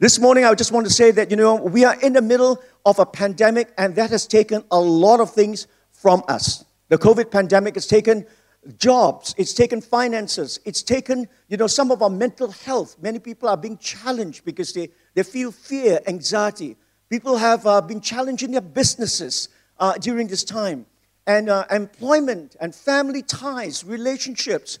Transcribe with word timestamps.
This 0.00 0.20
morning, 0.20 0.44
I 0.44 0.54
just 0.54 0.70
want 0.70 0.86
to 0.86 0.92
say 0.92 1.10
that, 1.10 1.28
you 1.28 1.36
know, 1.36 1.56
we 1.56 1.84
are 1.84 2.00
in 2.00 2.12
the 2.12 2.22
middle 2.22 2.62
of 2.86 3.00
a 3.00 3.04
pandemic, 3.04 3.74
and 3.76 3.96
that 3.96 4.10
has 4.10 4.28
taken 4.28 4.62
a 4.70 4.78
lot 4.78 5.18
of 5.18 5.32
things 5.32 5.66
from 5.90 6.22
us. 6.28 6.64
The 6.88 6.96
COVID 6.96 7.32
pandemic 7.32 7.74
has 7.74 7.88
taken 7.88 8.24
jobs, 8.76 9.34
it's 9.36 9.52
taken 9.52 9.80
finances, 9.80 10.60
it's 10.64 10.84
taken, 10.84 11.26
you 11.48 11.56
know, 11.56 11.66
some 11.66 11.90
of 11.90 12.00
our 12.00 12.10
mental 12.10 12.52
health. 12.52 12.94
Many 13.02 13.18
people 13.18 13.48
are 13.48 13.56
being 13.56 13.76
challenged 13.76 14.44
because 14.44 14.72
they, 14.72 14.90
they 15.14 15.24
feel 15.24 15.50
fear, 15.50 15.98
anxiety. 16.06 16.76
People 17.10 17.36
have 17.36 17.66
uh, 17.66 17.80
been 17.80 18.00
challenging 18.00 18.52
their 18.52 18.60
businesses 18.60 19.48
uh, 19.80 19.94
during 19.94 20.28
this 20.28 20.44
time. 20.44 20.86
And 21.26 21.48
uh, 21.48 21.64
employment 21.72 22.54
and 22.60 22.72
family 22.72 23.22
ties, 23.22 23.82
relationships. 23.82 24.78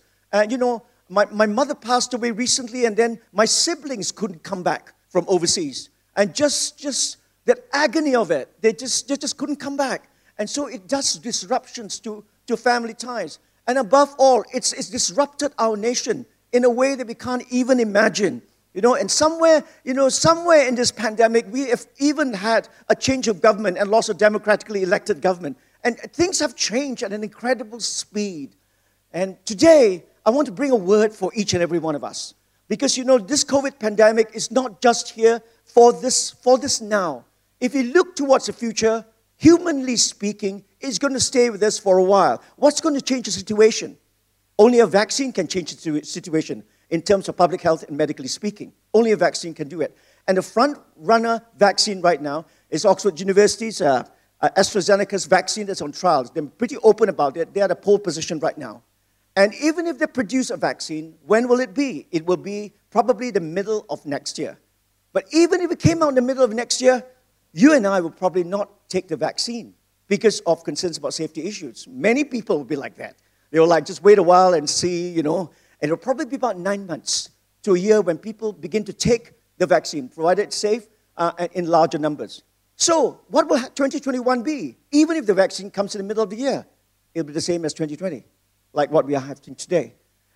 You 0.48 0.58
know, 0.58 0.84
my, 1.08 1.24
my 1.24 1.46
mother 1.46 1.74
passed 1.74 2.14
away 2.14 2.30
recently, 2.30 2.84
and 2.84 2.96
then 2.96 3.18
my 3.32 3.46
siblings 3.46 4.12
couldn't 4.12 4.44
come 4.44 4.62
back 4.62 4.94
from 5.08 5.24
overseas. 5.28 5.90
And 6.16 6.34
just, 6.34 6.78
just 6.78 7.18
that 7.44 7.60
agony 7.72 8.14
of 8.14 8.30
it, 8.30 8.50
they 8.60 8.72
just, 8.72 9.08
they 9.08 9.16
just 9.16 9.36
couldn't 9.36 9.56
come 9.56 9.76
back. 9.76 10.10
And 10.38 10.48
so 10.48 10.66
it 10.66 10.86
does 10.86 11.14
disruptions 11.14 11.98
to, 12.00 12.24
to 12.46 12.56
family 12.56 12.94
ties. 12.94 13.38
And 13.66 13.78
above 13.78 14.14
all, 14.18 14.44
it's, 14.52 14.72
it's 14.72 14.88
disrupted 14.88 15.52
our 15.58 15.76
nation 15.76 16.26
in 16.52 16.64
a 16.64 16.70
way 16.70 16.94
that 16.94 17.06
we 17.06 17.14
can't 17.14 17.44
even 17.50 17.80
imagine. 17.80 18.42
You 18.74 18.82
know, 18.82 18.94
and 18.94 19.10
somewhere, 19.10 19.64
you 19.84 19.94
know, 19.94 20.08
somewhere 20.08 20.66
in 20.66 20.74
this 20.74 20.92
pandemic, 20.92 21.46
we 21.50 21.68
have 21.68 21.86
even 21.98 22.32
had 22.32 22.68
a 22.88 22.94
change 22.94 23.26
of 23.26 23.40
government 23.40 23.76
and 23.78 23.90
loss 23.90 24.08
of 24.08 24.18
democratically 24.18 24.82
elected 24.82 25.20
government. 25.20 25.58
And 25.84 25.98
things 25.98 26.38
have 26.40 26.54
changed 26.54 27.02
at 27.02 27.12
an 27.12 27.22
incredible 27.22 27.80
speed. 27.80 28.54
And 29.12 29.36
today, 29.46 30.04
I 30.24 30.30
want 30.30 30.46
to 30.46 30.52
bring 30.52 30.70
a 30.70 30.76
word 30.76 31.12
for 31.12 31.30
each 31.34 31.54
and 31.54 31.62
every 31.62 31.78
one 31.78 31.94
of 31.94 32.04
us. 32.04 32.34
Because, 32.68 32.96
you 32.96 33.04
know, 33.04 33.18
this 33.18 33.44
COVID 33.44 33.78
pandemic 33.78 34.30
is 34.34 34.50
not 34.50 34.80
just 34.80 35.10
here 35.10 35.42
for 35.64 35.92
this, 35.92 36.30
for 36.30 36.58
this 36.58 36.80
now. 36.80 37.24
If 37.60 37.74
you 37.74 37.84
look 37.84 38.14
towards 38.14 38.46
the 38.46 38.52
future, 38.52 39.04
humanly 39.36 39.96
speaking, 39.96 40.64
it's 40.80 40.98
going 40.98 41.14
to 41.14 41.20
stay 41.20 41.50
with 41.50 41.62
us 41.62 41.78
for 41.78 41.98
a 41.98 42.04
while. 42.04 42.42
What's 42.56 42.80
going 42.80 42.94
to 42.94 43.00
change 43.00 43.24
the 43.24 43.32
situation? 43.32 43.96
Only 44.58 44.80
a 44.80 44.86
vaccine 44.86 45.32
can 45.32 45.46
change 45.46 45.74
the 45.74 46.04
situation 46.04 46.62
in 46.90 47.02
terms 47.02 47.28
of 47.28 47.36
public 47.36 47.60
health 47.62 47.84
and 47.88 47.96
medically 47.96 48.28
speaking. 48.28 48.72
Only 48.92 49.12
a 49.12 49.16
vaccine 49.16 49.54
can 49.54 49.68
do 49.68 49.80
it. 49.80 49.96
And 50.26 50.36
the 50.36 50.42
front 50.42 50.78
runner 50.96 51.42
vaccine 51.56 52.00
right 52.00 52.20
now 52.20 52.46
is 52.70 52.84
Oxford 52.84 53.18
University's 53.18 53.80
uh, 53.80 54.04
uh, 54.40 54.48
AstraZeneca's 54.56 55.26
vaccine 55.26 55.66
that's 55.66 55.82
on 55.82 55.92
trials. 55.92 56.30
They're 56.30 56.44
pretty 56.44 56.76
open 56.78 57.08
about 57.08 57.36
it. 57.36 57.52
They're 57.54 57.64
at 57.64 57.70
a 57.70 57.76
pole 57.76 57.98
position 57.98 58.38
right 58.38 58.56
now. 58.56 58.82
And 59.38 59.54
even 59.54 59.86
if 59.86 60.00
they 60.00 60.08
produce 60.08 60.50
a 60.50 60.56
vaccine, 60.56 61.14
when 61.24 61.46
will 61.46 61.60
it 61.60 61.72
be? 61.72 62.08
It 62.10 62.26
will 62.26 62.36
be 62.36 62.72
probably 62.90 63.30
the 63.30 63.38
middle 63.38 63.86
of 63.88 64.04
next 64.04 64.36
year. 64.36 64.58
But 65.12 65.26
even 65.32 65.60
if 65.60 65.70
it 65.70 65.78
came 65.78 66.02
out 66.02 66.08
in 66.08 66.16
the 66.16 66.22
middle 66.22 66.42
of 66.42 66.52
next 66.52 66.80
year, 66.80 67.04
you 67.52 67.72
and 67.72 67.86
I 67.86 68.00
will 68.00 68.10
probably 68.10 68.42
not 68.42 68.88
take 68.88 69.06
the 69.06 69.16
vaccine 69.16 69.74
because 70.08 70.40
of 70.40 70.64
concerns 70.64 70.98
about 70.98 71.14
safety 71.14 71.44
issues. 71.46 71.86
Many 71.86 72.24
people 72.24 72.58
will 72.58 72.64
be 72.64 72.74
like 72.74 72.96
that. 72.96 73.14
They 73.52 73.60
will 73.60 73.68
like, 73.68 73.86
just 73.86 74.02
wait 74.02 74.18
a 74.18 74.24
while 74.24 74.54
and 74.54 74.68
see, 74.68 75.08
you 75.10 75.22
know. 75.22 75.52
And 75.80 75.88
it'll 75.92 75.98
probably 75.98 76.26
be 76.26 76.34
about 76.34 76.58
nine 76.58 76.84
months 76.84 77.30
to 77.62 77.76
a 77.76 77.78
year 77.78 78.00
when 78.00 78.18
people 78.18 78.52
begin 78.52 78.82
to 78.86 78.92
take 78.92 79.34
the 79.56 79.66
vaccine, 79.66 80.08
provided 80.08 80.48
it's 80.48 80.56
safe 80.56 80.88
uh, 81.16 81.46
in 81.52 81.68
larger 81.68 81.98
numbers. 81.98 82.42
So, 82.74 83.20
what 83.28 83.48
will 83.48 83.58
2021 83.60 84.42
be? 84.42 84.78
Even 84.90 85.16
if 85.16 85.26
the 85.26 85.34
vaccine 85.34 85.70
comes 85.70 85.94
in 85.94 86.00
the 86.00 86.08
middle 86.08 86.24
of 86.24 86.30
the 86.30 86.36
year, 86.36 86.66
it'll 87.14 87.24
be 87.24 87.32
the 87.32 87.40
same 87.40 87.64
as 87.64 87.72
2020, 87.72 88.24
like 88.72 88.90
what 88.90 89.06
we 89.06 89.14
are 89.14 89.20
having 89.20 89.54
today. 89.54 89.94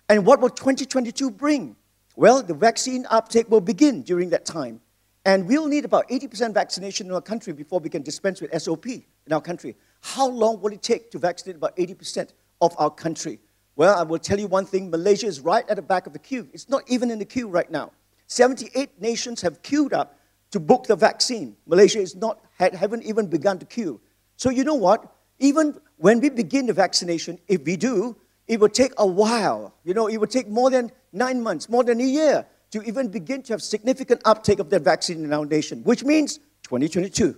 And 0.09 0.25
what 0.25 0.41
will 0.41 0.49
2022 0.49 1.31
bring? 1.31 1.75
Well, 2.15 2.43
the 2.43 2.53
vaccine 2.53 3.05
uptake 3.09 3.49
will 3.49 3.61
begin 3.61 4.03
during 4.03 4.29
that 4.31 4.45
time. 4.45 4.81
And 5.25 5.47
we'll 5.47 5.67
need 5.67 5.85
about 5.85 6.09
80% 6.09 6.53
vaccination 6.53 7.07
in 7.07 7.13
our 7.13 7.21
country 7.21 7.53
before 7.53 7.79
we 7.79 7.89
can 7.89 8.01
dispense 8.01 8.41
with 8.41 8.61
SOP 8.61 8.87
in 8.87 9.31
our 9.31 9.41
country. 9.41 9.75
How 10.01 10.27
long 10.27 10.59
will 10.61 10.73
it 10.73 10.81
take 10.81 11.11
to 11.11 11.19
vaccinate 11.19 11.55
about 11.55 11.75
80% 11.77 12.31
of 12.61 12.75
our 12.77 12.89
country? 12.89 13.39
Well, 13.75 13.97
I 13.97 14.03
will 14.03 14.19
tell 14.19 14.39
you 14.39 14.47
one 14.47 14.65
thing 14.65 14.91
Malaysia 14.91 15.25
is 15.25 15.39
right 15.39 15.67
at 15.69 15.77
the 15.77 15.81
back 15.81 16.05
of 16.05 16.13
the 16.13 16.19
queue. 16.19 16.47
It's 16.53 16.69
not 16.69 16.83
even 16.87 17.09
in 17.09 17.19
the 17.19 17.25
queue 17.25 17.47
right 17.47 17.71
now. 17.71 17.91
78 18.27 19.01
nations 19.01 19.41
have 19.41 19.61
queued 19.63 19.93
up 19.93 20.19
to 20.51 20.59
book 20.59 20.85
the 20.85 20.95
vaccine. 20.95 21.55
Malaysia 21.65 21.99
is 21.99 22.15
not, 22.15 22.41
haven't 22.57 23.03
even 23.03 23.27
begun 23.27 23.57
to 23.59 23.65
queue. 23.65 23.99
So, 24.35 24.49
you 24.49 24.63
know 24.63 24.75
what? 24.75 25.15
Even 25.39 25.79
when 25.97 26.19
we 26.19 26.29
begin 26.29 26.67
the 26.67 26.73
vaccination, 26.73 27.39
if 27.47 27.63
we 27.63 27.75
do, 27.75 28.15
it 28.47 28.59
will 28.59 28.69
take 28.69 28.91
a 28.97 29.05
while. 29.05 29.73
You 29.83 29.93
know, 29.93 30.07
it 30.07 30.17
will 30.17 30.27
take 30.27 30.47
more 30.47 30.69
than 30.69 30.91
nine 31.11 31.41
months, 31.41 31.69
more 31.69 31.83
than 31.83 31.99
a 31.99 32.05
year 32.05 32.45
to 32.71 32.81
even 32.83 33.07
begin 33.09 33.41
to 33.43 33.53
have 33.53 33.61
significant 33.61 34.21
uptake 34.25 34.59
of 34.59 34.69
that 34.71 34.81
vaccine 34.81 35.23
in 35.23 35.31
our 35.31 35.45
nation, 35.45 35.83
which 35.83 36.03
means 36.03 36.37
2022 36.63 37.37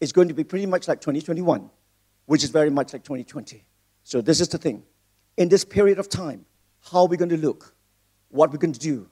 is 0.00 0.12
going 0.12 0.28
to 0.28 0.34
be 0.34 0.44
pretty 0.44 0.66
much 0.66 0.88
like 0.88 1.00
2021, 1.00 1.68
which 2.26 2.44
is 2.44 2.50
very 2.50 2.70
much 2.70 2.92
like 2.92 3.02
2020. 3.02 3.64
So 4.04 4.20
this 4.20 4.40
is 4.40 4.48
the 4.48 4.58
thing. 4.58 4.84
In 5.36 5.48
this 5.48 5.64
period 5.64 5.98
of 5.98 6.08
time, 6.08 6.44
how 6.90 7.00
are 7.00 7.06
we 7.06 7.16
going 7.16 7.30
to 7.30 7.36
look? 7.36 7.74
What 8.28 8.50
are 8.50 8.52
we 8.52 8.58
going 8.58 8.72
to 8.72 8.80
do? 8.80 9.08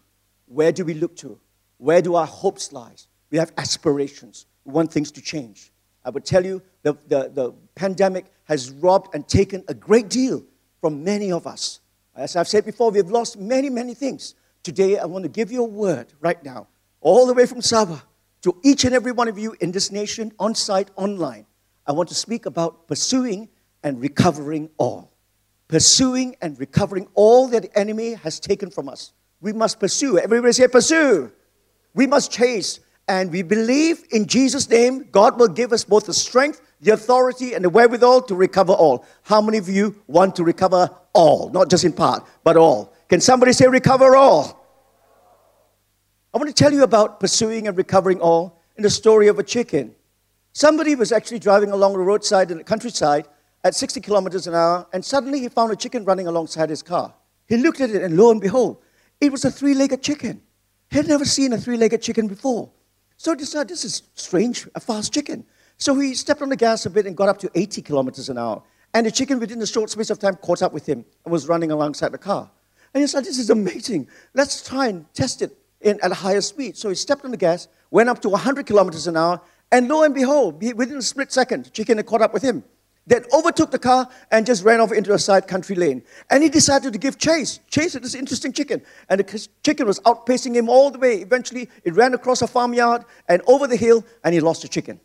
Where 0.47 0.73
do 0.73 0.85
we 0.85 0.95
look 0.95 1.17
to? 1.17 1.39
Where 1.79 2.03
do 2.03 2.15
our 2.15 2.27
hopes 2.27 2.73
lie? 2.73 2.95
We 3.31 3.39
have 3.39 3.53
aspirations. 3.57 4.47
We 4.65 4.73
want 4.73 4.93
things 4.93 5.11
to 5.13 5.21
change. 5.23 5.73
I 6.05 6.11
would 6.11 6.25
tell 6.25 6.45
you 6.45 6.63
the, 6.83 6.97
the, 7.09 7.29
the 7.29 7.55
pandemic 7.75 8.27
has 8.45 8.71
robbed 8.71 9.15
and 9.15 9.27
taken 9.29 9.65
a 9.69 9.75
great 9.75 10.09
deal 10.09 10.43
from 10.81 11.05
many 11.05 11.33
of 11.33 11.47
us. 11.47 11.81
As 12.15 12.37
I've 12.37 12.49
said 12.49 12.65
before, 12.65 12.91
we've 12.91 13.11
lost 13.11 13.39
many, 13.39 13.71
many 13.71 13.95
things. 13.95 14.35
Today, 14.63 14.99
I 14.99 15.07
want 15.07 15.23
to 15.25 15.29
give 15.29 15.51
you 15.51 15.63
a 15.63 15.69
word 15.69 16.13
right 16.21 16.43
now, 16.45 16.69
all 17.01 17.27
the 17.27 17.35
way 17.35 17.47
from 17.47 17.61
Sabah 17.61 18.03
to 18.43 18.57
each 18.63 18.85
and 18.85 18.95
every 18.95 19.13
one 19.13 19.29
of 19.29 19.39
you 19.39 19.55
in 19.61 19.73
this 19.73 19.91
nation, 19.93 20.33
on 20.39 20.55
site, 20.55 20.91
online, 20.97 21.47
I 21.87 21.93
want 21.93 22.09
to 22.09 22.15
speak 22.15 22.47
about 22.47 22.89
pursuing 22.89 23.49
and 23.83 24.01
recovering 24.01 24.71
all. 24.79 25.13
Pursuing 25.69 26.37
and 26.41 26.59
recovering 26.59 27.07
all 27.15 27.49
that 27.49 27.63
the 27.63 27.79
enemy 27.79 28.15
has 28.15 28.41
taken 28.41 28.71
from 28.71 28.89
us. 28.89 29.13
We 29.41 29.53
must 29.53 29.81
pursue. 29.81 30.19
Everybody 30.19 30.53
say, 30.53 30.69
pursue. 30.69 31.33
We 31.95 32.07
must 32.07 32.31
chase. 32.31 32.81
And 33.09 33.31
we 33.33 33.43
believe 33.43 34.05
in 34.11 34.27
Jesus' 34.27 34.69
name, 34.69 35.09
God 35.11 35.39
will 35.39 35.49
give 35.49 35.73
us 35.73 35.85
both 35.85 36.07
the 36.07 36.15
strength, 36.15 36.61
the 36.81 36.93
authority, 36.93 37.55
and 37.55 37.65
the 37.65 37.71
wherewithal 37.71 38.23
to 38.23 38.35
recover 38.35 38.73
all. 38.73 39.05
How 39.23 39.41
many 39.41 39.59
of 39.59 39.69
you 39.69 39.97
want 40.07 40.37
to 40.37 40.45
recover 40.45 40.91
all? 41.13 41.51
Not 41.51 41.69
just 41.69 41.85
in 41.85 41.93
part, 41.93 42.27
but 42.43 42.57
all. 42.57 42.95
Can 43.09 43.21
somebody 43.21 43.53
say, 43.53 43.67
recover 43.67 44.17
all? 44.17 44.57
I 46.33 46.39
want 46.39 46.49
to 46.49 46.55
tell 46.55 46.73
you 46.73 46.85
about 46.85 47.21
pursuing 47.21 47.69
and 47.69 47.77
recovering 47.77 48.21
all 48.21 48.63
in 48.77 48.83
the 48.83 48.91
story 48.91 49.29
of 49.29 49.39
a 49.39 49.43
chicken. 49.43 49.95
Somebody 50.53 50.95
was 50.95 51.13
actually 51.13 51.39
driving 51.39 51.71
along 51.71 51.93
the 51.93 51.99
roadside 51.99 52.51
in 52.51 52.59
the 52.59 52.65
countryside 52.65 53.27
at 53.63 53.75
60 53.75 54.01
kilometers 54.01 54.47
an 54.47 54.55
hour, 54.55 54.87
and 54.93 55.05
suddenly 55.05 55.41
he 55.41 55.49
found 55.49 55.73
a 55.73 55.77
chicken 55.77 56.05
running 56.05 56.27
alongside 56.27 56.71
his 56.71 56.83
car. 56.83 57.13
He 57.47 57.57
looked 57.57 57.81
at 57.81 57.91
it, 57.91 58.03
and 58.03 58.17
lo 58.17 58.31
and 58.31 58.41
behold, 58.41 58.83
it 59.21 59.31
was 59.31 59.45
a 59.45 59.51
three 59.51 59.75
legged 59.75 60.03
chicken. 60.03 60.41
He 60.91 60.97
had 60.97 61.09
never 61.09 61.25
seen 61.25 61.53
a 61.53 61.59
three 61.59 61.77
legged 61.77 62.01
chicken 62.01 62.27
before. 62.27 62.71
So 63.17 63.33
he 63.33 63.37
decided, 63.37 63.69
this 63.69 63.85
is 63.85 64.05
strange, 64.15 64.67
a 64.75 64.81
fast 64.81 65.13
chicken. 65.13 65.45
So 65.81 65.99
he 65.99 66.15
stepped 66.15 66.43
on 66.43 66.51
the 66.51 66.57
gas 66.57 66.85
a 66.85 66.91
bit 66.91 67.07
and 67.07 67.17
got 67.17 67.31
up 67.31 67.39
to 67.39 67.51
80 67.55 67.81
kilometers 67.81 68.29
an 68.29 68.37
hour. 68.37 68.63
And 68.93 69.07
the 69.07 69.11
chicken, 69.11 69.41
within 69.41 69.63
a 69.63 69.67
short 69.67 69.89
space 69.89 70.11
of 70.11 70.19
time, 70.19 70.37
caught 70.37 70.61
up 70.61 70.75
with 70.75 70.85
him 70.85 71.07
and 71.25 71.33
was 71.33 71.49
running 71.49 71.71
alongside 71.71 72.13
the 72.13 72.19
car. 72.19 72.51
And 72.93 73.01
he 73.03 73.07
said, 73.07 73.25
This 73.25 73.39
is 73.39 73.49
amazing. 73.49 74.07
Let's 74.35 74.63
try 74.63 74.89
and 74.89 75.13
test 75.15 75.41
it 75.41 75.57
in, 75.81 75.99
at 76.03 76.11
a 76.11 76.15
higher 76.15 76.43
speed. 76.43 76.77
So 76.77 76.91
he 76.91 76.95
stepped 76.95 77.25
on 77.25 77.31
the 77.31 77.39
gas, 77.39 77.67
went 77.91 78.11
up 78.11 78.21
to 78.23 78.29
100 78.29 78.67
kilometers 78.67 79.07
an 79.07 79.17
hour, 79.17 79.41
and 79.73 79.89
lo 79.89 80.03
and 80.03 80.15
behold, 80.15 80.63
within 80.77 80.99
a 80.99 81.03
split 81.03 81.33
second, 81.33 81.73
chicken 81.73 81.97
had 81.97 82.07
caught 82.07 82.21
up 82.21 82.35
with 82.35 82.43
him. 82.43 82.63
Then 83.07 83.25
overtook 83.33 83.71
the 83.71 83.79
car 83.79 84.07
and 84.31 84.45
just 84.45 84.63
ran 84.63 84.81
off 84.81 84.93
into 84.93 85.15
a 85.15 85.19
side 85.19 85.49
country 85.49 85.77
lane. 85.77 86.03
And 86.29 86.43
he 86.43 86.51
decided 86.51 86.93
to 86.93 86.99
give 86.99 87.17
chase, 87.17 87.59
chase 87.71 87.97
at 87.97 88.03
this 88.03 88.15
interesting 88.15 88.53
chicken. 88.53 88.83
And 89.09 89.21
the 89.21 89.49
chicken 89.65 89.87
was 89.87 89.99
outpacing 90.01 90.55
him 90.55 90.69
all 90.69 90.91
the 90.91 90.99
way. 90.99 91.15
Eventually, 91.17 91.71
it 91.85 91.95
ran 91.95 92.13
across 92.13 92.43
a 92.43 92.47
farmyard 92.47 93.05
and 93.29 93.41
over 93.47 93.67
the 93.67 93.77
hill, 93.77 94.05
and 94.23 94.35
he 94.35 94.41
lost 94.41 94.63
the 94.63 94.69
chicken. 94.69 95.01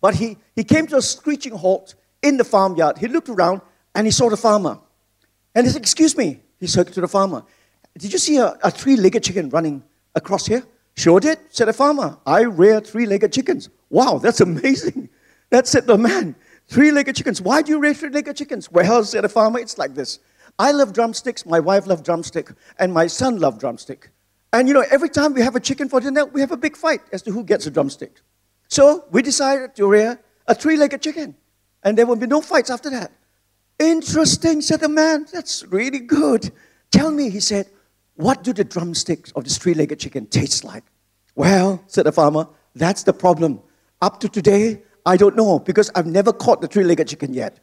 But 0.00 0.14
he, 0.14 0.38
he 0.56 0.64
came 0.64 0.86
to 0.88 0.96
a 0.96 1.02
screeching 1.02 1.54
halt 1.54 1.94
in 2.22 2.36
the 2.36 2.44
farmyard. 2.44 2.98
He 2.98 3.08
looked 3.08 3.28
around 3.28 3.60
and 3.94 4.06
he 4.06 4.10
saw 4.10 4.30
the 4.30 4.36
farmer. 4.36 4.78
And 5.54 5.66
he 5.66 5.72
said, 5.72 5.82
Excuse 5.82 6.16
me, 6.16 6.40
he 6.58 6.66
said 6.66 6.88
to 6.92 7.00
the 7.00 7.08
farmer, 7.08 7.44
Did 7.98 8.12
you 8.12 8.18
see 8.18 8.38
a, 8.38 8.56
a 8.62 8.70
three 8.70 8.96
legged 8.96 9.24
chicken 9.24 9.50
running 9.50 9.82
across 10.14 10.46
here? 10.46 10.64
Sure 10.96 11.20
did, 11.20 11.38
said 11.50 11.66
the 11.66 11.72
farmer. 11.72 12.18
I 12.26 12.42
rear 12.42 12.80
three 12.80 13.06
legged 13.06 13.32
chickens. 13.32 13.68
Wow, 13.88 14.18
that's 14.18 14.40
amazing. 14.40 15.08
That 15.50 15.66
said 15.66 15.88
the 15.88 15.98
man. 15.98 16.36
Three 16.68 16.92
legged 16.92 17.16
chickens. 17.16 17.42
Why 17.42 17.60
do 17.60 17.72
you 17.72 17.80
rear 17.80 17.92
three 17.92 18.10
legged 18.10 18.36
chickens? 18.36 18.70
Well, 18.70 19.02
said 19.02 19.24
the 19.24 19.28
farmer, 19.28 19.58
it's 19.58 19.78
like 19.78 19.96
this. 19.96 20.20
I 20.60 20.70
love 20.70 20.92
drumsticks, 20.92 21.44
my 21.44 21.58
wife 21.58 21.88
loves 21.88 22.02
drumstick, 22.02 22.52
and 22.78 22.92
my 22.92 23.08
son 23.08 23.40
loves 23.40 23.58
drumstick. 23.58 24.10
And 24.52 24.68
you 24.68 24.74
know, 24.74 24.84
every 24.90 25.08
time 25.08 25.34
we 25.34 25.42
have 25.42 25.56
a 25.56 25.60
chicken 25.60 25.88
for 25.88 25.98
dinner, 26.00 26.24
we 26.26 26.40
have 26.40 26.52
a 26.52 26.56
big 26.56 26.76
fight 26.76 27.00
as 27.12 27.22
to 27.22 27.32
who 27.32 27.42
gets 27.42 27.66
a 27.66 27.70
drumstick. 27.72 28.20
So 28.70 29.04
we 29.10 29.20
decided 29.22 29.74
to 29.76 29.86
rear 29.86 30.18
a 30.46 30.54
three 30.54 30.76
legged 30.76 31.02
chicken. 31.02 31.34
And 31.82 31.98
there 31.98 32.06
will 32.06 32.16
be 32.16 32.26
no 32.26 32.40
fights 32.40 32.70
after 32.70 32.88
that. 32.90 33.10
Interesting, 33.78 34.60
said 34.60 34.80
the 34.80 34.88
man. 34.88 35.26
That's 35.32 35.64
really 35.66 35.98
good. 35.98 36.52
Tell 36.90 37.10
me, 37.10 37.30
he 37.30 37.40
said, 37.40 37.68
what 38.14 38.44
do 38.44 38.52
the 38.52 38.64
drumsticks 38.64 39.32
of 39.32 39.44
this 39.44 39.58
three 39.58 39.74
legged 39.74 39.98
chicken 39.98 40.26
taste 40.26 40.62
like? 40.64 40.84
Well, 41.34 41.82
said 41.86 42.04
the 42.04 42.12
farmer, 42.12 42.46
that's 42.74 43.02
the 43.02 43.12
problem. 43.12 43.60
Up 44.02 44.20
to 44.20 44.28
today, 44.28 44.82
I 45.06 45.16
don't 45.16 45.36
know 45.36 45.58
because 45.58 45.90
I've 45.94 46.06
never 46.06 46.32
caught 46.32 46.60
the 46.60 46.68
three 46.68 46.84
legged 46.84 47.08
chicken 47.08 47.32
yet. 47.32 47.58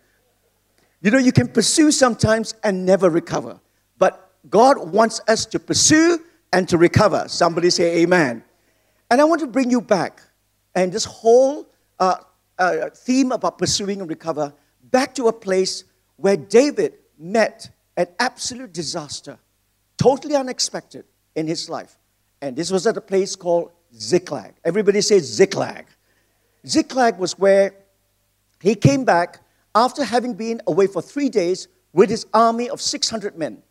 You 1.01 1.11
know, 1.11 1.19
you 1.19 1.31
can 1.31 1.47
pursue 1.47 1.91
sometimes 1.91 2.55
and 2.63 2.85
never 2.85 3.09
recover. 3.09 3.59
But 3.99 4.31
God 4.49 4.91
wants 4.91 5.21
us 5.27 5.45
to 5.47 5.59
pursue 5.59 6.19
and 6.51 6.67
to 6.69 6.77
recover. 6.77 7.25
Somebody 7.27 7.69
say 7.69 8.01
amen. 8.01 8.43
And 9.11 9.21
I 9.21 9.25
want 9.25 9.41
to 9.41 9.47
bring 9.47 9.69
you 9.69 9.79
back 9.79 10.21
and 10.77 10.91
this 10.91 11.05
whole 11.05 11.67
uh, 11.99 12.17
uh, 12.59 12.91
theme 12.91 13.31
about 13.31 13.57
pursuing 13.57 13.99
and 13.99 14.07
recover 14.07 14.53
back 14.91 15.15
to 15.15 15.27
a 15.27 15.33
place 15.33 15.83
where 16.17 16.37
David 16.37 16.93
met 17.17 17.71
an 17.97 18.05
absolute 18.19 18.73
disaster, 18.73 19.39
totally 19.97 20.35
unexpected 20.35 21.05
in 21.35 21.47
his 21.47 21.67
life. 21.67 21.97
And 22.43 22.55
this 22.55 22.69
was 22.69 22.85
at 22.85 22.95
a 22.95 23.01
place 23.01 23.35
called 23.35 23.71
Ziklag. 23.97 24.53
Everybody 24.63 25.01
says 25.01 25.23
Ziklag. 25.23 25.87
Ziklag 26.67 27.17
was 27.17 27.39
where 27.39 27.73
he 28.61 28.75
came 28.75 29.03
back 29.03 29.39
after 29.73 30.03
having 30.03 30.35
been 30.35 30.61
away 30.67 30.85
for 30.85 31.01
three 31.01 31.29
days 31.29 31.67
with 31.91 32.11
his 32.11 32.27
army 32.35 32.69
of 32.69 32.81
600 32.81 33.35
men. 33.35 33.63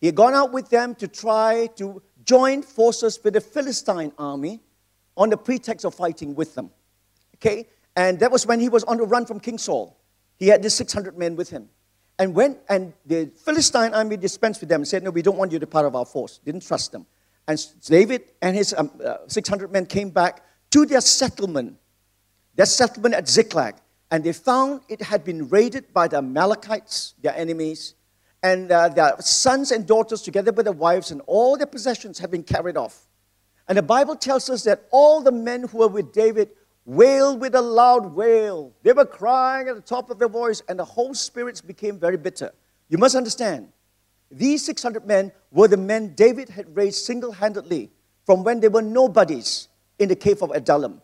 He 0.00 0.06
had 0.06 0.14
gone 0.14 0.34
out 0.34 0.52
with 0.52 0.70
them 0.70 0.94
to 0.96 1.08
try 1.08 1.66
to 1.74 2.00
join 2.24 2.62
forces 2.62 3.18
with 3.24 3.34
the 3.34 3.40
Philistine 3.40 4.12
army 4.16 4.60
on 5.16 5.30
the 5.30 5.36
pretext 5.36 5.84
of 5.84 5.94
fighting 5.94 6.34
with 6.34 6.54
them. 6.54 6.70
Okay? 7.36 7.68
And 7.96 8.18
that 8.20 8.30
was 8.30 8.46
when 8.46 8.60
he 8.60 8.68
was 8.68 8.84
on 8.84 8.96
the 8.96 9.04
run 9.04 9.26
from 9.26 9.40
King 9.40 9.58
Saul. 9.58 9.98
He 10.38 10.48
had 10.48 10.62
these 10.62 10.74
600 10.74 11.18
men 11.18 11.36
with 11.36 11.50
him. 11.50 11.68
And 12.18 12.34
when 12.34 12.58
and 12.68 12.92
the 13.06 13.30
Philistine 13.44 13.94
army 13.94 14.16
dispensed 14.16 14.60
with 14.60 14.68
them 14.68 14.82
and 14.82 14.88
said, 14.88 15.02
No, 15.02 15.10
we 15.10 15.22
don't 15.22 15.36
want 15.36 15.52
you 15.52 15.58
to 15.58 15.66
be 15.66 15.70
part 15.70 15.86
of 15.86 15.96
our 15.96 16.04
force. 16.04 16.38
Didn't 16.44 16.66
trust 16.66 16.92
them. 16.92 17.06
And 17.48 17.64
David 17.84 18.22
and 18.40 18.54
his 18.54 18.74
um, 18.76 18.90
uh, 19.04 19.16
600 19.26 19.72
men 19.72 19.86
came 19.86 20.10
back 20.10 20.44
to 20.70 20.86
their 20.86 21.00
settlement, 21.00 21.76
their 22.54 22.66
settlement 22.66 23.14
at 23.14 23.28
Ziklag. 23.28 23.74
And 24.10 24.22
they 24.22 24.32
found 24.32 24.82
it 24.88 25.00
had 25.00 25.24
been 25.24 25.48
raided 25.48 25.92
by 25.92 26.06
the 26.06 26.18
Amalekites, 26.18 27.14
their 27.20 27.34
enemies, 27.34 27.94
and 28.42 28.70
uh, 28.70 28.88
their 28.88 29.16
sons 29.20 29.72
and 29.72 29.86
daughters, 29.86 30.22
together 30.22 30.52
with 30.52 30.66
their 30.66 30.74
wives, 30.74 31.10
and 31.10 31.22
all 31.26 31.56
their 31.56 31.66
possessions 31.66 32.18
had 32.18 32.30
been 32.30 32.42
carried 32.42 32.76
off. 32.76 33.06
And 33.68 33.78
the 33.78 33.82
Bible 33.82 34.16
tells 34.16 34.50
us 34.50 34.64
that 34.64 34.86
all 34.90 35.22
the 35.22 35.32
men 35.32 35.68
who 35.68 35.78
were 35.78 35.88
with 35.88 36.12
David 36.12 36.50
wailed 36.84 37.40
with 37.40 37.54
a 37.54 37.60
loud 37.60 38.12
wail. 38.14 38.72
They 38.82 38.92
were 38.92 39.04
crying 39.04 39.68
at 39.68 39.76
the 39.76 39.82
top 39.82 40.10
of 40.10 40.18
their 40.18 40.28
voice, 40.28 40.62
and 40.68 40.78
the 40.78 40.84
whole 40.84 41.14
spirits 41.14 41.60
became 41.60 41.98
very 41.98 42.16
bitter. 42.16 42.52
You 42.88 42.98
must 42.98 43.14
understand, 43.14 43.68
these 44.30 44.64
600 44.64 45.06
men 45.06 45.32
were 45.50 45.68
the 45.68 45.76
men 45.76 46.14
David 46.14 46.48
had 46.48 46.74
raised 46.74 47.04
single 47.04 47.32
handedly 47.32 47.90
from 48.24 48.42
when 48.44 48.60
they 48.60 48.68
were 48.68 48.82
nobodies 48.82 49.68
in 49.98 50.08
the 50.08 50.16
cave 50.16 50.42
of 50.42 50.50
Adullam. 50.50 51.00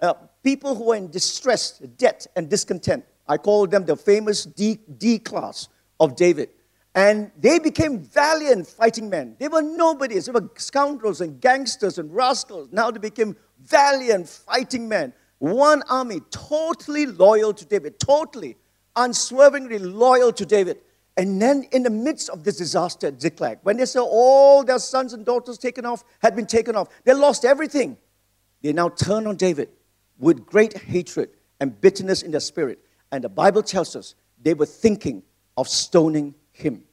Uh, 0.00 0.14
people 0.42 0.74
who 0.74 0.84
were 0.84 0.96
in 0.96 1.10
distress, 1.10 1.78
debt, 1.78 2.26
and 2.36 2.50
discontent. 2.50 3.04
I 3.26 3.38
call 3.38 3.66
them 3.66 3.86
the 3.86 3.96
famous 3.96 4.44
D, 4.44 4.78
D 4.98 5.18
class 5.18 5.68
of 5.98 6.16
David. 6.16 6.50
And 6.94 7.32
they 7.36 7.58
became 7.58 7.98
valiant 7.98 8.68
fighting 8.68 9.10
men. 9.10 9.36
They 9.40 9.48
were 9.48 9.62
nobodies. 9.62 10.26
They 10.26 10.32
were 10.32 10.48
scoundrels 10.56 11.20
and 11.20 11.40
gangsters 11.40 11.98
and 11.98 12.14
rascals. 12.14 12.68
Now 12.70 12.90
they 12.90 13.00
became 13.00 13.36
valiant 13.60 14.28
fighting 14.28 14.88
men. 14.88 15.12
One 15.38 15.82
army, 15.88 16.20
totally 16.30 17.06
loyal 17.06 17.52
to 17.52 17.64
David, 17.64 17.98
totally, 17.98 18.56
unswervingly 18.94 19.78
loyal 19.80 20.32
to 20.32 20.46
David. 20.46 20.78
And 21.16 21.40
then, 21.40 21.64
in 21.70 21.82
the 21.82 21.90
midst 21.90 22.28
of 22.28 22.44
this 22.44 22.56
disaster 22.56 23.08
at 23.08 23.20
Ziklag, 23.20 23.58
when 23.62 23.76
they 23.76 23.86
saw 23.86 24.04
all 24.04 24.64
their 24.64 24.78
sons 24.78 25.12
and 25.12 25.24
daughters 25.24 25.58
taken 25.58 25.84
off, 25.84 26.04
had 26.20 26.34
been 26.34 26.46
taken 26.46 26.74
off, 26.74 26.88
they 27.04 27.12
lost 27.12 27.44
everything. 27.44 27.96
They 28.62 28.72
now 28.72 28.88
turn 28.88 29.26
on 29.26 29.36
David 29.36 29.68
with 30.18 30.46
great 30.46 30.76
hatred 30.76 31.30
and 31.60 31.80
bitterness 31.80 32.22
in 32.22 32.30
their 32.30 32.40
spirit. 32.40 32.78
And 33.12 33.22
the 33.22 33.28
Bible 33.28 33.62
tells 33.62 33.94
us 33.94 34.14
they 34.40 34.54
were 34.54 34.66
thinking 34.66 35.22
of 35.56 35.68
stoning 35.68 36.34
him. 36.54 36.84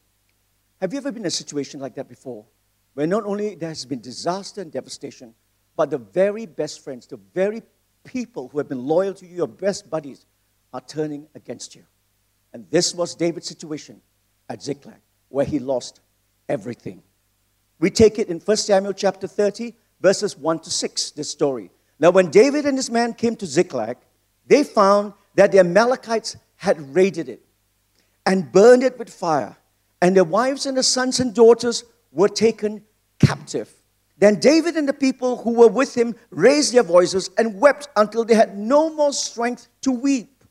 Have 0.82 0.92
you 0.92 0.98
ever 0.98 1.12
been 1.12 1.22
in 1.22 1.28
a 1.28 1.32
situation 1.32 1.80
like 1.80 1.96
that 1.96 2.10
before? 2.10 2.46
Where 2.96 3.08
not 3.08 3.24
only 3.24 3.56
there 3.56 3.70
has 3.70 3.86
been 3.86 4.02
disaster 4.02 4.62
and 4.62 4.72
devastation, 4.72 5.34
but 5.78 5.90
the 5.90 6.00
very 6.00 6.46
best 6.46 6.84
friends, 6.84 7.08
the 7.08 7.20
very 7.34 7.62
people 8.04 8.50
who 8.50 8.58
have 8.58 8.68
been 8.68 8.84
loyal 8.84 9.14
to 9.14 9.26
you, 9.26 9.38
your 9.38 9.48
best 9.48 9.90
buddies, 9.90 10.26
are 10.74 10.82
turning 10.82 11.28
against 11.36 11.76
you. 11.76 11.84
And 12.54 12.66
this 12.70 12.94
was 12.94 13.16
David's 13.16 13.48
situation 13.48 14.02
at 14.50 14.62
Ziklag, 14.62 15.00
where 15.30 15.46
he 15.46 15.60
lost 15.60 16.02
everything. 16.50 17.04
We 17.80 17.90
take 17.90 18.20
it 18.20 18.28
in 18.28 18.40
1 18.40 18.58
Samuel 18.58 18.94
chapter 18.94 19.28
30, 19.28 19.74
verses 20.02 20.38
1 20.38 20.60
to 20.60 20.70
6, 20.70 21.12
this 21.12 21.30
story. 21.30 21.72
Now, 22.00 22.10
when 22.10 22.32
David 22.32 22.66
and 22.66 22.76
his 22.76 22.90
men 22.90 23.14
came 23.14 23.36
to 23.38 23.46
Ziklag, 23.46 23.98
they 24.48 24.64
found 24.64 25.14
that 25.36 25.52
the 25.52 25.60
Amalekites 25.60 26.36
had 26.58 26.94
raided 26.94 27.30
it 27.30 27.46
and 28.26 28.52
burned 28.52 28.84
it 28.84 28.98
with 29.00 29.10
fire, 29.10 29.58
and 30.02 30.16
their 30.16 30.24
wives 30.24 30.66
and 30.66 30.78
their 30.78 30.84
sons 30.84 31.20
and 31.20 31.34
daughters 31.34 31.84
were 32.12 32.30
taken 32.30 32.84
captive. 33.20 33.74
Then 34.18 34.40
David 34.40 34.76
and 34.76 34.88
the 34.88 34.94
people 34.94 35.38
who 35.38 35.54
were 35.54 35.68
with 35.68 35.96
him 35.96 36.16
raised 36.30 36.74
their 36.74 36.84
voices 36.84 37.30
and 37.38 37.60
wept 37.60 37.88
until 37.96 38.24
they 38.24 38.36
had 38.36 38.56
no 38.58 38.94
more 38.94 39.14
strength 39.14 39.68
to 39.82 39.92
weep. 39.92 40.44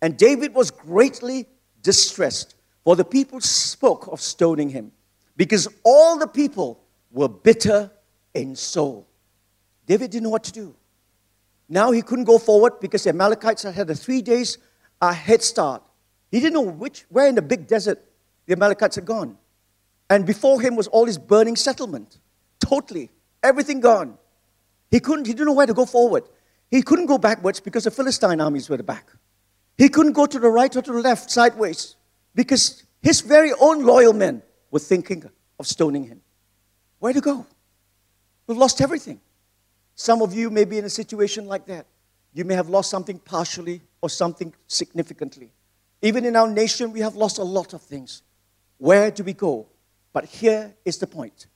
And 0.00 0.16
David 0.16 0.54
was 0.54 0.70
greatly 0.70 1.46
distressed, 1.82 2.54
for 2.84 2.94
the 2.94 3.04
people 3.04 3.40
spoke 3.40 4.06
of 4.12 4.20
stoning 4.20 4.68
him, 4.68 4.92
because 5.36 5.66
all 5.84 6.18
the 6.18 6.28
people 6.28 6.80
were 7.10 7.28
bitter 7.28 7.90
in 8.34 8.54
soul. 8.54 9.08
David 9.86 10.10
didn't 10.10 10.24
know 10.24 10.30
what 10.30 10.44
to 10.44 10.52
do. 10.52 10.74
Now 11.68 11.90
he 11.90 12.02
couldn't 12.02 12.26
go 12.26 12.38
forward 12.38 12.78
because 12.80 13.02
the 13.04 13.10
Amalekites 13.10 13.62
had 13.62 13.90
a 13.90 13.94
three 13.94 14.22
days 14.22 14.58
head 15.02 15.42
start. 15.42 15.82
He 16.30 16.40
didn't 16.40 16.54
know 16.54 16.62
which, 16.62 17.04
where 17.08 17.28
in 17.28 17.34
the 17.34 17.42
big 17.42 17.66
desert 17.66 18.02
the 18.46 18.54
Amalekites 18.54 18.96
had 18.96 19.04
gone. 19.04 19.36
And 20.08 20.24
before 20.26 20.60
him 20.60 20.76
was 20.76 20.86
all 20.88 21.06
this 21.06 21.18
burning 21.18 21.56
settlement. 21.56 22.18
Totally. 22.60 23.10
Everything 23.42 23.80
gone. 23.80 24.18
He 24.90 25.00
couldn't, 25.00 25.26
he 25.26 25.32
didn't 25.32 25.46
know 25.46 25.52
where 25.52 25.66
to 25.66 25.74
go 25.74 25.86
forward. 25.86 26.24
He 26.70 26.82
couldn't 26.82 27.06
go 27.06 27.18
backwards 27.18 27.60
because 27.60 27.84
the 27.84 27.90
Philistine 27.90 28.40
armies 28.40 28.68
were 28.68 28.76
the 28.76 28.82
back. 28.82 29.10
He 29.78 29.88
couldn't 29.88 30.12
go 30.12 30.26
to 30.26 30.38
the 30.38 30.48
right 30.48 30.74
or 30.74 30.82
to 30.82 30.92
the 30.92 31.00
left, 31.00 31.30
sideways, 31.30 31.96
because 32.34 32.84
his 33.02 33.20
very 33.20 33.52
own 33.60 33.84
loyal 33.84 34.12
men 34.12 34.42
were 34.70 34.78
thinking 34.78 35.28
of 35.58 35.66
stoning 35.66 36.04
him. 36.04 36.22
Where 36.98 37.12
to 37.12 37.20
go? 37.20 37.46
We've 38.46 38.58
lost 38.58 38.80
everything. 38.80 39.20
Some 39.94 40.22
of 40.22 40.34
you 40.34 40.50
may 40.50 40.64
be 40.64 40.78
in 40.78 40.84
a 40.84 40.90
situation 40.90 41.46
like 41.46 41.66
that. 41.66 41.86
You 42.32 42.44
may 42.44 42.54
have 42.54 42.68
lost 42.68 42.90
something 42.90 43.18
partially 43.18 43.82
or 44.00 44.08
something 44.08 44.52
significantly. 44.66 45.50
Even 46.02 46.24
in 46.24 46.36
our 46.36 46.48
nation, 46.48 46.92
we 46.92 47.00
have 47.00 47.16
lost 47.16 47.38
a 47.38 47.44
lot 47.44 47.72
of 47.72 47.82
things. 47.82 48.22
Where 48.78 49.10
do 49.10 49.24
we 49.24 49.32
go? 49.32 49.66
But 50.12 50.26
here 50.26 50.74
is 50.84 50.98
the 50.98 51.06
point. 51.06 51.32
point 51.32 51.46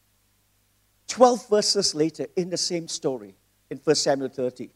12 1.09 1.49
verses 1.49 1.95
later, 1.95 2.27
in 2.37 2.51
the 2.51 2.57
same 2.57 2.87
story, 2.89 3.35
in 3.71 3.79
1 3.79 3.97
Samuel 3.97 4.29
30, 4.29 4.71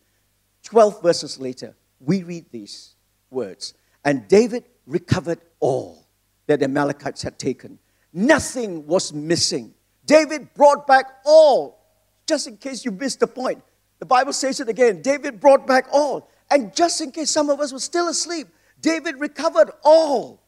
12 0.64 1.02
verses 1.02 1.38
later, 1.38 1.76
we 2.00 2.23
read 2.23 2.47
these 2.50 2.97
words. 3.30 3.75
And 4.04 4.26
David 4.28 4.64
recovered 4.87 5.40
all 5.61 6.06
that 6.47 6.59
the 6.59 6.64
Amalekites 6.66 7.23
had 7.23 7.38
taken. 7.38 7.78
Nothing 8.12 8.87
was 8.87 9.12
missing. 9.12 9.75
David 10.06 10.52
brought 10.54 10.87
back 10.87 11.06
all. 11.25 11.80
Just 12.26 12.49
in 12.49 12.56
case 12.56 12.85
you 12.85 12.90
missed 12.90 13.21
the 13.21 13.26
point, 13.26 13.62
the 13.99 14.06
Bible 14.06 14.33
says 14.33 14.61
it 14.61 14.68
again. 14.68 15.02
David 15.02 15.40
brought 15.40 15.66
back 15.66 15.87
all. 15.92 16.30
And 16.50 16.75
just 16.75 17.00
in 17.00 17.12
case 17.12 17.30
some 17.30 17.50
of 17.50 17.61
us 17.61 17.73
were 17.73 17.78
still 17.78 18.09
asleep, 18.09 18.49
David 18.84 19.18
recovered 19.18 19.70
all. 19.82 20.42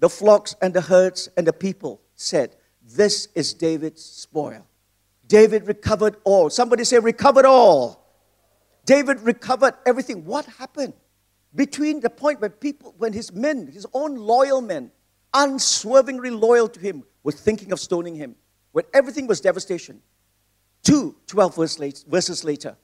The 0.00 0.08
flocks 0.08 0.56
and 0.62 0.72
the 0.72 0.80
herds 0.80 1.28
and 1.36 1.46
the 1.46 1.52
people 1.52 2.00
said, 2.14 2.56
This 2.82 3.28
is 3.34 3.52
David's 3.52 4.02
spoil. 4.02 4.66
David 5.28 5.68
recovered 5.68 6.16
all. 6.24 6.48
Somebody 6.48 6.84
say, 6.84 6.98
recovered 6.98 7.44
all. 7.44 8.02
David 8.86 9.20
recovered 9.20 9.74
everything. 9.84 10.24
What 10.24 10.46
happened? 10.46 10.94
Between 11.54 12.00
the 12.00 12.08
point 12.08 12.40
when 12.40 12.52
people, 12.52 12.94
when 12.96 13.12
his 13.12 13.30
men, 13.34 13.66
his 13.66 13.86
own 13.92 14.16
loyal 14.16 14.62
men, 14.62 14.90
unswervingly 15.34 16.30
loyal 16.30 16.68
to 16.68 16.80
him, 16.80 17.04
were 17.22 17.32
thinking 17.32 17.70
of 17.70 17.78
stoning 17.78 18.14
him, 18.14 18.34
when 18.72 18.86
everything 18.94 19.26
was 19.26 19.42
devastation, 19.42 20.00
two, 20.82 21.16
12 21.26 21.54
verses 22.08 22.44
later, 22.44 22.78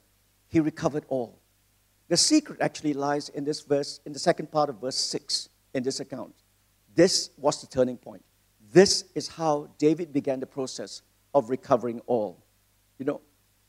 he 0.49 0.61
recovered 0.61 1.07
all. 1.09 1.40
The 2.11 2.17
secret 2.17 2.61
actually 2.61 2.93
lies 2.93 3.29
in 3.29 3.45
this 3.45 3.61
verse, 3.61 4.01
in 4.05 4.13
the 4.13 4.19
second 4.19 4.51
part 4.51 4.69
of 4.69 4.81
verse 4.81 4.97
6 4.97 5.49
in 5.75 5.85
this 5.85 6.01
account. 6.01 6.35
This 6.93 7.31
was 7.39 7.61
the 7.61 7.69
turning 7.69 7.97
point. 7.97 8.25
This 8.73 9.05
is 9.15 9.29
how 9.29 9.71
David 9.79 10.13
began 10.13 10.41
the 10.41 10.47
process 10.47 11.03
of 11.33 11.51
recovering 11.51 12.01
all. 12.07 12.45
You 12.99 13.05
know, 13.05 13.21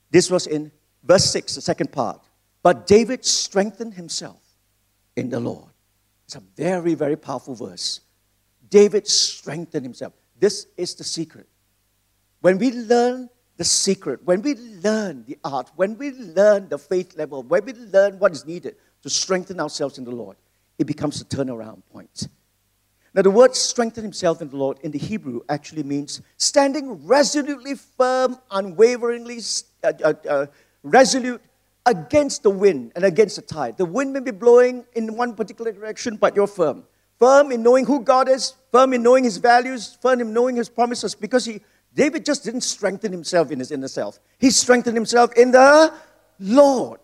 this 0.09 0.31
was 0.31 0.47
in 0.47 0.71
verse 1.03 1.25
6, 1.25 1.53
the 1.53 1.61
second 1.61 1.91
part. 1.91 2.19
But 2.63 2.87
David 2.87 3.23
strengthened 3.25 3.93
himself 3.93 4.41
in 5.15 5.29
the 5.29 5.39
Lord. 5.39 5.69
It's 6.25 6.35
a 6.35 6.41
very, 6.57 6.95
very 6.95 7.17
powerful 7.17 7.53
verse. 7.53 8.01
David 8.71 9.07
strengthened 9.07 9.85
himself. 9.85 10.13
This 10.39 10.65
is 10.77 10.95
the 10.95 11.03
secret. 11.03 11.47
When 12.39 12.57
we 12.57 12.71
learn 12.71 13.29
the 13.57 13.63
secret, 13.63 14.21
when 14.25 14.41
we 14.41 14.55
learn 14.55 15.23
the 15.27 15.37
art, 15.43 15.69
when 15.75 15.97
we 15.97 16.11
learn 16.11 16.69
the 16.69 16.77
faith 16.77 17.15
level, 17.17 17.43
when 17.43 17.65
we 17.65 17.73
learn 17.73 18.17
what 18.19 18.31
is 18.31 18.45
needed 18.45 18.75
to 19.03 19.09
strengthen 19.09 19.59
ourselves 19.59 19.97
in 19.97 20.03
the 20.03 20.11
Lord, 20.11 20.37
it 20.79 20.85
becomes 20.85 21.21
a 21.21 21.25
turnaround 21.25 21.81
point. 21.91 22.27
Now, 23.13 23.21
the 23.21 23.31
word 23.31 23.55
strengthen 23.55 24.03
himself 24.03 24.41
in 24.41 24.49
the 24.49 24.55
Lord 24.55 24.79
in 24.83 24.91
the 24.91 24.97
Hebrew 24.97 25.41
actually 25.49 25.83
means 25.83 26.21
standing 26.37 27.05
resolutely 27.05 27.75
firm, 27.75 28.37
unwaveringly 28.49 29.39
uh, 29.83 29.91
uh, 30.03 30.13
uh, 30.29 30.45
resolute 30.83 31.41
against 31.85 32.43
the 32.43 32.49
wind 32.49 32.93
and 32.95 33.03
against 33.03 33.35
the 33.35 33.41
tide. 33.41 33.77
The 33.77 33.85
wind 33.85 34.13
may 34.13 34.21
be 34.21 34.31
blowing 34.31 34.85
in 34.95 35.17
one 35.17 35.35
particular 35.35 35.73
direction, 35.73 36.15
but 36.15 36.35
you're 36.35 36.47
firm. 36.47 36.85
Firm 37.19 37.51
in 37.51 37.61
knowing 37.61 37.85
who 37.85 38.01
God 38.01 38.29
is, 38.29 38.53
firm 38.71 38.93
in 38.93 39.03
knowing 39.03 39.25
his 39.25 39.37
values, 39.37 39.97
firm 40.01 40.21
in 40.21 40.33
knowing 40.33 40.55
his 40.55 40.69
promises, 40.69 41.13
because 41.13 41.45
he, 41.45 41.61
David 41.93 42.25
just 42.25 42.43
didn't 42.43 42.61
strengthen 42.61 43.11
himself 43.11 43.51
in 43.51 43.59
his 43.59 43.71
inner 43.71 43.87
self. 43.87 44.19
He 44.39 44.49
strengthened 44.49 44.95
himself 44.95 45.33
in 45.33 45.51
the 45.51 45.93
Lord. 46.39 46.99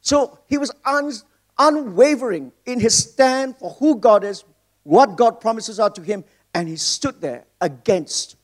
So 0.00 0.38
he 0.46 0.58
was 0.58 0.70
un, 0.84 1.12
unwavering 1.58 2.52
in 2.66 2.80
his 2.80 2.96
stand 2.96 3.56
for 3.56 3.70
who 3.70 3.96
God 3.96 4.22
is, 4.22 4.44
what 4.84 5.16
God 5.16 5.40
promises 5.40 5.80
are 5.80 5.90
to 5.90 6.02
him, 6.02 6.24
and 6.54 6.68
he 6.68 6.76
stood 6.76 7.20
there 7.20 7.44
against 7.60 8.36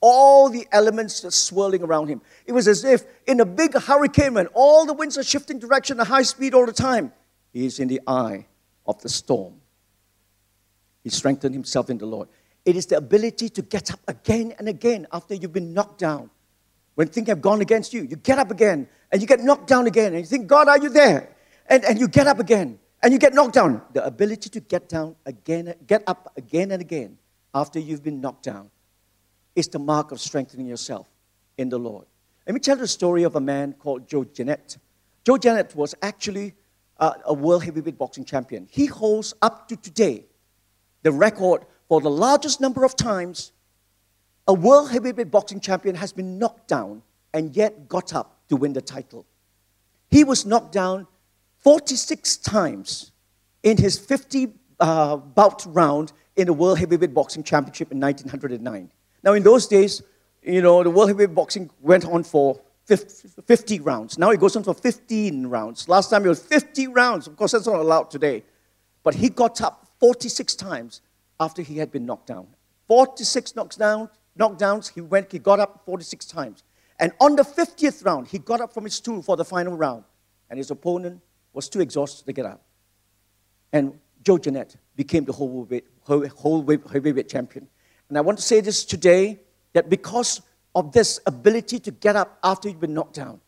all 0.00 0.48
the 0.48 0.66
elements 0.72 1.20
that's 1.20 1.36
swirling 1.36 1.82
around 1.82 2.08
him. 2.08 2.20
It 2.44 2.52
was 2.52 2.68
as 2.68 2.84
if 2.84 3.04
in 3.26 3.40
a 3.40 3.44
big 3.46 3.74
hurricane 3.74 4.34
when 4.34 4.46
all 4.48 4.86
the 4.86 4.92
winds 4.92 5.16
are 5.16 5.22
shifting 5.22 5.58
direction 5.58 6.00
at 6.00 6.06
high 6.06 6.22
speed 6.22 6.54
all 6.54 6.66
the 6.66 6.72
time, 6.72 7.12
he 7.52 7.66
is 7.66 7.78
in 7.78 7.88
the 7.88 8.00
eye 8.06 8.46
of 8.86 9.00
the 9.02 9.08
storm. 9.08 9.60
He 11.02 11.10
strengthened 11.10 11.54
himself 11.54 11.88
in 11.88 11.98
the 11.98 12.06
Lord. 12.06 12.28
It 12.66 12.74
is 12.74 12.86
the 12.86 12.96
ability 12.96 13.48
to 13.50 13.62
get 13.62 13.92
up 13.92 14.00
again 14.08 14.52
and 14.58 14.68
again 14.68 15.06
after 15.12 15.34
you've 15.36 15.52
been 15.52 15.72
knocked 15.72 16.00
down. 16.00 16.30
When 16.96 17.06
things 17.06 17.28
have 17.28 17.40
gone 17.40 17.60
against 17.60 17.94
you, 17.94 18.02
you 18.02 18.16
get 18.16 18.40
up 18.40 18.50
again 18.50 18.88
and 19.12 19.22
you 19.22 19.28
get 19.28 19.40
knocked 19.40 19.68
down 19.68 19.86
again 19.86 20.12
and 20.12 20.20
you 20.20 20.26
think, 20.26 20.48
God, 20.48 20.66
are 20.66 20.78
you 20.78 20.88
there? 20.88 21.36
And, 21.68 21.84
and 21.84 22.00
you 22.00 22.08
get 22.08 22.26
up 22.26 22.40
again 22.40 22.80
and 23.04 23.12
you 23.12 23.20
get 23.20 23.34
knocked 23.34 23.54
down. 23.54 23.82
The 23.92 24.04
ability 24.04 24.50
to 24.50 24.60
get 24.60 24.88
down 24.88 25.14
again, 25.26 25.74
get 25.86 26.02
up 26.08 26.32
again 26.36 26.72
and 26.72 26.80
again 26.80 27.18
after 27.54 27.78
you've 27.78 28.02
been 28.02 28.20
knocked 28.20 28.42
down 28.42 28.70
is 29.54 29.68
the 29.68 29.78
mark 29.78 30.10
of 30.10 30.20
strengthening 30.20 30.66
yourself 30.66 31.06
in 31.56 31.68
the 31.68 31.78
Lord. 31.78 32.06
Let 32.48 32.54
me 32.54 32.60
tell 32.60 32.76
you 32.76 32.82
the 32.82 32.88
story 32.88 33.22
of 33.22 33.36
a 33.36 33.40
man 33.40 33.74
called 33.74 34.08
Joe 34.08 34.24
Jeannette. 34.24 34.76
Joe 35.24 35.38
Jeannette 35.38 35.76
was 35.76 35.94
actually 36.02 36.54
uh, 36.98 37.12
a 37.26 37.34
world 37.34 37.62
heavyweight 37.62 37.96
boxing 37.96 38.24
champion. 38.24 38.66
He 38.68 38.86
holds 38.86 39.34
up 39.40 39.68
to 39.68 39.76
today 39.76 40.24
the 41.02 41.12
record 41.12 41.64
for 41.88 42.00
the 42.00 42.10
largest 42.10 42.60
number 42.60 42.84
of 42.84 42.96
times 42.96 43.52
a 44.48 44.54
world 44.54 44.90
heavyweight 44.90 45.30
boxing 45.30 45.60
champion 45.60 45.94
has 45.96 46.12
been 46.12 46.38
knocked 46.38 46.68
down 46.68 47.02
and 47.34 47.56
yet 47.56 47.88
got 47.88 48.14
up 48.14 48.38
to 48.48 48.56
win 48.56 48.72
the 48.72 48.80
title. 48.80 49.26
He 50.10 50.24
was 50.24 50.46
knocked 50.46 50.72
down 50.72 51.06
46 51.58 52.36
times 52.38 53.12
in 53.62 53.76
his 53.76 53.98
50 53.98 54.52
uh, 54.78 55.16
bout 55.16 55.64
round 55.66 56.12
in 56.36 56.46
the 56.46 56.52
World 56.52 56.78
Heavyweight 56.78 57.12
Boxing 57.12 57.42
Championship 57.42 57.90
in 57.90 57.98
1909. 57.98 58.90
Now, 59.24 59.32
in 59.32 59.42
those 59.42 59.66
days, 59.66 60.02
you 60.42 60.62
know, 60.62 60.82
the 60.82 60.90
World 60.90 61.08
Heavyweight 61.08 61.34
Boxing 61.34 61.70
went 61.80 62.04
on 62.04 62.22
for 62.22 62.60
50 62.86 63.80
rounds. 63.80 64.16
Now 64.16 64.30
it 64.30 64.38
goes 64.38 64.54
on 64.54 64.62
for 64.62 64.74
15 64.74 65.48
rounds. 65.48 65.88
Last 65.88 66.10
time 66.10 66.24
it 66.24 66.28
was 66.28 66.40
50 66.40 66.86
rounds. 66.88 67.26
Of 67.26 67.36
course, 67.36 67.52
that's 67.52 67.66
not 67.66 67.80
allowed 67.80 68.10
today. 68.10 68.44
But 69.02 69.16
he 69.16 69.28
got 69.28 69.60
up 69.60 69.88
46 69.98 70.54
times 70.54 71.00
after 71.40 71.62
he 71.62 71.78
had 71.78 71.90
been 71.90 72.06
knocked 72.06 72.26
down. 72.26 72.46
46 72.88 73.56
knocks 73.56 73.76
down, 73.76 74.08
knockdowns, 74.38 74.92
he 74.92 75.00
went, 75.00 75.32
he 75.32 75.38
got 75.38 75.60
up 75.60 75.82
46 75.84 76.26
times. 76.26 76.62
And 76.98 77.12
on 77.20 77.36
the 77.36 77.42
50th 77.42 78.04
round, 78.04 78.28
he 78.28 78.38
got 78.38 78.60
up 78.60 78.72
from 78.72 78.84
his 78.84 78.94
stool 78.94 79.22
for 79.22 79.36
the 79.36 79.44
final 79.44 79.76
round. 79.76 80.04
And 80.48 80.58
his 80.58 80.70
opponent 80.70 81.20
was 81.52 81.68
too 81.68 81.80
exhausted 81.80 82.24
to 82.26 82.32
get 82.32 82.46
up. 82.46 82.62
And 83.72 83.98
Joe 84.22 84.38
Jeannette 84.38 84.76
became 84.94 85.24
the 85.24 85.32
whole, 85.32 85.68
whole 86.04 86.66
heavyweight 86.92 87.28
champion. 87.28 87.68
And 88.08 88.16
I 88.16 88.20
want 88.20 88.38
to 88.38 88.44
say 88.44 88.60
this 88.60 88.84
today 88.84 89.40
that 89.72 89.90
because 89.90 90.40
of 90.74 90.92
this 90.92 91.20
ability 91.26 91.80
to 91.80 91.90
get 91.90 92.16
up 92.16 92.38
after 92.42 92.68
you've 92.68 92.80
been 92.80 92.94
knocked 92.94 93.14
down, 93.14 93.40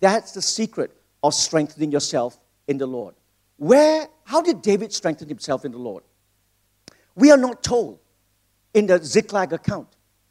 that's 0.00 0.32
the 0.32 0.42
secret 0.42 0.96
of 1.22 1.34
strengthening 1.34 1.90
yourself 1.90 2.38
in 2.68 2.78
the 2.78 2.86
Lord. 2.86 3.14
Where, 3.56 4.08
how 4.24 4.42
did 4.42 4.62
David 4.62 4.92
strengthen 4.92 5.28
himself 5.28 5.64
in 5.64 5.72
the 5.72 5.78
Lord? 5.78 6.02
We 7.14 7.30
are 7.30 7.36
not 7.36 7.62
told 7.62 8.00
in 8.72 8.86
the 8.86 9.02
Ziklag 9.02 9.52
account. 9.52 9.88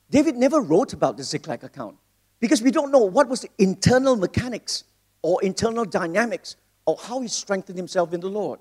David 0.09 0.35
never 0.35 0.61
wrote 0.61 0.93
about 0.93 1.17
the 1.17 1.23
Ziklag 1.23 1.63
account 1.63 1.97
because 2.39 2.61
we 2.61 2.71
don't 2.71 2.91
know 2.91 2.99
what 2.99 3.29
was 3.29 3.41
the 3.41 3.49
internal 3.57 4.15
mechanics 4.15 4.83
or 5.21 5.41
internal 5.43 5.85
dynamics 5.85 6.55
or 6.85 6.97
how 7.01 7.21
he 7.21 7.27
strengthened 7.27 7.77
himself 7.77 8.13
in 8.13 8.19
the 8.19 8.29
Lord. 8.29 8.59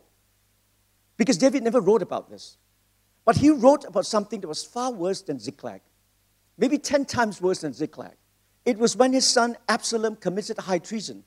Because 1.17 1.37
David 1.37 1.63
never 1.63 1.81
wrote 1.81 2.03
about 2.03 2.31
this. 2.31 2.57
But 3.25 3.37
he 3.37 3.51
wrote 3.51 3.85
about 3.85 4.07
something 4.07 4.41
that 4.41 4.49
was 4.49 4.65
far 4.65 4.93
worse 4.93 5.23
than 5.23 5.39
Ziklag, 5.39 5.81
maybe 6.59 6.79
10 6.79 7.05
times 7.05 7.41
worse 7.41 7.61
than 7.61 7.73
Ziklag. 7.73 8.17
It 8.65 8.79
was 8.79 8.97
when 8.97 9.13
his 9.13 9.27
son 9.27 9.57
Absalom 9.69 10.17
committed 10.17 10.59
high 10.59 10.79
treason, 10.79 11.25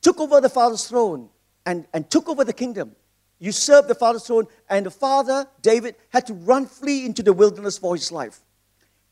took 0.00 0.20
over 0.20 0.40
the 0.40 0.48
father's 0.48 0.86
throne, 0.86 1.30
and, 1.66 1.86
and 1.94 2.10
took 2.10 2.28
over 2.28 2.44
the 2.44 2.52
kingdom, 2.52 2.94
usurped 3.44 3.88
the 3.88 3.94
father's 3.94 4.26
throne, 4.26 4.46
and 4.68 4.86
the 4.86 4.90
father, 4.90 5.46
David, 5.62 5.96
had 6.10 6.26
to 6.26 6.34
run, 6.34 6.66
flee 6.66 7.04
into 7.04 7.22
the 7.22 7.32
wilderness 7.32 7.78
for 7.78 7.94
his 7.94 8.10
life. 8.10 8.40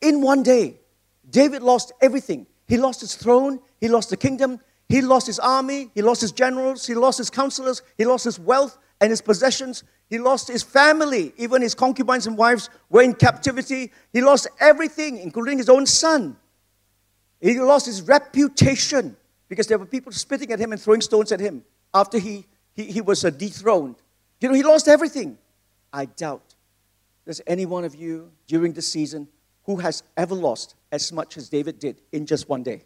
In 0.00 0.20
one 0.20 0.42
day, 0.42 0.80
David 1.28 1.62
lost 1.62 1.92
everything. 2.00 2.46
He 2.66 2.76
lost 2.78 3.00
his 3.00 3.14
throne, 3.14 3.60
he 3.80 3.88
lost 3.88 4.10
the 4.10 4.16
kingdom, 4.16 4.60
he 4.88 5.02
lost 5.02 5.26
his 5.26 5.38
army, 5.38 5.90
he 5.94 6.02
lost 6.02 6.20
his 6.20 6.32
generals, 6.32 6.86
he 6.86 6.94
lost 6.94 7.18
his 7.18 7.30
counselors, 7.30 7.82
he 7.96 8.04
lost 8.04 8.24
his 8.24 8.38
wealth 8.38 8.78
and 9.00 9.10
his 9.10 9.20
possessions. 9.20 9.84
He 10.08 10.18
lost 10.18 10.48
his 10.48 10.62
family, 10.62 11.32
even 11.38 11.62
his 11.62 11.74
concubines 11.74 12.26
and 12.26 12.36
wives 12.36 12.68
were 12.90 13.02
in 13.02 13.14
captivity. 13.14 13.90
He 14.12 14.20
lost 14.20 14.46
everything, 14.60 15.18
including 15.18 15.58
his 15.58 15.68
own 15.68 15.86
son. 15.86 16.36
He 17.40 17.58
lost 17.58 17.86
his 17.86 18.02
reputation 18.02 19.16
because 19.48 19.66
there 19.66 19.78
were 19.78 19.86
people 19.86 20.12
spitting 20.12 20.52
at 20.52 20.58
him 20.58 20.72
and 20.72 20.80
throwing 20.80 21.00
stones 21.00 21.32
at 21.32 21.40
him 21.40 21.64
after 21.94 22.18
he, 22.18 22.46
he, 22.74 22.84
he 22.84 23.00
was 23.00 23.24
uh, 23.24 23.30
dethroned. 23.30 23.96
You 24.42 24.48
know, 24.48 24.54
he 24.54 24.64
lost 24.64 24.88
everything. 24.88 25.38
I 25.92 26.06
doubt 26.06 26.56
there's 27.24 27.40
any 27.46 27.64
one 27.64 27.84
of 27.84 27.94
you 27.94 28.32
during 28.48 28.72
the 28.72 28.82
season 28.82 29.28
who 29.64 29.76
has 29.76 30.02
ever 30.16 30.34
lost 30.34 30.74
as 30.90 31.12
much 31.12 31.36
as 31.36 31.48
David 31.48 31.78
did 31.78 32.02
in 32.10 32.26
just 32.26 32.48
one 32.48 32.64
day. 32.64 32.82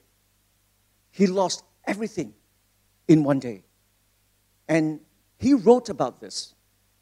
He 1.11 1.27
lost 1.27 1.65
everything 1.87 2.35
in 3.09 3.25
one 3.25 3.39
day. 3.39 3.63
And 4.69 5.01
he 5.39 5.55
wrote 5.55 5.89
about 5.89 6.21
this. 6.21 6.55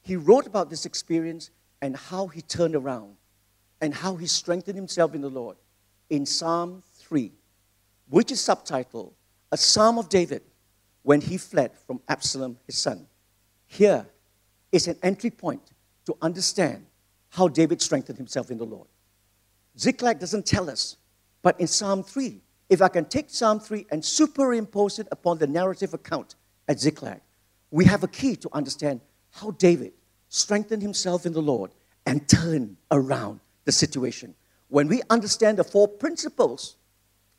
He 0.03 0.15
wrote 0.15 0.47
about 0.47 0.71
this 0.71 0.87
experience 0.87 1.51
and 1.83 1.97
how 1.97 2.29
he 2.29 2.41
turned 2.41 2.77
around 2.77 3.17
and 3.81 3.93
how 3.93 4.15
he 4.15 4.27
strengthened 4.29 4.77
himself 4.77 5.17
in 5.17 5.21
the 5.21 5.29
Lord 5.29 5.57
in 6.11 6.25
Psalm 6.25 6.85
3, 6.99 7.33
which 8.09 8.31
is 8.31 8.39
subtitled 8.39 9.15
A 9.51 9.57
Psalm 9.57 9.99
of 9.99 10.09
David 10.09 10.43
when 11.03 11.21
he 11.21 11.39
fled 11.39 11.73
from 11.89 12.01
Absalom, 12.09 12.59
his 12.67 12.79
son. 12.79 13.09
Here 13.67 14.07
is 14.75 14.89
an 14.89 14.97
entry 15.05 15.31
point 15.31 15.63
to 16.05 16.17
understand 16.21 16.85
how 17.31 17.47
David 17.47 17.81
strengthened 17.81 18.19
himself 18.19 18.51
in 18.51 18.59
the 18.59 18.67
Lord. 18.67 18.89
Ziklag 19.79 20.19
doesn't 20.19 20.47
tell 20.47 20.69
us, 20.69 20.97
but 21.43 21.59
in 21.61 21.69
Psalm 21.69 22.03
3, 22.03 22.41
if 22.69 22.83
I 22.83 22.89
can 22.89 23.05
take 23.05 23.31
Psalm 23.31 23.61
3 23.61 23.87
and 23.91 24.05
superimpose 24.05 24.99
it 24.99 25.07
upon 25.13 25.39
the 25.39 25.47
narrative 25.47 25.95
account 25.95 26.35
at 26.67 26.81
Ziklag, 26.81 27.21
we 27.71 27.85
have 27.85 28.03
a 28.03 28.09
key 28.09 28.35
to 28.37 28.49
understand 28.53 29.01
how 29.31 29.53
David 29.53 29.93
strengthened 30.29 30.83
himself 30.83 31.25
in 31.25 31.33
the 31.33 31.43
Lord 31.43 31.71
and 32.05 32.29
turned 32.29 32.77
around 32.91 33.41
the 33.65 33.73
situation. 33.73 34.35
When 34.69 34.89
we 34.89 35.03
understand 35.09 35.59
the 35.59 35.65
four 35.65 35.87
principles 35.87 36.77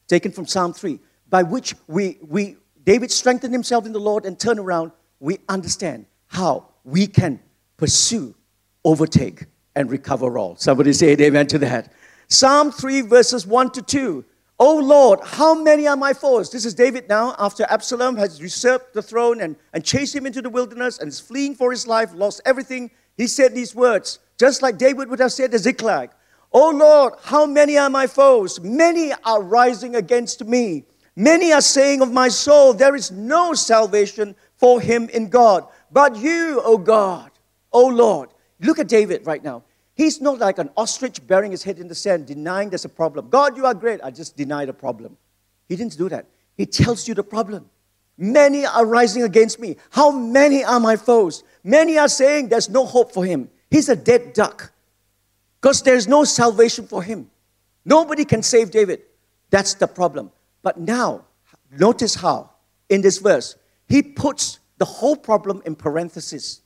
taken 0.07 0.31
from 0.31 0.45
Psalm 0.45 0.71
3, 0.71 0.99
by 1.29 1.43
which 1.43 1.75
we, 1.87 2.17
we 2.21 2.55
David 2.85 3.11
strengthened 3.11 3.53
himself 3.53 3.85
in 3.85 3.91
the 3.91 3.99
Lord 3.99 4.25
and 4.25 4.39
turned 4.39 4.59
around, 4.59 4.91
we 5.19 5.39
understand 5.49 6.05
how 6.27 6.69
we 6.85 7.07
can 7.07 7.39
pursue, 7.75 8.33
overtake, 8.85 9.45
and 9.75 9.91
recover 9.91 10.37
all. 10.37 10.55
Somebody 10.55 10.93
say 10.93 11.17
amen 11.19 11.47
to 11.47 11.57
that. 11.59 11.91
Psalm 12.29 12.71
3, 12.71 13.01
verses 13.01 13.45
1 13.45 13.71
to 13.71 13.81
2 13.81 14.25
Oh 14.57 14.77
Lord, 14.77 15.19
how 15.21 15.53
many 15.53 15.85
are 15.85 15.97
my 15.97 16.13
foes? 16.13 16.49
This 16.49 16.63
is 16.63 16.73
David 16.73 17.09
now, 17.09 17.35
after 17.37 17.65
Absalom 17.69 18.15
has 18.15 18.39
usurped 18.39 18.93
the 18.93 19.01
throne 19.01 19.41
and, 19.41 19.57
and 19.73 19.83
chased 19.83 20.15
him 20.15 20.25
into 20.25 20.41
the 20.41 20.49
wilderness 20.49 20.99
and 20.99 21.09
is 21.09 21.19
fleeing 21.19 21.55
for 21.55 21.71
his 21.71 21.85
life, 21.85 22.13
lost 22.13 22.39
everything. 22.45 22.89
He 23.17 23.27
said 23.27 23.53
these 23.53 23.75
words, 23.75 24.19
just 24.39 24.61
like 24.61 24.77
David 24.77 25.09
would 25.09 25.19
have 25.19 25.33
said 25.33 25.51
to 25.51 25.59
Ziklag. 25.59 26.11
Oh 26.53 26.69
Lord, 26.69 27.15
how 27.23 27.45
many 27.45 27.77
are 27.77 27.89
my 27.89 28.07
foes? 28.07 28.61
Many 28.61 29.11
are 29.25 29.43
rising 29.43 29.97
against 29.97 30.45
me. 30.45 30.85
Many 31.17 31.51
are 31.51 31.61
saying 31.61 32.01
of 32.01 32.13
my 32.13 32.29
soul, 32.29 32.73
there 32.73 32.95
is 32.95 33.11
no 33.11 33.53
salvation 33.53 34.35
for 34.55 34.79
him 34.79 35.09
in 35.09 35.27
God. 35.27 35.67
But 35.95 36.17
you, 36.17 36.61
O 36.65 36.77
God, 36.77 37.31
O 37.71 37.87
Lord, 37.87 38.27
look 38.59 38.79
at 38.79 38.89
David 38.89 39.25
right 39.25 39.41
now. 39.41 39.63
He's 39.93 40.19
not 40.19 40.39
like 40.39 40.57
an 40.57 40.69
ostrich 40.75 41.25
burying 41.25 41.53
his 41.53 41.63
head 41.63 41.79
in 41.79 41.87
the 41.87 41.95
sand, 41.95 42.25
denying 42.25 42.69
there's 42.69 42.83
a 42.83 42.89
problem. 42.89 43.29
God, 43.29 43.55
you 43.55 43.65
are 43.65 43.73
great. 43.73 44.01
I 44.03 44.11
just 44.11 44.35
deny 44.35 44.65
the 44.65 44.73
problem. 44.73 45.15
He 45.69 45.77
didn't 45.77 45.97
do 45.97 46.09
that. 46.09 46.25
He 46.57 46.65
tells 46.65 47.07
you 47.07 47.13
the 47.13 47.23
problem. 47.23 47.69
Many 48.17 48.65
are 48.65 48.85
rising 48.85 49.23
against 49.23 49.57
me. 49.57 49.77
How 49.89 50.11
many 50.11 50.65
are 50.65 50.81
my 50.81 50.97
foes? 50.97 51.45
Many 51.63 51.97
are 51.97 52.09
saying 52.09 52.49
there's 52.49 52.67
no 52.67 52.85
hope 52.85 53.13
for 53.13 53.23
him. 53.23 53.49
He's 53.71 53.87
a 53.87 53.95
dead 53.95 54.33
duck 54.33 54.73
because 55.61 55.81
there's 55.81 56.09
no 56.09 56.25
salvation 56.25 56.87
for 56.87 57.03
him. 57.03 57.31
Nobody 57.85 58.25
can 58.25 58.43
save 58.43 58.69
David. 58.69 59.03
That's 59.49 59.75
the 59.75 59.87
problem. 59.87 60.29
But 60.61 60.77
now, 60.77 61.23
notice 61.71 62.15
how 62.15 62.49
in 62.89 62.99
this 62.99 63.19
verse, 63.19 63.55
he 63.87 64.03
puts 64.03 64.59
the 64.77 64.86
whole 64.86 65.15
problem 65.15 65.62
in 65.65 65.75
parentheses. 65.75 66.62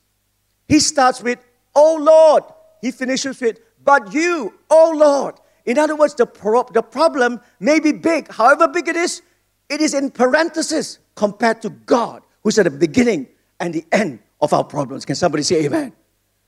He 0.68 0.80
starts 0.80 1.22
with, 1.22 1.40
Oh 1.76 1.98
Lord. 2.00 2.44
He 2.82 2.92
finishes 2.92 3.40
with, 3.42 3.60
But 3.84 4.14
you, 4.14 4.54
oh 4.70 4.94
Lord. 4.96 5.36
In 5.66 5.78
other 5.78 5.96
words, 5.96 6.16
the, 6.16 6.26
pro- 6.26 6.64
the 6.64 6.82
problem 6.82 7.42
may 7.60 7.80
be 7.80 7.92
big. 7.92 8.32
However 8.32 8.68
big 8.68 8.88
it 8.88 8.96
is, 8.96 9.22
it 9.70 9.82
is 9.82 9.94
in 9.94 10.10
parentheses 10.10 11.00
compared 11.16 11.62
to 11.62 11.70
God, 11.70 12.24
who's 12.44 12.58
at 12.58 12.64
the 12.64 12.72
beginning 12.72 13.28
and 13.60 13.74
the 13.74 13.86
end 13.92 14.20
of 14.42 14.54
our 14.54 14.64
problems. 14.64 15.06
Can 15.06 15.16
somebody 15.16 15.44
say 15.44 15.66
amen? 15.66 15.94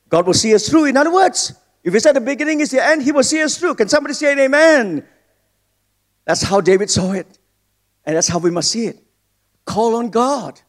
God 0.08 0.26
will 0.26 0.34
see 0.34 0.54
us 0.54 0.68
through. 0.68 0.86
In 0.86 0.96
other 0.96 1.12
words, 1.12 1.54
if 1.84 1.94
it's 1.94 2.06
at 2.06 2.14
the 2.14 2.20
beginning, 2.20 2.60
it's 2.60 2.72
the 2.72 2.84
end, 2.84 3.02
He 3.02 3.12
will 3.12 3.22
see 3.22 3.42
us 3.42 3.58
through. 3.58 3.74
Can 3.76 3.88
somebody 3.88 4.14
say 4.14 4.36
amen? 4.44 5.06
That's 6.24 6.42
how 6.42 6.60
David 6.60 6.90
saw 6.90 7.12
it. 7.12 7.38
And 8.04 8.16
that's 8.16 8.28
how 8.28 8.38
we 8.38 8.50
must 8.50 8.70
see 8.70 8.86
it. 8.86 8.98
Call 9.64 9.94
on 9.96 10.10
God 10.10 10.60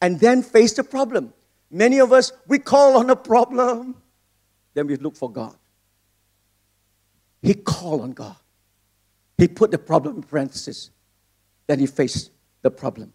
and 0.00 0.18
then 0.18 0.42
face 0.42 0.72
the 0.74 0.84
problem. 0.84 1.32
Many 1.70 2.00
of 2.00 2.12
us, 2.12 2.32
we 2.48 2.58
call 2.58 2.96
on 2.96 3.10
a 3.10 3.16
problem, 3.16 3.96
then 4.74 4.86
we 4.86 4.96
look 4.96 5.16
for 5.16 5.30
God. 5.30 5.56
He 7.42 7.54
called 7.54 8.02
on 8.02 8.12
God. 8.12 8.36
He 9.38 9.48
put 9.48 9.70
the 9.70 9.78
problem 9.78 10.16
in 10.16 10.22
parentheses. 10.22 10.90
Then 11.66 11.78
he 11.78 11.86
faced 11.86 12.30
the 12.62 12.70
problem. 12.70 13.12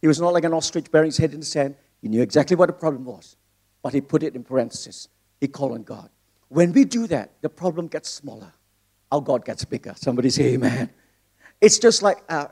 He 0.00 0.06
was 0.06 0.20
not 0.20 0.32
like 0.32 0.44
an 0.44 0.52
ostrich 0.52 0.90
burying 0.90 1.08
his 1.08 1.16
head 1.16 1.32
in 1.32 1.40
the 1.40 1.46
sand. 1.46 1.76
He 2.00 2.08
knew 2.08 2.22
exactly 2.22 2.56
what 2.56 2.66
the 2.66 2.74
problem 2.74 3.04
was, 3.04 3.36
but 3.82 3.94
he 3.94 4.00
put 4.00 4.22
it 4.22 4.36
in 4.36 4.44
parentheses. 4.44 5.08
He 5.40 5.48
called 5.48 5.72
on 5.72 5.82
God. 5.82 6.10
When 6.48 6.72
we 6.72 6.84
do 6.84 7.06
that, 7.08 7.32
the 7.40 7.48
problem 7.48 7.88
gets 7.88 8.10
smaller. 8.10 8.52
Our 9.10 9.20
God 9.20 9.44
gets 9.44 9.64
bigger. 9.64 9.94
Somebody 9.96 10.30
say 10.30 10.54
amen. 10.54 10.90
It's 11.60 11.78
just 11.78 12.02
like 12.02 12.18
uh, 12.28 12.48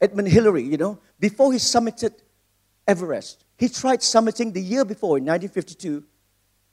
Edmund 0.00 0.28
Hillary, 0.28 0.64
you 0.64 0.76
know, 0.76 0.98
before 1.20 1.52
he 1.52 1.58
summited 1.58 2.12
Everest, 2.86 3.44
he 3.56 3.68
tried 3.68 4.00
summiting 4.00 4.52
the 4.52 4.60
year 4.60 4.84
before 4.84 5.18
in 5.18 5.24
1952 5.24 6.04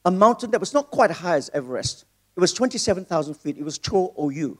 a 0.05 0.11
mountain 0.11 0.51
that 0.51 0.59
was 0.59 0.73
not 0.73 0.89
quite 0.89 1.11
as 1.11 1.17
high 1.17 1.35
as 1.35 1.49
Everest. 1.53 2.05
It 2.35 2.39
was 2.39 2.53
27,000 2.53 3.33
feet. 3.35 3.57
It 3.57 3.63
was 3.63 3.77
Cho 3.77 4.13
Oyu. 4.17 4.57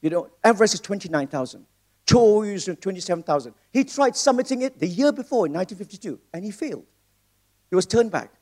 You 0.00 0.10
know, 0.10 0.30
Everest 0.44 0.74
is 0.74 0.80
29,000. 0.80 1.66
Cho 2.06 2.18
Oyu 2.18 2.54
is 2.54 2.64
27,000. 2.64 3.54
He 3.72 3.84
tried 3.84 4.14
summiting 4.14 4.62
it 4.62 4.78
the 4.78 4.86
year 4.86 5.12
before 5.12 5.46
in 5.46 5.52
1952, 5.52 6.18
and 6.32 6.44
he 6.44 6.50
failed. 6.50 6.84
He 7.70 7.76
was 7.76 7.86
turned 7.86 8.10
back. 8.10 8.32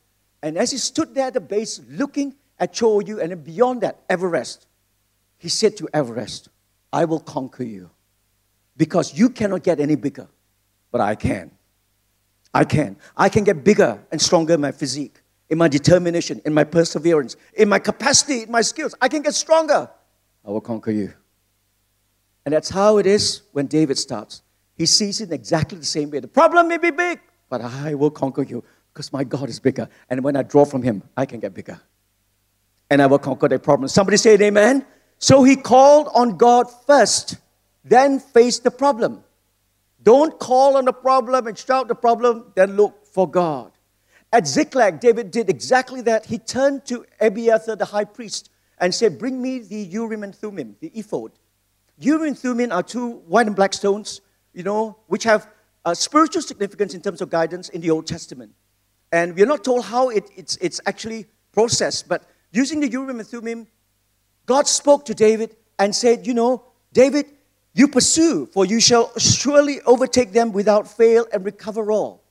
And 0.42 0.56
as 0.56 0.70
he 0.70 0.78
stood 0.78 1.14
there 1.14 1.26
at 1.26 1.34
the 1.34 1.40
base 1.40 1.80
looking 1.88 2.34
at 2.58 2.72
Cho 2.72 3.00
Oyu 3.00 3.20
and 3.20 3.30
then 3.30 3.42
beyond 3.42 3.82
that, 3.82 4.00
Everest, 4.08 4.66
he 5.38 5.48
said 5.48 5.76
to 5.78 5.88
Everest, 5.92 6.48
I 6.92 7.04
will 7.04 7.20
conquer 7.20 7.64
you 7.64 7.90
because 8.76 9.14
you 9.14 9.30
cannot 9.30 9.62
get 9.62 9.80
any 9.80 9.96
bigger, 9.96 10.28
but 10.90 11.00
I 11.00 11.14
can. 11.14 11.50
I 12.52 12.64
can. 12.64 12.96
I 13.16 13.28
can 13.28 13.44
get 13.44 13.64
bigger 13.64 14.02
and 14.10 14.20
stronger 14.20 14.54
in 14.54 14.60
my 14.60 14.72
physique, 14.72 15.20
in 15.48 15.58
my 15.58 15.68
determination, 15.68 16.40
in 16.44 16.52
my 16.52 16.64
perseverance, 16.64 17.36
in 17.54 17.68
my 17.68 17.78
capacity, 17.78 18.42
in 18.42 18.50
my 18.50 18.60
skills. 18.60 18.94
I 19.00 19.08
can 19.08 19.22
get 19.22 19.34
stronger. 19.34 19.88
I 20.44 20.50
will 20.50 20.60
conquer 20.60 20.90
you. 20.90 21.12
And 22.44 22.54
that's 22.54 22.70
how 22.70 22.98
it 22.98 23.06
is 23.06 23.42
when 23.52 23.66
David 23.66 23.98
starts. 23.98 24.42
He 24.74 24.86
sees 24.86 25.20
it 25.20 25.28
in 25.28 25.34
exactly 25.34 25.78
the 25.78 25.84
same 25.84 26.10
way. 26.10 26.20
The 26.20 26.28
problem 26.28 26.68
may 26.68 26.78
be 26.78 26.90
big, 26.90 27.20
but 27.48 27.60
I 27.60 27.94
will 27.94 28.10
conquer 28.10 28.42
you 28.42 28.64
because 28.92 29.12
my 29.12 29.24
God 29.24 29.48
is 29.48 29.60
bigger. 29.60 29.88
And 30.08 30.24
when 30.24 30.36
I 30.36 30.42
draw 30.42 30.64
from 30.64 30.82
Him, 30.82 31.02
I 31.16 31.26
can 31.26 31.38
get 31.38 31.54
bigger. 31.54 31.80
And 32.88 33.00
I 33.00 33.06
will 33.06 33.18
conquer 33.18 33.48
the 33.48 33.58
problem. 33.58 33.88
Somebody 33.88 34.16
say 34.16 34.36
amen. 34.36 34.84
So 35.18 35.44
he 35.44 35.54
called 35.54 36.08
on 36.14 36.38
God 36.38 36.66
first, 36.86 37.36
then 37.84 38.18
faced 38.18 38.64
the 38.64 38.70
problem. 38.70 39.22
Don't 40.02 40.38
call 40.38 40.76
on 40.76 40.86
the 40.86 40.92
problem 40.92 41.46
and 41.46 41.56
shout 41.56 41.88
the 41.88 41.94
problem, 41.94 42.52
then 42.54 42.76
look 42.76 43.06
for 43.06 43.28
God. 43.28 43.72
At 44.32 44.46
Ziklag, 44.46 45.00
David 45.00 45.30
did 45.30 45.50
exactly 45.50 46.00
that. 46.02 46.26
He 46.26 46.38
turned 46.38 46.84
to 46.86 47.04
Abiathar, 47.20 47.76
the 47.76 47.84
high 47.84 48.04
priest, 48.04 48.50
and 48.78 48.94
said, 48.94 49.18
Bring 49.18 49.42
me 49.42 49.58
the 49.58 49.76
Urim 49.76 50.22
and 50.22 50.34
Thummim, 50.34 50.76
the 50.80 50.90
ephod. 50.94 51.32
Urim 51.98 52.28
and 52.28 52.38
Thummim 52.38 52.72
are 52.72 52.82
two 52.82 53.16
white 53.26 53.46
and 53.46 53.56
black 53.56 53.74
stones, 53.74 54.20
you 54.54 54.62
know, 54.62 54.96
which 55.08 55.24
have 55.24 55.48
a 55.84 55.94
spiritual 55.94 56.42
significance 56.42 56.94
in 56.94 57.02
terms 57.02 57.20
of 57.20 57.28
guidance 57.28 57.68
in 57.70 57.80
the 57.80 57.90
Old 57.90 58.06
Testament. 58.06 58.52
And 59.12 59.34
we're 59.34 59.46
not 59.46 59.64
told 59.64 59.84
how 59.84 60.08
it, 60.10 60.30
it's, 60.36 60.56
it's 60.58 60.80
actually 60.86 61.26
processed, 61.52 62.08
but 62.08 62.24
using 62.52 62.80
the 62.80 62.88
Urim 62.88 63.18
and 63.18 63.28
Thummim, 63.28 63.66
God 64.46 64.66
spoke 64.66 65.04
to 65.06 65.14
David 65.14 65.56
and 65.78 65.94
said, 65.94 66.26
You 66.26 66.34
know, 66.34 66.64
David, 66.92 67.26
you 67.72 67.88
pursue, 67.88 68.46
for 68.46 68.64
you 68.64 68.80
shall 68.80 69.16
surely 69.18 69.80
overtake 69.82 70.32
them 70.32 70.52
without 70.52 70.88
fail 70.88 71.26
and 71.32 71.44
recover 71.44 71.92
all. 71.92 72.24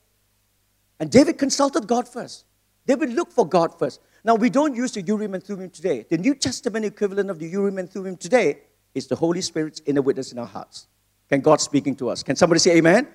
And 1.00 1.10
David 1.10 1.38
consulted 1.38 1.88
God 1.88 2.08
first. 2.08 2.46
David 2.86 3.14
looked 3.14 3.34
for 3.34 3.48
God 3.48 3.78
first. 3.78 4.02
Now, 4.24 4.36
we 4.36 4.50
don't 4.50 4.76
use 4.76 4.92
the 4.92 5.02
Urim 5.02 5.34
and 5.34 5.44
Thummim 5.44 5.70
today. 5.70 6.06
The 6.10 6.18
New 6.18 6.36
Testament 6.36 6.86
equivalent 6.86 7.30
of 7.30 7.40
the 7.40 7.48
Urim 7.48 7.78
and 7.78 7.90
Thummim 7.90 8.18
today 8.18 8.60
is 8.94 9.08
the 9.08 9.16
Holy 9.16 9.42
Spirit's 9.42 9.82
inner 9.86 10.02
witness 10.02 10.32
in 10.34 10.40
our 10.40 10.46
hearts. 10.46 10.88
Can 11.30 11.42
God 11.42 11.62
speaking 11.62 11.96
to 11.98 12.10
us? 12.10 12.24
Can 12.24 12.36
somebody 12.36 12.60
say 12.60 12.78
amen? 12.78 13.08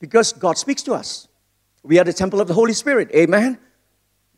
Because 0.00 0.32
God 0.32 0.58
speaks 0.58 0.82
to 0.84 0.94
us. 0.94 1.28
We 1.82 1.98
are 1.98 2.04
the 2.04 2.12
temple 2.12 2.40
of 2.40 2.48
the 2.48 2.54
Holy 2.54 2.72
Spirit. 2.72 3.10
Amen? 3.14 3.58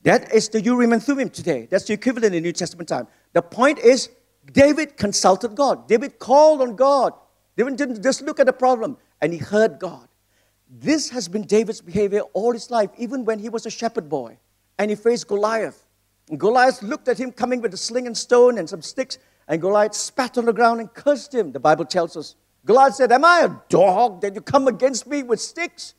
That 0.03 0.33
is 0.35 0.49
the 0.49 0.61
Urim 0.61 0.93
and 0.93 1.03
Thummim 1.03 1.31
today. 1.31 1.67
That's 1.71 1.85
the 1.85 1.95
equivalent 1.95 2.35
in 2.35 2.43
New 2.43 2.53
Testament 2.53 2.89
time. 2.89 3.07
The 3.33 3.43
point 3.43 3.79
is, 3.79 4.11
David 4.53 4.97
consulted 4.97 5.55
God. 5.55 5.89
David 5.89 6.19
called 6.19 6.61
on 6.61 6.77
God. 6.77 7.13
David 7.57 7.77
didn't 7.77 8.03
just 8.03 8.23
look 8.23 8.39
at 8.39 8.47
the 8.47 8.53
problem, 8.53 8.97
and 9.21 9.33
he 9.33 9.39
heard 9.39 9.79
God. 9.79 10.09
This 10.69 11.11
has 11.11 11.29
been 11.29 11.43
David's 11.43 11.81
behavior 11.81 12.21
all 12.33 12.53
his 12.53 12.71
life, 12.71 12.91
even 12.99 13.25
when 13.25 13.39
he 13.39 13.49
was 13.49 13.67
a 13.67 13.71
shepherd 13.71 14.09
boy 14.09 14.39
and 14.79 14.91
he 14.91 14.97
faced 14.97 15.29
Goliath. 15.29 15.87
And 16.29 16.39
Goliath 16.41 16.83
looked 16.83 17.09
at 17.09 17.19
him 17.19 17.33
coming 17.33 17.61
with 17.61 17.73
a 17.75 17.77
sling 17.77 18.07
and 18.07 18.17
stone 18.17 18.59
and 18.59 18.69
some 18.69 18.83
sticks, 18.83 19.19
and 19.49 19.61
Goliath 19.61 19.95
spat 19.95 20.39
on 20.39 20.45
the 20.45 20.53
ground 20.53 20.81
and 20.81 20.93
cursed 20.93 21.35
him. 21.35 21.53
The 21.53 21.61
Bible 21.61 21.85
tells 21.85 22.17
us. 22.17 22.35
Goliath 22.65 22.97
said, 22.97 23.13
Am 23.13 23.25
I 23.25 23.43
a 23.43 23.51
dog 23.69 24.21
that 24.23 24.35
you 24.35 24.41
come 24.41 24.67
against 24.67 25.07
me 25.07 25.23
with 25.23 25.41
sticks? 25.41 25.95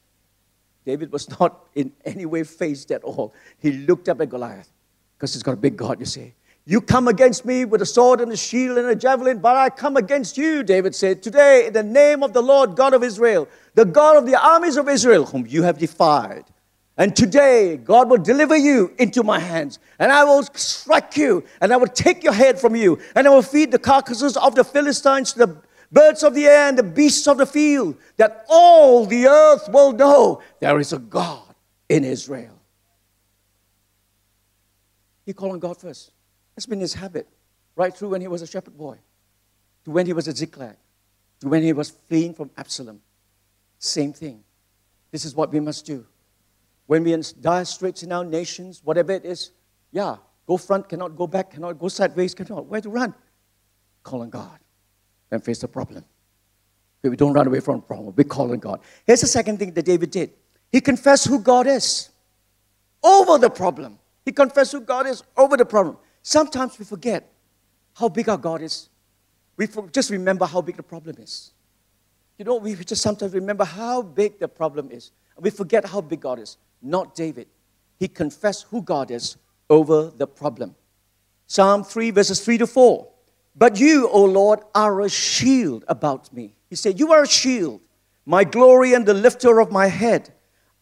David 0.86 1.12
was 1.12 1.30
not 1.40 1.66
in 1.76 1.94
any 2.06 2.26
way 2.26 2.44
fazed 2.44 2.92
at 2.92 3.04
all. 3.04 3.34
He 3.60 3.72
looked 3.72 4.10
up 4.10 4.20
at 4.22 4.30
Goliath 4.30 4.70
because 5.16 5.34
he's 5.34 5.44
got 5.44 5.54
a 5.54 5.58
big 5.58 5.78
God, 5.78 6.00
you 6.00 6.06
see. 6.06 6.34
You 6.70 6.82
come 6.82 7.08
against 7.08 7.46
me 7.46 7.64
with 7.64 7.82
a 7.82 7.86
sword 7.86 8.20
and 8.20 8.30
a 8.30 8.36
shield 8.36 8.78
and 8.78 8.90
a 8.90 8.96
javelin, 8.96 9.40
but 9.40 9.56
I 9.56 9.70
come 9.70 9.96
against 9.96 10.38
you, 10.38 10.64
David 10.64 10.94
said, 10.94 11.24
today 11.24 11.68
in 11.68 11.72
the 11.72 11.82
name 11.82 12.24
of 12.24 12.34
the 12.34 12.42
Lord 12.42 12.76
God 12.76 12.94
of 12.94 13.06
Israel, 13.06 13.48
the 13.76 13.86
God 13.86 14.18
of 14.18 14.26
the 14.26 14.36
armies 14.38 14.76
of 14.76 14.90
Israel, 14.90 15.26
whom 15.26 15.48
you 15.48 15.64
have 15.64 15.78
defied. 15.78 16.44
And 16.98 17.16
today, 17.16 17.78
God 17.78 18.10
will 18.10 18.18
deliver 18.18 18.58
you 18.58 18.94
into 19.00 19.24
my 19.24 19.40
hands, 19.40 19.80
and 19.98 20.12
I 20.12 20.26
will 20.26 20.44
strike 20.44 21.16
you, 21.16 21.46
and 21.62 21.72
I 21.72 21.78
will 21.78 21.88
take 21.88 22.22
your 22.22 22.34
head 22.34 22.60
from 22.60 22.76
you, 22.76 23.00
and 23.16 23.26
I 23.26 23.30
will 23.30 23.44
feed 23.44 23.72
the 23.72 23.80
carcasses 23.80 24.36
of 24.36 24.54
the 24.56 24.66
Philistines 24.66 25.32
to 25.34 25.40
the 25.40 25.58
birds 25.90 26.22
of 26.22 26.34
the 26.34 26.48
air 26.48 26.68
and 26.68 26.78
the 26.78 26.84
beasts 26.84 27.30
of 27.30 27.38
the 27.38 27.46
field, 27.46 27.96
that 28.18 28.46
all 28.50 29.06
the 29.06 29.26
earth 29.26 29.70
will 29.70 29.94
know 29.94 30.42
there 30.60 30.82
is 30.82 30.92
a 30.92 31.00
God 31.00 31.56
in 31.88 32.04
Israel. 32.04 32.60
He 35.26 35.32
called 35.32 35.54
on 35.54 35.60
God 35.60 35.78
first. 35.80 36.12
That's 36.58 36.66
been 36.66 36.80
his 36.80 36.96
habit, 36.96 37.28
right 37.76 37.96
through 37.96 38.10
when 38.10 38.22
he 38.22 38.28
was 38.28 38.42
a 38.42 38.48
shepherd 38.48 38.76
boy, 38.76 38.98
to 39.86 39.92
when 39.92 40.08
he 40.08 40.14
was 40.14 40.28
a 40.28 40.36
Ziklag, 40.36 40.76
to 41.42 41.50
when 41.50 41.62
he 41.62 41.72
was 41.72 41.92
fleeing 41.92 42.34
from 42.34 42.50
Absalom. 42.58 43.00
Same 43.78 44.12
thing. 44.12 44.44
This 45.12 45.24
is 45.24 45.36
what 45.36 45.54
we 45.54 45.60
must 45.60 45.86
do. 45.86 46.04
When 46.88 47.04
we're 47.04 47.14
in 47.14 47.24
dire 47.42 47.64
straits 47.64 48.02
in 48.02 48.12
our 48.12 48.26
nations, 48.26 48.82
whatever 48.84 49.12
it 49.12 49.24
is, 49.24 49.52
yeah, 49.92 50.16
go 50.48 50.58
front, 50.58 50.90
cannot 50.90 51.16
go 51.16 51.28
back, 51.28 51.52
cannot 51.52 51.78
go 51.78 51.90
sideways, 51.90 52.34
cannot. 52.34 52.66
Where 52.66 52.82
to 52.82 52.90
run? 52.90 53.14
Call 54.02 54.24
on 54.24 54.32
God 54.32 54.58
and 55.30 55.44
face 55.44 55.60
the 55.60 55.68
problem. 55.68 56.04
We 57.04 57.16
don't 57.16 57.34
run 57.34 57.46
away 57.46 57.60
from 57.60 57.76
the 57.76 57.82
problem. 57.84 58.16
We 58.18 58.24
call 58.24 58.52
on 58.52 58.58
God. 58.58 58.80
Here's 59.06 59.22
the 59.22 59.28
second 59.28 59.60
thing 59.60 59.74
that 59.74 59.86
David 59.86 60.10
did. 60.10 60.32
He 60.72 60.82
confessed 60.82 61.28
who 61.28 61.40
God 61.40 61.68
is 61.68 62.10
over 63.04 63.38
the 63.38 63.52
problem. 63.52 64.00
He 64.26 64.32
confessed 64.32 64.72
who 64.72 64.82
God 64.82 65.06
is 65.06 65.22
over 65.38 65.56
the 65.56 65.64
problem. 65.64 65.98
Sometimes 66.28 66.78
we 66.78 66.84
forget 66.84 67.32
how 67.94 68.10
big 68.10 68.28
our 68.28 68.38
God 68.38 68.62
is. 68.62 68.90
We 69.56 69.66
just 69.94 70.10
remember 70.10 70.46
how 70.46 70.60
big 70.60 70.76
the 70.76 70.84
problem 70.84 71.16
is. 71.20 71.54
You 72.38 72.44
know, 72.44 72.58
we 72.58 72.76
just 72.76 73.02
sometimes 73.02 73.34
remember 73.34 73.64
how 73.64 74.02
big 74.02 74.38
the 74.38 74.50
problem 74.50 74.92
is. 74.92 75.12
We 75.40 75.52
forget 75.52 75.86
how 75.86 76.02
big 76.02 76.20
God 76.20 76.40
is. 76.40 76.58
Not 76.82 77.16
David. 77.16 77.48
He 77.98 78.10
confessed 78.10 78.66
who 78.70 78.82
God 78.82 79.10
is 79.10 79.38
over 79.70 80.12
the 80.18 80.28
problem. 80.28 80.76
Psalm 81.46 81.86
3, 81.86 82.12
verses 82.12 82.44
3 82.44 82.58
to 82.58 82.68
4. 82.68 83.08
But 83.56 83.80
you, 83.80 84.10
O 84.10 84.26
Lord, 84.26 84.60
are 84.76 85.00
a 85.00 85.10
shield 85.10 85.86
about 85.88 86.34
me. 86.34 86.56
He 86.70 86.76
said, 86.76 87.00
You 87.00 87.14
are 87.14 87.24
a 87.24 87.28
shield, 87.28 87.80
my 88.26 88.44
glory 88.44 88.94
and 88.94 89.06
the 89.06 89.14
lifter 89.14 89.62
of 89.62 89.72
my 89.72 89.88
head. 89.88 90.34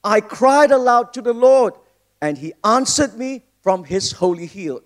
I 0.04 0.22
cried 0.22 0.72
aloud 0.72 1.14
to 1.14 1.22
the 1.22 1.34
Lord, 1.36 1.76
and 2.20 2.36
he 2.36 2.54
answered 2.64 3.16
me 3.16 3.44
from 3.62 3.84
his 3.84 4.14
holy 4.14 4.48
hill. 4.48 4.82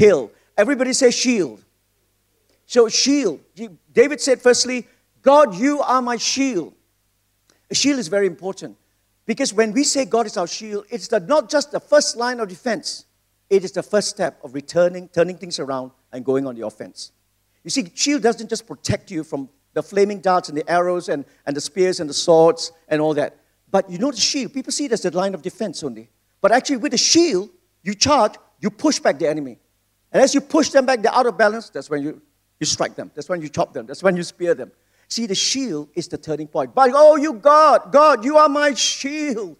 Hill. 0.00 0.32
Everybody 0.56 0.92
say 0.92 1.10
shield. 1.10 1.62
So, 2.66 2.88
shield. 2.88 3.40
David 3.92 4.20
said, 4.20 4.40
firstly, 4.40 4.86
God, 5.22 5.54
you 5.54 5.80
are 5.80 6.00
my 6.00 6.16
shield. 6.16 6.72
A 7.70 7.74
shield 7.74 7.98
is 7.98 8.08
very 8.08 8.26
important 8.26 8.76
because 9.26 9.52
when 9.52 9.72
we 9.72 9.84
say 9.84 10.04
God 10.04 10.26
is 10.26 10.36
our 10.36 10.46
shield, 10.46 10.86
it's 10.90 11.08
the, 11.08 11.20
not 11.20 11.50
just 11.50 11.70
the 11.70 11.80
first 11.80 12.16
line 12.16 12.40
of 12.40 12.48
defense, 12.48 13.04
it 13.48 13.64
is 13.64 13.72
the 13.72 13.82
first 13.82 14.08
step 14.08 14.40
of 14.42 14.54
returning, 14.54 15.08
turning 15.08 15.36
things 15.36 15.58
around, 15.58 15.90
and 16.12 16.24
going 16.24 16.46
on 16.46 16.54
the 16.54 16.66
offense. 16.66 17.12
You 17.62 17.70
see, 17.70 17.90
shield 17.94 18.22
doesn't 18.22 18.48
just 18.48 18.66
protect 18.66 19.10
you 19.10 19.22
from 19.22 19.48
the 19.74 19.82
flaming 19.82 20.20
darts 20.20 20.48
and 20.48 20.56
the 20.56 20.68
arrows 20.68 21.08
and, 21.08 21.24
and 21.46 21.54
the 21.56 21.60
spears 21.60 22.00
and 22.00 22.08
the 22.08 22.14
swords 22.14 22.72
and 22.88 23.00
all 23.00 23.14
that. 23.14 23.36
But 23.70 23.90
you 23.90 23.98
know 23.98 24.10
the 24.10 24.16
shield, 24.16 24.52
people 24.54 24.72
see 24.72 24.86
it 24.86 24.92
as 24.92 25.02
the 25.02 25.10
line 25.16 25.34
of 25.34 25.42
defense 25.42 25.84
only. 25.84 26.08
But 26.40 26.52
actually, 26.52 26.78
with 26.78 26.92
the 26.92 26.98
shield, 26.98 27.50
you 27.82 27.94
charge, 27.94 28.34
you 28.60 28.70
push 28.70 28.98
back 28.98 29.18
the 29.18 29.28
enemy. 29.28 29.58
And 30.12 30.22
as 30.22 30.34
you 30.34 30.40
push 30.40 30.70
them 30.70 30.86
back, 30.86 31.02
they're 31.02 31.14
out 31.14 31.26
of 31.26 31.38
balance. 31.38 31.70
That's 31.70 31.88
when 31.88 32.02
you, 32.02 32.20
you 32.58 32.66
strike 32.66 32.96
them. 32.96 33.10
That's 33.14 33.28
when 33.28 33.40
you 33.40 33.48
chop 33.48 33.72
them. 33.72 33.86
That's 33.86 34.02
when 34.02 34.16
you 34.16 34.22
spear 34.22 34.54
them. 34.54 34.72
See, 35.08 35.26
the 35.26 35.34
shield 35.34 35.88
is 35.94 36.08
the 36.08 36.18
turning 36.18 36.46
point. 36.46 36.74
But, 36.74 36.90
oh, 36.94 37.16
you 37.16 37.34
God, 37.34 37.92
God, 37.92 38.24
you 38.24 38.36
are 38.36 38.48
my 38.48 38.74
shield. 38.74 39.56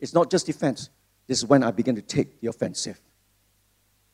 It's 0.00 0.14
not 0.14 0.30
just 0.30 0.46
defense. 0.46 0.90
This 1.26 1.38
is 1.38 1.46
when 1.46 1.62
I 1.62 1.70
begin 1.70 1.94
to 1.96 2.02
take 2.02 2.40
the 2.40 2.48
offensive. 2.48 3.00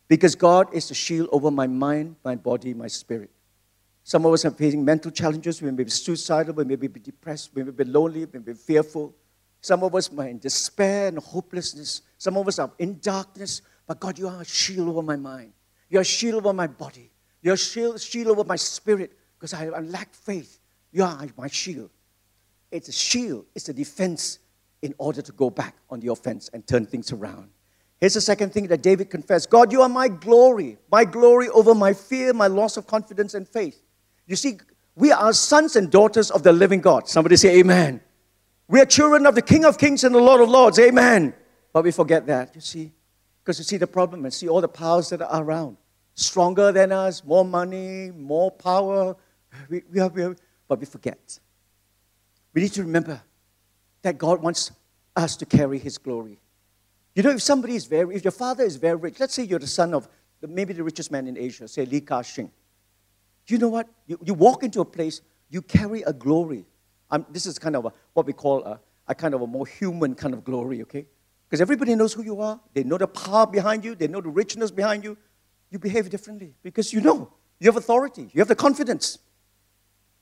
Because 0.09 0.35
God 0.35 0.75
is 0.75 0.89
the 0.89 0.95
shield 0.95 1.29
over 1.33 1.51
my 1.51 1.67
mind, 1.67 2.17
my 2.25 2.35
body, 2.37 2.75
my 2.75 2.87
spirit. 2.87 3.31
Some 4.05 4.27
of 4.27 4.33
us 4.33 4.45
are 4.45 4.51
facing 4.51 4.85
mental 4.85 5.11
challenges. 5.11 5.63
We 5.63 5.71
may 5.71 5.85
be 5.85 5.91
suicidal, 5.91 6.55
we 6.55 6.65
may 6.65 6.77
be 6.77 6.89
depressed, 6.89 7.51
we 7.55 7.63
may 7.63 7.71
be 7.71 7.85
lonely, 7.85 8.25
we 8.25 8.39
may 8.39 8.45
be 8.45 8.55
fearful. 8.55 9.15
Some 9.61 9.85
of 9.85 9.95
us 9.95 10.11
are 10.17 10.27
in 10.27 10.39
despair 10.39 11.09
and 11.09 11.19
hopelessness. 11.19 12.03
Some 12.19 12.37
of 12.37 12.49
us 12.49 12.59
are 12.59 12.71
in 12.79 12.99
darkness. 12.99 13.63
But 13.87 14.01
God, 14.01 14.19
you 14.19 14.29
are 14.29 14.41
a 14.41 14.45
shield 14.45 14.89
over 14.89 15.03
my 15.03 15.17
mind. 15.17 15.53
You're 15.89 16.03
a 16.03 16.05
shield 16.05 16.37
over 16.37 16.53
my 16.53 16.67
body. 16.67 17.11
You're 17.43 17.55
a 17.55 17.59
shield, 17.59 18.01
shield 18.01 18.29
over 18.29 18.45
my 18.45 18.57
spirit 18.57 19.13
because 19.39 19.53
I, 19.53 19.67
I 19.67 19.81
lack 19.81 20.15
faith. 20.15 20.61
You 20.93 21.05
are 21.05 21.27
my 21.37 21.49
shield. 21.49 21.91
It's 22.71 22.89
a 22.89 22.93
shield, 22.93 23.47
it's 23.55 23.69
a 23.69 23.75
defense 23.75 24.39
in 24.81 24.95
order 24.99 25.23
to 25.23 25.33
go 25.33 25.51
back 25.51 25.77
on 25.91 26.01
the 26.01 26.09
offense 26.09 26.49
and 26.53 26.67
turn 26.67 26.87
things 26.87 27.13
around. 27.13 27.51
Here's 28.01 28.15
the 28.15 28.21
second 28.21 28.53
thing 28.53 28.67
that 28.69 28.83
David 28.83 29.11
confessed 29.11 29.51
God, 29.51 29.71
you 29.71 29.83
are 29.83 29.89
my 29.89 30.09
glory, 30.09 30.79
my 30.91 31.05
glory 31.05 31.49
over 31.51 31.75
my 31.75 31.93
fear, 31.93 32.33
my 32.33 32.47
loss 32.47 32.77
of 32.77 32.87
confidence 32.87 33.35
and 33.35 33.49
faith. 33.49 33.83
You 34.27 34.37
see, 34.37 34.59
we 34.97 35.13
are 35.13 35.33
sons 35.33 35.77
and 35.77 35.91
daughters 35.91 36.31
of 36.31 36.43
the 36.43 36.53
living 36.53 36.81
God. 36.81 37.09
Somebody 37.09 37.37
say, 37.37 37.59
Amen. 37.61 38.01
We 38.69 38.81
are 38.81 38.87
children 38.87 39.27
of 39.27 39.35
the 39.35 39.43
King 39.43 39.65
of 39.65 39.77
Kings 39.79 40.03
and 40.03 40.15
the 40.15 40.21
Lord 40.21 40.41
of 40.41 40.49
Lords. 40.49 40.79
Amen. 40.79 41.35
But 41.73 41.85
we 41.85 41.91
forget 41.91 42.27
that, 42.27 42.55
you 42.55 42.61
see. 42.61 42.93
Because 43.43 43.59
you 43.59 43.65
see 43.65 43.77
the 43.77 43.87
problem 43.87 44.25
and 44.25 44.33
see 44.33 44.49
all 44.49 44.61
the 44.61 44.69
powers 44.69 45.09
that 45.11 45.21
are 45.21 45.43
around. 45.43 45.77
Stronger 46.15 46.73
than 46.73 46.93
us, 46.93 47.25
more 47.25 47.45
money, 47.45 48.11
more 48.11 48.51
power. 48.51 49.17
We, 49.69 49.83
we 49.93 50.03
we 50.09 50.35
but 50.69 50.79
we 50.79 50.87
forget. 50.87 51.39
We 52.55 52.63
need 52.63 52.73
to 52.75 52.83
remember 52.83 53.21
that 54.03 54.19
God 54.19 54.43
wants 54.43 54.71
us 55.17 55.37
to 55.37 55.47
carry 55.47 55.79
His 55.79 55.99
glory. 55.99 56.39
You 57.15 57.23
know, 57.23 57.31
if 57.31 57.43
somebody 57.43 57.75
is 57.75 57.87
very, 57.87 58.15
if 58.15 58.25
your 58.25 58.33
father 58.33 58.65
is 58.65 58.77
very 58.77 58.97
rich, 58.97 59.21
let's 59.21 59.35
say 59.35 59.43
you're 59.43 59.59
the 59.59 59.67
son 59.67 59.93
of 59.93 60.09
the, 60.41 60.49
maybe 60.49 60.73
the 60.73 60.83
richest 60.83 61.11
man 61.11 61.27
in 61.27 61.37
Asia, 61.37 61.69
say 61.69 61.85
Li 61.85 62.01
Ka-shing. 62.01 62.51
You 63.49 63.59
know 63.59 63.69
what? 63.69 63.89
You, 64.07 64.19
you 64.25 64.35
walk 64.35 64.63
into 64.63 64.81
a 64.81 64.85
place, 64.85 65.21
you 65.51 65.63
carry 65.63 66.03
a 66.03 66.13
glory. 66.13 66.65
Um, 67.11 67.27
this 67.31 67.45
is 67.45 67.59
kind 67.59 67.77
of 67.77 67.85
a, 67.87 67.93
what 68.15 68.27
we 68.27 68.33
call 68.33 68.65
a, 68.65 68.81
a 69.09 69.15
kind 69.15 69.35
of 69.35 69.43
a 69.43 69.47
more 69.47 69.67
human 69.67 70.15
kind 70.15 70.33
of 70.33 70.45
glory, 70.45 70.81
okay? 70.83 71.07
Because 71.53 71.61
everybody 71.61 71.95
knows 71.95 72.15
who 72.15 72.23
you 72.23 72.41
are. 72.41 72.59
They 72.73 72.83
know 72.83 72.97
the 72.97 73.07
power 73.07 73.47
behind 73.47 73.85
you. 73.85 73.95
They 73.95 74.09
know 74.09 74.23
the 74.23 74.31
richness 74.31 74.71
behind 74.71 75.05
you. 75.05 75.19
You 75.71 75.79
behave 75.79 76.09
differently 76.09 76.55
because 76.63 76.95
you 76.95 77.03
know. 77.03 77.31
You 77.61 77.67
have 77.67 77.77
authority. 77.77 78.31
You 78.33 78.41
have 78.41 78.49
the 78.49 78.55
confidence. 78.55 79.19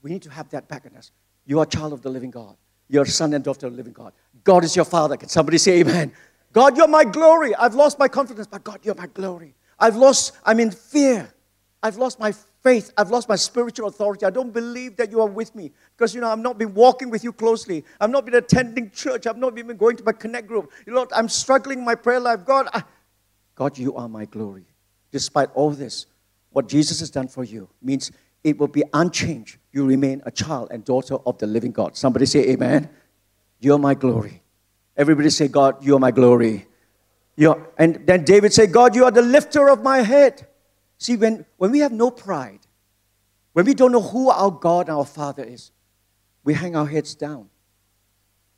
We 0.03 0.11
need 0.11 0.23
to 0.23 0.31
have 0.31 0.51
that 0.51 0.67
back 0.67 0.87
in 0.87 0.97
us. 0.97 1.13
You 1.47 1.61
are 1.61 1.63
a 1.63 1.67
child 1.67 1.93
of 1.93 2.03
the 2.03 2.09
living 2.09 2.33
God. 2.33 2.57
You're 2.89 3.05
a 3.05 3.07
son 3.07 3.33
and 3.33 3.45
daughter 3.45 3.69
of 3.69 3.75
the 3.75 3.77
living 3.77 3.93
God. 3.93 4.13
God 4.43 4.65
is 4.65 4.75
your 4.75 4.85
father. 4.85 5.17
Can 5.17 5.29
somebody 5.29 5.59
say 5.59 5.79
amen? 5.83 6.11
God, 6.53 6.77
you're 6.77 6.89
my 6.89 7.05
glory. 7.05 7.55
I've 7.55 7.77
lost 7.77 8.01
my 8.01 8.09
confidence, 8.09 8.49
but 8.49 8.65
God, 8.65 8.81
you're 8.83 8.97
my 8.97 9.07
glory. 9.07 9.55
I've 9.79 9.95
lost, 9.95 10.33
I'm 10.45 10.59
in 10.59 10.73
fear. 10.73 11.33
I've 11.81 11.97
lost 11.97 12.19
my 12.19 12.35
faith. 12.63 12.93
I've 12.97 13.11
lost 13.11 13.29
my 13.29 13.37
spiritual 13.37 13.89
authority. 13.89 14.27
I 14.27 14.31
don't 14.31 14.53
believe 14.53 14.97
that 14.97 15.11
you 15.11 15.21
are 15.21 15.29
with 15.29 15.55
me 15.55 15.73
because, 15.97 16.15
you 16.15 16.21
know, 16.21 16.29
I've 16.29 16.39
not 16.39 16.59
been 16.59 16.75
walking 16.75 17.11
with 17.11 17.25
you 17.25 17.33
closely. 17.33 17.85
I've 18.01 18.11
not 18.11 18.25
been 18.25 18.35
attending 18.35 18.91
church. 18.91 19.27
I've 19.27 19.39
not 19.39 19.55
been 19.55 19.77
going 19.77 19.97
to 19.97 20.05
my 20.05 20.13
connect 20.13 20.47
group. 20.47 20.71
You 20.87 20.95
know, 20.95 21.07
I'm 21.15 21.29
struggling 21.29 21.79
in 21.79 21.85
my 21.85 21.95
prayer 21.95 22.21
life. 22.21 22.45
God, 22.45 22.69
I, 22.73 22.83
God, 23.55 23.79
you 23.79 23.97
are 23.97 24.09
my 24.09 24.25
glory. 24.25 24.65
Despite 25.13 25.51
all 25.55 25.71
this, 25.71 26.07
what 26.51 26.69
Jesus 26.69 27.01
has 27.01 27.11
done 27.11 27.29
for 27.29 27.45
you 27.45 27.69
means 27.83 28.13
it 28.43 28.59
will 28.59 28.69
be 28.69 28.83
unchanged. 28.93 29.59
You 29.73 29.87
remain 29.87 30.23
a 30.25 30.31
child 30.31 30.69
and 30.71 30.85
daughter 30.85 31.17
of 31.27 31.39
the 31.39 31.47
living 31.47 31.73
God. 31.73 31.97
Somebody 31.97 32.27
say, 32.27 32.51
Amen. 32.51 32.89
You're 33.61 33.79
my 33.79 33.95
glory. 33.95 34.43
Everybody 34.97 35.31
say, 35.31 35.49
God, 35.49 35.85
you 35.85 35.97
are 35.97 35.99
my 35.99 36.11
glory. 36.11 36.67
You're, 37.37 37.69
and 37.79 38.07
then 38.07 38.25
David 38.25 38.53
said, 38.53 38.73
God, 38.73 38.95
you 38.95 39.05
are 39.05 39.11
the 39.11 39.23
lifter 39.23 39.69
of 39.69 39.83
my 39.83 39.99
head. 39.99 40.47
See, 41.01 41.17
when, 41.17 41.47
when 41.57 41.71
we 41.71 41.79
have 41.79 41.93
no 41.93 42.11
pride, 42.11 42.61
when 43.55 43.65
we 43.65 43.73
don't 43.73 43.91
know 43.91 44.03
who 44.03 44.29
our 44.29 44.51
God 44.51 44.89
and 44.89 44.97
our 44.97 45.07
Father 45.07 45.43
is, 45.43 45.73
we 46.45 46.53
hang 46.53 46.77
our 46.77 46.87
heads 46.87 47.15
down. 47.15 47.49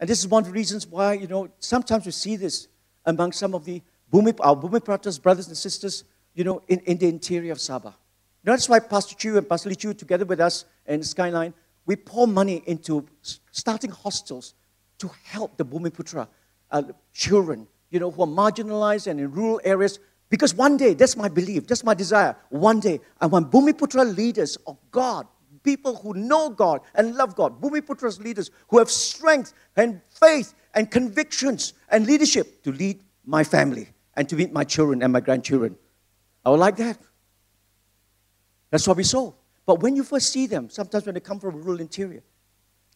And 0.00 0.10
this 0.10 0.18
is 0.18 0.26
one 0.26 0.42
of 0.42 0.48
the 0.48 0.52
reasons 0.52 0.84
why, 0.84 1.12
you 1.12 1.28
know, 1.28 1.48
sometimes 1.60 2.04
we 2.04 2.10
see 2.10 2.34
this 2.34 2.66
among 3.06 3.30
some 3.30 3.54
of 3.54 3.64
the 3.64 3.80
Bumi, 4.12 4.36
our 4.40 4.56
Bumiputra's 4.56 5.20
brothers 5.20 5.46
and 5.46 5.56
sisters, 5.56 6.02
you 6.34 6.42
know, 6.42 6.60
in, 6.66 6.80
in 6.80 6.98
the 6.98 7.08
interior 7.08 7.52
of 7.52 7.58
Sabah. 7.58 7.84
You 7.84 8.46
know, 8.46 8.52
that's 8.52 8.68
why 8.68 8.80
Pastor 8.80 9.14
Chu 9.14 9.38
and 9.38 9.48
Pastor 9.48 9.68
Lee 9.68 9.76
Chu, 9.76 9.94
together 9.94 10.24
with 10.24 10.40
us 10.40 10.64
and 10.84 11.06
Skyline, 11.06 11.54
we 11.86 11.94
pour 11.94 12.26
money 12.26 12.64
into 12.66 13.06
starting 13.52 13.92
hostels 13.92 14.54
to 14.98 15.08
help 15.24 15.56
the 15.56 15.64
Bumiputra 15.64 16.26
uh, 16.72 16.82
children, 17.12 17.68
you 17.90 18.00
know, 18.00 18.10
who 18.10 18.22
are 18.22 18.26
marginalized 18.26 19.06
and 19.06 19.20
in 19.20 19.30
rural 19.30 19.60
areas 19.62 20.00
because 20.32 20.54
one 20.54 20.78
day, 20.78 20.94
that's 20.94 21.14
my 21.14 21.28
belief, 21.28 21.66
that's 21.66 21.84
my 21.84 21.92
desire. 21.92 22.34
One 22.48 22.80
day, 22.80 23.00
I 23.20 23.26
want 23.26 23.50
Bumiputra 23.50 24.16
leaders 24.16 24.56
of 24.66 24.78
God, 24.90 25.26
people 25.62 25.94
who 25.94 26.14
know 26.14 26.48
God 26.48 26.80
and 26.94 27.14
love 27.16 27.36
God, 27.36 27.60
Bumiputra's 27.60 28.18
leaders 28.18 28.50
who 28.68 28.78
have 28.78 28.90
strength 28.90 29.52
and 29.76 30.00
faith 30.08 30.54
and 30.72 30.90
convictions 30.90 31.74
and 31.90 32.06
leadership 32.06 32.62
to 32.62 32.72
lead 32.72 33.00
my 33.26 33.44
family 33.44 33.88
and 34.14 34.26
to 34.30 34.36
meet 34.36 34.54
my 34.54 34.64
children 34.64 35.02
and 35.02 35.12
my 35.12 35.20
grandchildren. 35.20 35.76
I 36.46 36.48
would 36.48 36.60
like 36.60 36.76
that. 36.76 36.96
That's 38.70 38.88
what 38.88 38.96
we 38.96 39.04
saw. 39.04 39.34
But 39.66 39.80
when 39.80 39.94
you 39.96 40.02
first 40.02 40.30
see 40.32 40.46
them, 40.46 40.70
sometimes 40.70 41.04
when 41.04 41.12
they 41.12 41.20
come 41.20 41.40
from 41.40 41.62
rural 41.62 41.78
interior, 41.78 42.22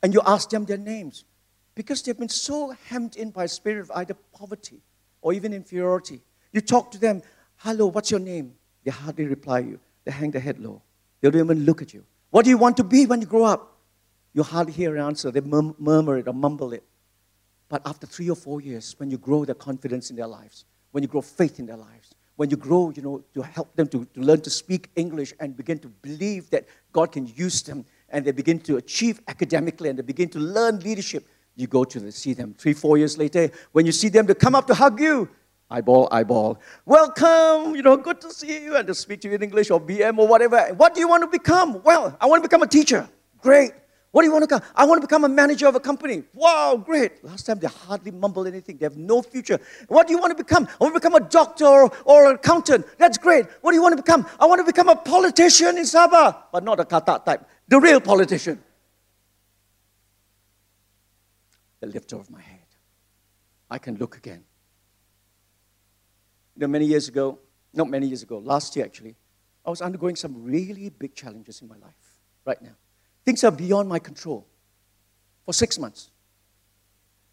and 0.03 0.14
you 0.14 0.22
ask 0.25 0.49
them 0.49 0.64
their 0.64 0.79
names, 0.79 1.27
because 1.75 2.01
they've 2.01 2.18
been 2.18 2.31
so 2.31 2.75
hemmed 2.87 3.16
in 3.16 3.29
by 3.29 3.44
a 3.44 3.49
spirit 3.49 3.81
of 3.83 3.90
either 3.90 4.14
poverty 4.33 4.81
or 5.20 5.35
even 5.35 5.53
inferiority, 5.53 6.22
you 6.57 6.61
talk 6.62 6.90
to 6.92 6.99
them, 6.99 7.23
hello, 7.59 7.87
what's 7.87 8.11
your 8.11 8.21
name? 8.21 8.55
They 8.85 8.90
hardly 8.90 9.27
reply 9.27 9.61
you. 9.61 9.79
They 10.05 10.11
hang 10.11 10.31
their 10.31 10.40
head 10.40 10.59
low. 10.59 10.83
They 11.21 11.31
don't 11.31 11.45
even 11.45 11.64
look 11.64 11.83
at 11.83 11.95
you. 11.95 12.05
What 12.31 12.45
do 12.45 12.51
you 12.51 12.59
want 12.59 12.77
to 12.79 12.85
be 12.85 13.07
when 13.07 13.21
you 13.21 13.27
grow 13.27 13.45
up? 13.45 13.79
You 14.33 14.42
hardly 14.42 14.73
hear 14.73 14.95
an 14.95 15.03
answer. 15.03 15.31
They 15.31 15.40
murmur 15.40 16.19
it 16.19 16.29
or 16.29 16.35
mumble 16.35 16.73
it. 16.73 16.83
But 17.69 17.83
after 17.87 18.07
three 18.07 18.31
or 18.31 18.37
four 18.37 18.61
years, 18.61 18.95
when 18.99 19.11
you 19.11 19.19
grow 19.19 19.45
their 19.45 19.55
confidence 19.55 20.11
in 20.11 20.16
their 20.16 20.27
lives, 20.27 20.64
when 20.92 21.03
you 21.03 21.09
grow 21.09 21.21
faith 21.21 21.59
in 21.59 21.66
their 21.66 21.77
lives, 21.77 22.14
when 22.37 22.51
you 22.51 22.57
grow, 22.57 22.92
you 22.95 23.03
know, 23.03 23.25
to 23.35 23.42
help 23.42 23.75
them 23.75 23.88
to, 23.88 24.05
to 24.05 24.21
learn 24.21 24.40
to 24.42 24.51
speak 24.51 24.90
English 24.95 25.33
and 25.40 25.57
begin 25.57 25.79
to 25.81 25.88
believe 25.88 26.51
that 26.51 26.66
God 26.92 27.12
can 27.12 27.27
use 27.27 27.62
them 27.62 27.85
and 28.11 28.25
they 28.25 28.33
begin 28.33 28.61
to 28.61 28.77
achieve 28.77 29.21
academically 29.27 29.88
and 29.88 29.99
they 29.99 30.03
begin 30.03 30.29
to 30.29 30.38
learn 30.38 30.79
leadership, 30.81 31.27
you 31.57 31.66
go 31.66 31.85
to 31.85 32.12
see 32.12 32.35
them 32.35 32.55
three, 32.57 32.75
four 32.75 32.99
years 32.99 33.16
later. 33.16 33.51
When 33.73 33.87
you 33.87 33.92
see 33.92 34.11
them, 34.11 34.27
they 34.27 34.35
come 34.35 34.55
up 34.55 34.66
to 34.66 34.75
hug 34.75 35.01
you 35.01 35.29
eyeball, 35.70 36.09
eyeball. 36.11 36.59
Welcome, 36.85 37.74
you 37.74 37.83
know, 37.83 37.96
good 37.96 38.20
to 38.20 38.31
see 38.31 38.62
you, 38.64 38.76
and 38.76 38.87
to 38.87 38.94
speak 38.94 39.20
to 39.22 39.29
you 39.29 39.35
in 39.35 39.42
English 39.42 39.70
or 39.70 39.81
BM 39.81 40.18
or 40.18 40.26
whatever. 40.26 40.61
What 40.76 40.94
do 40.94 41.00
you 41.00 41.09
want 41.09 41.22
to 41.22 41.29
become? 41.29 41.83
Well, 41.83 42.16
I 42.20 42.26
want 42.26 42.42
to 42.42 42.48
become 42.48 42.62
a 42.62 42.66
teacher. 42.66 43.09
Great. 43.40 43.72
What 44.16 44.22
do 44.22 44.29
you 44.29 44.33
want 44.33 44.44
to 44.44 44.46
become? 44.46 44.62
I 44.74 44.87
want 44.87 45.02
to 45.02 45.07
become 45.07 45.24
a 45.24 45.29
manager 45.29 45.66
of 45.66 45.74
a 45.74 45.81
company. 45.81 46.22
Wow, 46.33 46.83
great. 46.83 47.22
Last 47.22 47.44
time 47.44 47.59
they 47.59 47.66
hardly 47.66 48.12
mumbled 48.12 48.46
anything. 48.46 48.79
They 48.79 48.87
have 48.87 48.96
no 48.96 49.20
future. 49.20 49.61
What 49.88 50.07
do 50.07 50.14
you 50.14 50.18
want 50.18 50.31
to 50.31 50.42
become? 50.42 50.66
I 50.81 50.85
want 50.85 50.94
to 50.94 51.00
become 51.00 51.14
a 51.16 51.29
doctor 51.29 51.66
or, 51.66 51.92
or 52.07 52.31
an 52.31 52.37
accountant. 52.37 52.87
That's 52.96 53.18
great. 53.18 53.44
What 53.61 53.72
do 53.72 53.76
you 53.76 53.83
want 53.83 53.94
to 53.94 54.02
become? 54.02 54.26
I 54.40 54.46
want 54.46 54.61
to 54.61 54.64
become 54.64 54.88
a 54.88 54.96
politician 54.96 55.76
in 55.76 55.85
Sabah, 55.85 56.44
but 56.50 56.64
not 56.64 56.81
a 56.81 56.87
kata 56.87 57.20
type. 57.26 57.46
The 57.68 57.79
real 57.79 58.00
politician. 58.00 58.62
The 61.81 61.88
lifter 61.88 62.16
of 62.16 62.31
my 62.31 62.40
head. 62.40 62.61
I 63.68 63.76
can 63.76 63.96
look 63.96 64.16
again 64.16 64.46
you 66.57 66.61
know, 66.62 66.69
many 66.69 66.87
years 66.87 67.09
ago, 67.09 67.38
not 67.75 67.88
many 67.88 68.07
years 68.07 68.23
ago, 68.23 68.38
last 68.38 68.75
year 68.77 68.85
actually, 68.85 69.14
I 69.64 69.71
was 69.71 69.83
undergoing 69.83 70.16
some 70.16 70.42
really 70.42 70.88
big 70.88 71.14
challenges 71.14 71.61
in 71.61 71.69
my 71.69 71.77
life 71.77 72.21
right 72.45 72.61
now. 72.62 72.77
Things 73.25 73.45
are 73.45 73.51
beyond 73.51 73.88
my 73.88 73.99
control 73.99 74.47
for 75.45 75.53
six 75.53 75.79
months. 75.79 76.11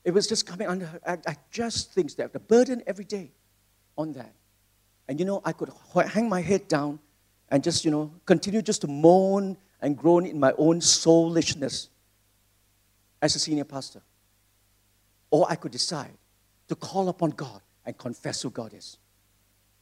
It 0.04 0.12
was 0.12 0.28
just 0.28 0.46
coming 0.46 0.68
under, 0.68 0.90
I, 1.08 1.18
I 1.26 1.38
just 1.52 1.94
think 1.94 2.16
that 2.16 2.34
the 2.34 2.40
burden 2.40 2.84
every 2.86 3.06
day 3.06 3.32
on 3.98 4.12
that. 4.14 4.34
And 5.08 5.20
you 5.20 5.26
know, 5.26 5.42
I 5.46 5.54
could 5.54 5.70
hang 6.10 6.28
my 6.28 6.42
head 6.42 6.68
down 6.68 7.00
and 7.50 7.64
just, 7.64 7.86
you 7.86 7.92
know, 7.92 8.12
continue 8.26 8.62
just 8.62 8.82
to 8.82 8.88
moan 8.88 9.56
and 9.82 9.98
groan 9.98 10.26
in 10.26 10.40
my 10.40 10.54
own 10.58 10.82
soulishness 10.82 11.90
as 13.22 13.36
a 13.36 13.40
senior 13.40 13.64
pastor. 13.64 14.02
Or 15.30 15.46
I 15.50 15.56
could 15.56 15.72
decide 15.72 16.14
to 16.68 16.76
call 16.76 17.10
upon 17.10 17.32
God 17.32 17.62
and 17.86 17.98
confess 17.98 18.42
who 18.42 18.50
God 18.50 18.74
is. 18.74 18.98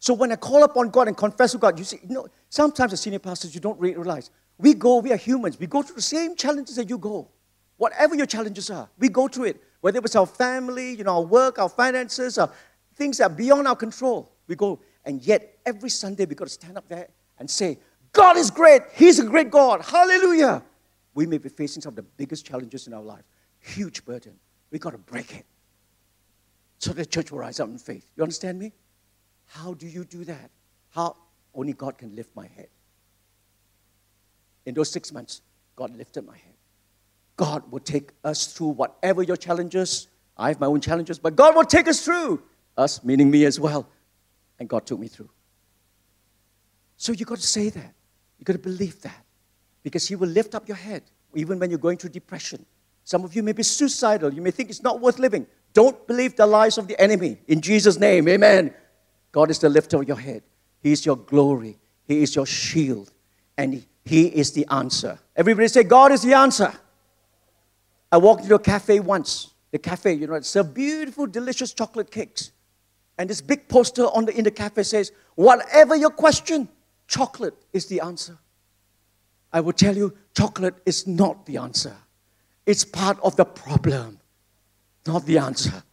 So 0.02 0.16
when 0.16 0.32
I 0.32 0.36
call 0.36 0.64
upon 0.64 0.90
God 0.90 1.08
and 1.08 1.16
confess 1.16 1.52
to 1.52 1.60
God, 1.60 1.78
you 1.78 1.86
see, 1.86 2.00
you 2.02 2.16
know, 2.16 2.28
sometimes 2.50 2.92
as 2.92 3.02
senior 3.02 3.20
pastors, 3.20 3.54
you 3.54 3.62
don't 3.62 3.80
realize 3.80 4.32
we 4.58 4.74
go, 4.74 4.98
we 4.98 5.14
are 5.14 5.18
humans, 5.18 5.60
we 5.60 5.68
go 5.68 5.84
through 5.84 5.96
the 5.96 6.02
same 6.02 6.36
challenges 6.36 6.76
that 6.78 6.90
you 6.90 6.98
go. 6.98 7.30
Whatever 7.78 8.16
your 8.16 8.26
challenges 8.26 8.72
are, 8.72 8.90
we 8.98 9.10
go 9.10 9.28
through 9.28 9.46
it. 9.46 9.62
Whether 9.82 9.98
it 9.98 10.04
was 10.04 10.16
our 10.16 10.26
family, 10.26 10.96
you 10.96 11.04
know, 11.04 11.18
our 11.18 11.22
work, 11.22 11.60
our 11.60 11.70
finances, 11.70 12.40
our 12.40 12.52
things 12.96 13.20
that 13.20 13.32
are 13.32 13.36
beyond 13.36 13.68
our 13.68 13.76
control, 13.76 14.32
we 14.48 14.56
go. 14.56 14.82
And 15.06 15.22
yet, 15.22 15.60
every 15.68 15.90
Sunday, 15.92 16.26
we 16.26 16.34
got 16.34 16.46
to 16.46 16.54
stand 16.54 16.80
up 16.80 16.88
there 16.88 17.08
and 17.38 17.48
say, 17.48 17.78
God 18.12 18.38
is 18.38 18.50
great. 18.50 18.82
He's 18.94 19.20
a 19.20 19.26
great 19.26 19.52
God. 19.52 19.84
Hallelujah. 19.84 20.64
We 21.14 21.28
may 21.28 21.38
be 21.38 21.50
facing 21.50 21.84
some 21.84 21.92
of 21.92 21.96
the 21.96 22.02
biggest 22.02 22.44
challenges 22.44 22.88
in 22.88 22.94
our 22.94 23.04
life. 23.04 23.24
Huge 23.60 24.04
burden. 24.04 24.34
We 24.72 24.80
got 24.80 24.92
to 24.92 24.98
break 24.98 25.36
it. 25.36 25.46
So 26.80 26.92
the 26.92 27.06
church 27.06 27.32
will 27.32 27.40
rise 27.40 27.60
up 27.60 27.70
in 27.70 27.78
faith. 27.78 28.10
You 28.16 28.24
understand 28.24 28.58
me? 28.58 28.74
How 29.52 29.74
do 29.74 29.86
you 29.86 30.06
do 30.06 30.24
that? 30.26 30.50
How? 30.92 31.18
Only 31.54 31.74
God 31.74 31.98
can 31.98 32.16
lift 32.16 32.34
my 32.36 32.48
head. 32.48 32.70
In 34.66 34.74
those 34.74 34.90
six 34.90 35.12
months, 35.12 35.42
God 35.76 35.96
lifted 35.98 36.26
my 36.26 36.38
head. 36.38 36.54
God 37.36 37.70
will 37.70 37.82
take 37.82 38.12
us 38.24 38.54
through 38.54 38.70
whatever 38.70 39.24
your 39.24 39.36
challenges. 39.36 40.08
I 40.38 40.50
have 40.50 40.60
my 40.62 40.68
own 40.68 40.80
challenges, 40.80 41.20
but 41.20 41.36
God 41.36 41.54
will 41.54 41.66
take 41.66 41.90
us 41.90 42.06
through. 42.06 42.42
Us, 42.78 43.04
meaning 43.04 43.30
me 43.30 43.44
as 43.44 43.60
well. 43.60 43.90
And 44.58 44.70
God 44.70 44.86
took 44.86 45.00
me 45.00 45.10
through. 45.10 45.30
So 46.96 47.12
you 47.12 47.26
got 47.26 47.40
to 47.40 47.48
say 47.48 47.70
that. 47.70 47.94
You 48.40 48.46
got 48.46 48.54
to 48.54 48.60
believe 48.60 49.02
that. 49.02 49.26
Because 49.84 50.08
He 50.08 50.16
will 50.16 50.30
lift 50.30 50.56
up 50.56 50.68
your 50.70 50.78
head, 50.78 51.04
even 51.36 51.60
when 51.60 51.70
you're 51.70 51.80
going 51.80 51.98
through 51.98 52.12
depression. 52.12 52.66
Some 53.04 53.26
of 53.26 53.36
you 53.36 53.44
may 53.44 53.52
be 53.52 53.64
suicidal. 53.64 54.34
You 54.34 54.42
may 54.42 54.52
think 54.52 54.70
it's 54.70 54.84
not 54.84 55.02
worth 55.02 55.20
living. 55.20 55.46
Don't 55.74 56.08
believe 56.08 56.38
the 56.38 56.46
lies 56.46 56.78
of 56.78 56.88
the 56.88 56.98
enemy. 57.02 57.40
In 57.48 57.60
Jesus' 57.60 58.00
name, 58.00 58.30
amen. 58.30 58.74
God 59.32 59.50
is 59.50 59.60
the 59.60 59.70
lifter 59.70 60.02
of 60.02 60.08
your 60.08 60.20
head. 60.20 60.44
He 60.82 60.92
is 60.92 61.06
your 61.06 61.16
glory. 61.16 61.78
He 62.08 62.22
is 62.24 62.36
your 62.36 62.46
shield. 62.46 63.12
And 63.58 63.86
He 64.04 64.28
is 64.28 64.52
the 64.52 64.66
answer. 64.70 65.20
Everybody 65.36 65.68
say, 65.68 65.84
God 65.84 66.12
is 66.12 66.22
the 66.22 66.34
answer. 66.34 66.74
I 68.12 68.18
walked 68.18 68.44
into 68.44 68.56
a 68.56 68.60
cafe 68.60 69.00
once. 69.00 69.52
The 69.72 69.80
cafe, 69.80 70.14
you 70.14 70.28
know, 70.28 70.34
it 70.34 70.46
served 70.46 70.74
beautiful, 70.74 71.28
delicious 71.28 71.74
chocolate 71.74 72.12
cakes. 72.12 72.52
And 73.18 73.30
this 73.30 73.40
big 73.40 73.70
poster 73.70 74.04
on 74.04 74.26
the, 74.26 74.38
in 74.38 74.44
the 74.44 74.52
cafe 74.52 74.84
says, 74.84 75.12
Whatever 75.36 75.96
your 75.96 76.10
question, 76.10 76.68
chocolate 77.08 77.56
is 77.72 77.86
the 77.86 78.02
answer. 78.02 78.38
I 79.54 79.62
will 79.62 79.74
tell 79.74 79.96
you, 79.96 80.18
chocolate 80.36 80.76
is 80.86 81.08
not 81.08 81.46
the 81.46 81.58
answer. 81.58 81.96
It's 82.66 82.86
part 82.86 83.18
of 83.22 83.36
the 83.36 83.46
problem, 83.46 84.20
not 85.06 85.26
the 85.26 85.38
answer. 85.38 85.84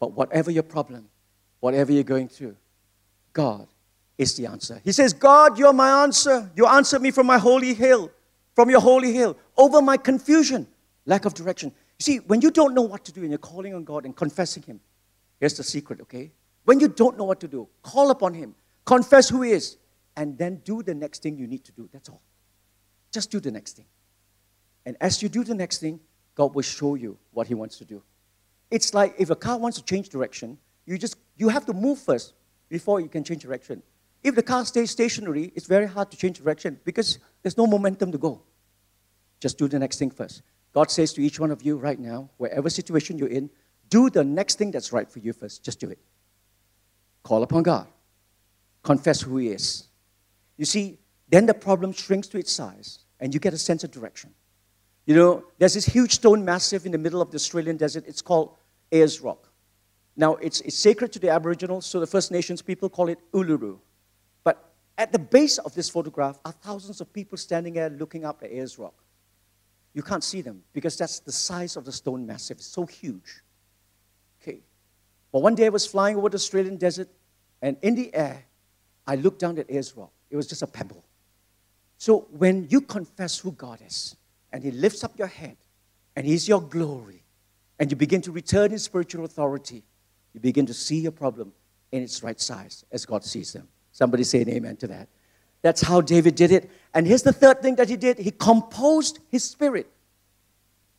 But 0.00 0.12
whatever 0.14 0.50
your 0.50 0.64
problem, 0.64 1.08
whatever 1.60 1.92
you're 1.92 2.02
going 2.02 2.26
through, 2.26 2.56
God 3.32 3.68
is 4.18 4.34
the 4.34 4.46
answer. 4.46 4.80
He 4.82 4.90
says, 4.90 5.12
God, 5.12 5.58
you're 5.58 5.72
my 5.72 6.02
answer. 6.02 6.50
You 6.56 6.66
answered 6.66 7.02
me 7.02 7.12
from 7.12 7.26
my 7.26 7.38
holy 7.38 7.74
hill, 7.74 8.10
from 8.56 8.70
your 8.70 8.80
holy 8.80 9.12
hill, 9.12 9.36
over 9.56 9.80
my 9.80 9.96
confusion, 9.96 10.66
lack 11.06 11.26
of 11.26 11.34
direction. 11.34 11.72
You 11.98 12.02
see, 12.02 12.16
when 12.16 12.40
you 12.40 12.50
don't 12.50 12.74
know 12.74 12.82
what 12.82 13.04
to 13.04 13.12
do 13.12 13.20
and 13.20 13.30
you're 13.30 13.38
calling 13.38 13.74
on 13.74 13.84
God 13.84 14.06
and 14.06 14.16
confessing 14.16 14.62
Him, 14.62 14.80
here's 15.38 15.54
the 15.54 15.62
secret, 15.62 16.00
okay? 16.00 16.32
When 16.64 16.80
you 16.80 16.88
don't 16.88 17.16
know 17.16 17.24
what 17.24 17.40
to 17.40 17.48
do, 17.48 17.68
call 17.82 18.10
upon 18.10 18.34
Him, 18.34 18.54
confess 18.84 19.28
who 19.28 19.42
He 19.42 19.52
is, 19.52 19.76
and 20.16 20.36
then 20.36 20.62
do 20.64 20.82
the 20.82 20.94
next 20.94 21.22
thing 21.22 21.36
you 21.38 21.46
need 21.46 21.64
to 21.64 21.72
do. 21.72 21.88
That's 21.92 22.08
all. 22.08 22.22
Just 23.12 23.30
do 23.30 23.38
the 23.38 23.50
next 23.50 23.76
thing. 23.76 23.86
And 24.86 24.96
as 25.00 25.22
you 25.22 25.28
do 25.28 25.44
the 25.44 25.54
next 25.54 25.78
thing, 25.78 26.00
God 26.34 26.54
will 26.54 26.62
show 26.62 26.94
you 26.94 27.18
what 27.32 27.46
He 27.46 27.54
wants 27.54 27.76
to 27.78 27.84
do. 27.84 28.02
It's 28.70 28.94
like 28.94 29.14
if 29.18 29.30
a 29.30 29.36
car 29.36 29.58
wants 29.58 29.78
to 29.78 29.84
change 29.84 30.08
direction, 30.08 30.58
you 30.86 30.98
just 30.98 31.16
you 31.36 31.48
have 31.48 31.66
to 31.66 31.72
move 31.72 31.98
first 31.98 32.34
before 32.68 33.00
you 33.00 33.08
can 33.08 33.24
change 33.24 33.42
direction. 33.42 33.82
If 34.22 34.34
the 34.34 34.42
car 34.42 34.64
stays 34.64 34.90
stationary, 34.90 35.52
it's 35.54 35.66
very 35.66 35.86
hard 35.86 36.10
to 36.10 36.16
change 36.16 36.38
direction 36.38 36.78
because 36.84 37.18
there's 37.42 37.56
no 37.56 37.66
momentum 37.66 38.12
to 38.12 38.18
go. 38.18 38.42
Just 39.40 39.58
do 39.58 39.66
the 39.66 39.78
next 39.78 39.98
thing 39.98 40.10
first. 40.10 40.42
God 40.72 40.90
says 40.90 41.12
to 41.14 41.22
each 41.22 41.40
one 41.40 41.50
of 41.50 41.62
you 41.62 41.76
right 41.76 41.98
now, 41.98 42.30
wherever 42.36 42.70
situation 42.70 43.18
you're 43.18 43.28
in, 43.28 43.50
do 43.88 44.08
the 44.10 44.22
next 44.22 44.56
thing 44.56 44.70
that's 44.70 44.92
right 44.92 45.10
for 45.10 45.18
you 45.18 45.32
first. 45.32 45.64
Just 45.64 45.80
do 45.80 45.88
it. 45.90 45.98
Call 47.22 47.42
upon 47.42 47.62
God. 47.62 47.86
Confess 48.82 49.22
who 49.22 49.38
He 49.38 49.48
is. 49.48 49.88
You 50.56 50.64
see, 50.64 50.98
then 51.28 51.46
the 51.46 51.54
problem 51.54 51.92
shrinks 51.92 52.28
to 52.28 52.38
its 52.38 52.52
size 52.52 53.00
and 53.18 53.32
you 53.34 53.40
get 53.40 53.54
a 53.54 53.58
sense 53.58 53.82
of 53.84 53.90
direction. 53.90 54.30
You 55.06 55.14
know, 55.14 55.44
there's 55.58 55.74
this 55.74 55.86
huge 55.86 56.12
stone 56.12 56.44
massive 56.44 56.86
in 56.86 56.92
the 56.92 56.98
middle 56.98 57.20
of 57.20 57.30
the 57.30 57.36
Australian 57.36 57.76
desert. 57.76 58.04
It's 58.06 58.22
called 58.22 58.56
Ayers 58.92 59.20
Rock. 59.20 59.48
Now, 60.16 60.34
it's, 60.36 60.60
it's 60.62 60.78
sacred 60.78 61.12
to 61.12 61.18
the 61.18 61.30
Aboriginals, 61.30 61.86
so 61.86 62.00
the 62.00 62.06
First 62.06 62.30
Nations 62.30 62.62
people 62.62 62.88
call 62.88 63.08
it 63.08 63.18
Uluru. 63.32 63.78
But 64.44 64.72
at 64.98 65.12
the 65.12 65.18
base 65.18 65.58
of 65.58 65.74
this 65.74 65.88
photograph 65.88 66.38
are 66.44 66.52
thousands 66.52 67.00
of 67.00 67.12
people 67.12 67.38
standing 67.38 67.74
there 67.74 67.90
looking 67.90 68.24
up 68.24 68.42
at 68.42 68.50
Ayers 68.50 68.78
Rock. 68.78 68.94
You 69.92 70.02
can't 70.02 70.22
see 70.22 70.40
them 70.40 70.62
because 70.72 70.96
that's 70.96 71.20
the 71.20 71.32
size 71.32 71.76
of 71.76 71.84
the 71.84 71.92
stone 71.92 72.26
massive. 72.26 72.58
It's 72.58 72.66
so 72.66 72.86
huge. 72.86 73.42
Okay. 74.40 74.60
But 75.32 75.42
one 75.42 75.54
day 75.54 75.66
I 75.66 75.70
was 75.70 75.86
flying 75.86 76.16
over 76.16 76.28
the 76.28 76.36
Australian 76.36 76.76
desert, 76.76 77.08
and 77.62 77.76
in 77.82 77.94
the 77.94 78.14
air, 78.14 78.44
I 79.06 79.16
looked 79.16 79.40
down 79.40 79.58
at 79.58 79.70
Ayers 79.70 79.96
Rock. 79.96 80.12
It 80.30 80.36
was 80.36 80.46
just 80.46 80.62
a 80.62 80.66
pebble. 80.66 81.04
So 81.98 82.28
when 82.30 82.66
you 82.70 82.80
confess 82.80 83.38
who 83.38 83.52
God 83.52 83.80
is, 83.84 84.16
and 84.52 84.62
He 84.62 84.70
lifts 84.70 85.04
up 85.04 85.18
your 85.18 85.28
head, 85.28 85.56
and 86.16 86.26
He's 86.26 86.48
your 86.48 86.60
glory, 86.60 87.22
and 87.80 87.90
you 87.90 87.96
begin 87.96 88.20
to 88.20 88.30
return 88.30 88.70
in 88.70 88.78
spiritual 88.78 89.24
authority, 89.24 89.82
you 90.34 90.38
begin 90.38 90.66
to 90.66 90.74
see 90.74 91.00
your 91.00 91.12
problem 91.12 91.52
in 91.90 92.02
its 92.02 92.22
right 92.22 92.38
size 92.38 92.84
as 92.92 93.06
God 93.06 93.24
sees 93.24 93.54
them. 93.54 93.66
Somebody 93.90 94.22
say 94.22 94.42
an 94.42 94.50
amen 94.50 94.76
to 94.76 94.86
that. 94.88 95.08
That's 95.62 95.80
how 95.80 96.02
David 96.02 96.34
did 96.34 96.52
it. 96.52 96.70
And 96.94 97.06
here's 97.06 97.22
the 97.22 97.32
third 97.32 97.62
thing 97.62 97.76
that 97.76 97.88
he 97.88 97.96
did 97.96 98.18
he 98.18 98.30
composed 98.30 99.18
his 99.30 99.44
spirit. 99.44 99.90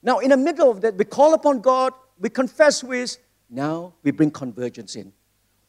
Now, 0.04 0.20
in 0.20 0.32
the 0.32 0.38
middle 0.38 0.72
of 0.72 0.82
that, 0.82 0.96
we 0.96 1.06
call 1.06 1.36
upon 1.36 1.62
God, 1.62 1.94
we 2.20 2.30
confess 2.30 2.84
with, 2.84 3.17
now 3.50 3.94
we 4.02 4.10
bring 4.10 4.32
convergence 4.32 4.96
in. 4.96 5.13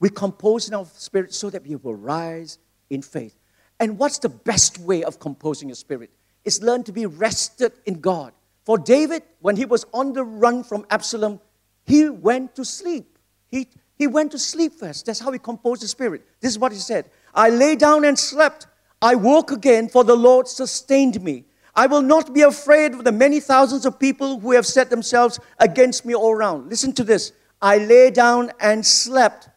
We 0.01 0.09
compose 0.09 0.67
in 0.67 0.75
our 0.75 0.87
spirit 0.87 1.35
so 1.35 1.51
that 1.51 1.67
we 1.67 1.77
will 1.77 1.95
rise 1.95 2.59
in 2.89 3.03
faith. 3.03 3.39
And 3.79 3.99
what's 3.99 4.19
the 4.19 4.31
best 4.31 4.79
way 4.79 5.05
of 5.05 5.21
composing 5.21 5.69
your 5.69 5.77
spirit? 5.77 6.11
It's 6.45 6.63
learn 6.63 6.85
to 6.85 6.93
be 6.93 7.05
rested 7.05 7.73
in 7.85 8.01
God. 8.01 8.33
For 8.65 8.79
David, 8.79 9.23
when 9.41 9.57
he 9.57 9.65
was 9.65 9.85
on 9.93 10.13
the 10.13 10.25
run 10.25 10.63
from 10.63 10.87
Absalom, 10.91 11.41
he 11.85 12.09
went 12.09 12.55
to 12.57 12.65
sleep. 12.65 13.19
He, 13.49 13.69
he 13.97 14.07
went 14.07 14.33
to 14.33 14.39
sleep 14.39 14.73
first. 14.75 15.07
That's 15.07 15.19
how 15.19 15.33
he 15.33 15.39
composed 15.39 15.83
his 15.83 15.91
spirit. 15.91 16.23
This 16.41 16.53
is 16.53 16.59
what 16.59 16.73
he 16.73 16.79
said 16.79 17.11
I 17.35 17.51
lay 17.51 17.77
down 17.77 18.05
and 18.05 18.19
slept. 18.19 18.67
I 19.01 19.17
woke 19.17 19.51
again, 19.51 19.89
for 19.89 20.05
the 20.05 20.17
Lord 20.17 20.47
sustained 20.47 21.21
me. 21.23 21.45
I 21.75 21.87
will 21.87 22.03
not 22.03 22.35
be 22.35 22.43
afraid 22.43 22.93
of 22.93 23.03
the 23.03 23.13
many 23.13 23.41
thousands 23.41 23.85
of 23.87 23.99
people 23.99 24.39
who 24.39 24.53
have 24.53 24.67
set 24.67 24.91
themselves 24.91 25.41
against 25.59 26.05
me 26.05 26.15
all 26.15 26.31
around. 26.31 26.69
Listen 26.69 26.93
to 26.93 27.05
this. 27.05 27.33
I 27.61 27.79
lay 27.79 28.11
down 28.11 28.53
and 28.61 28.85
slept. 28.85 29.49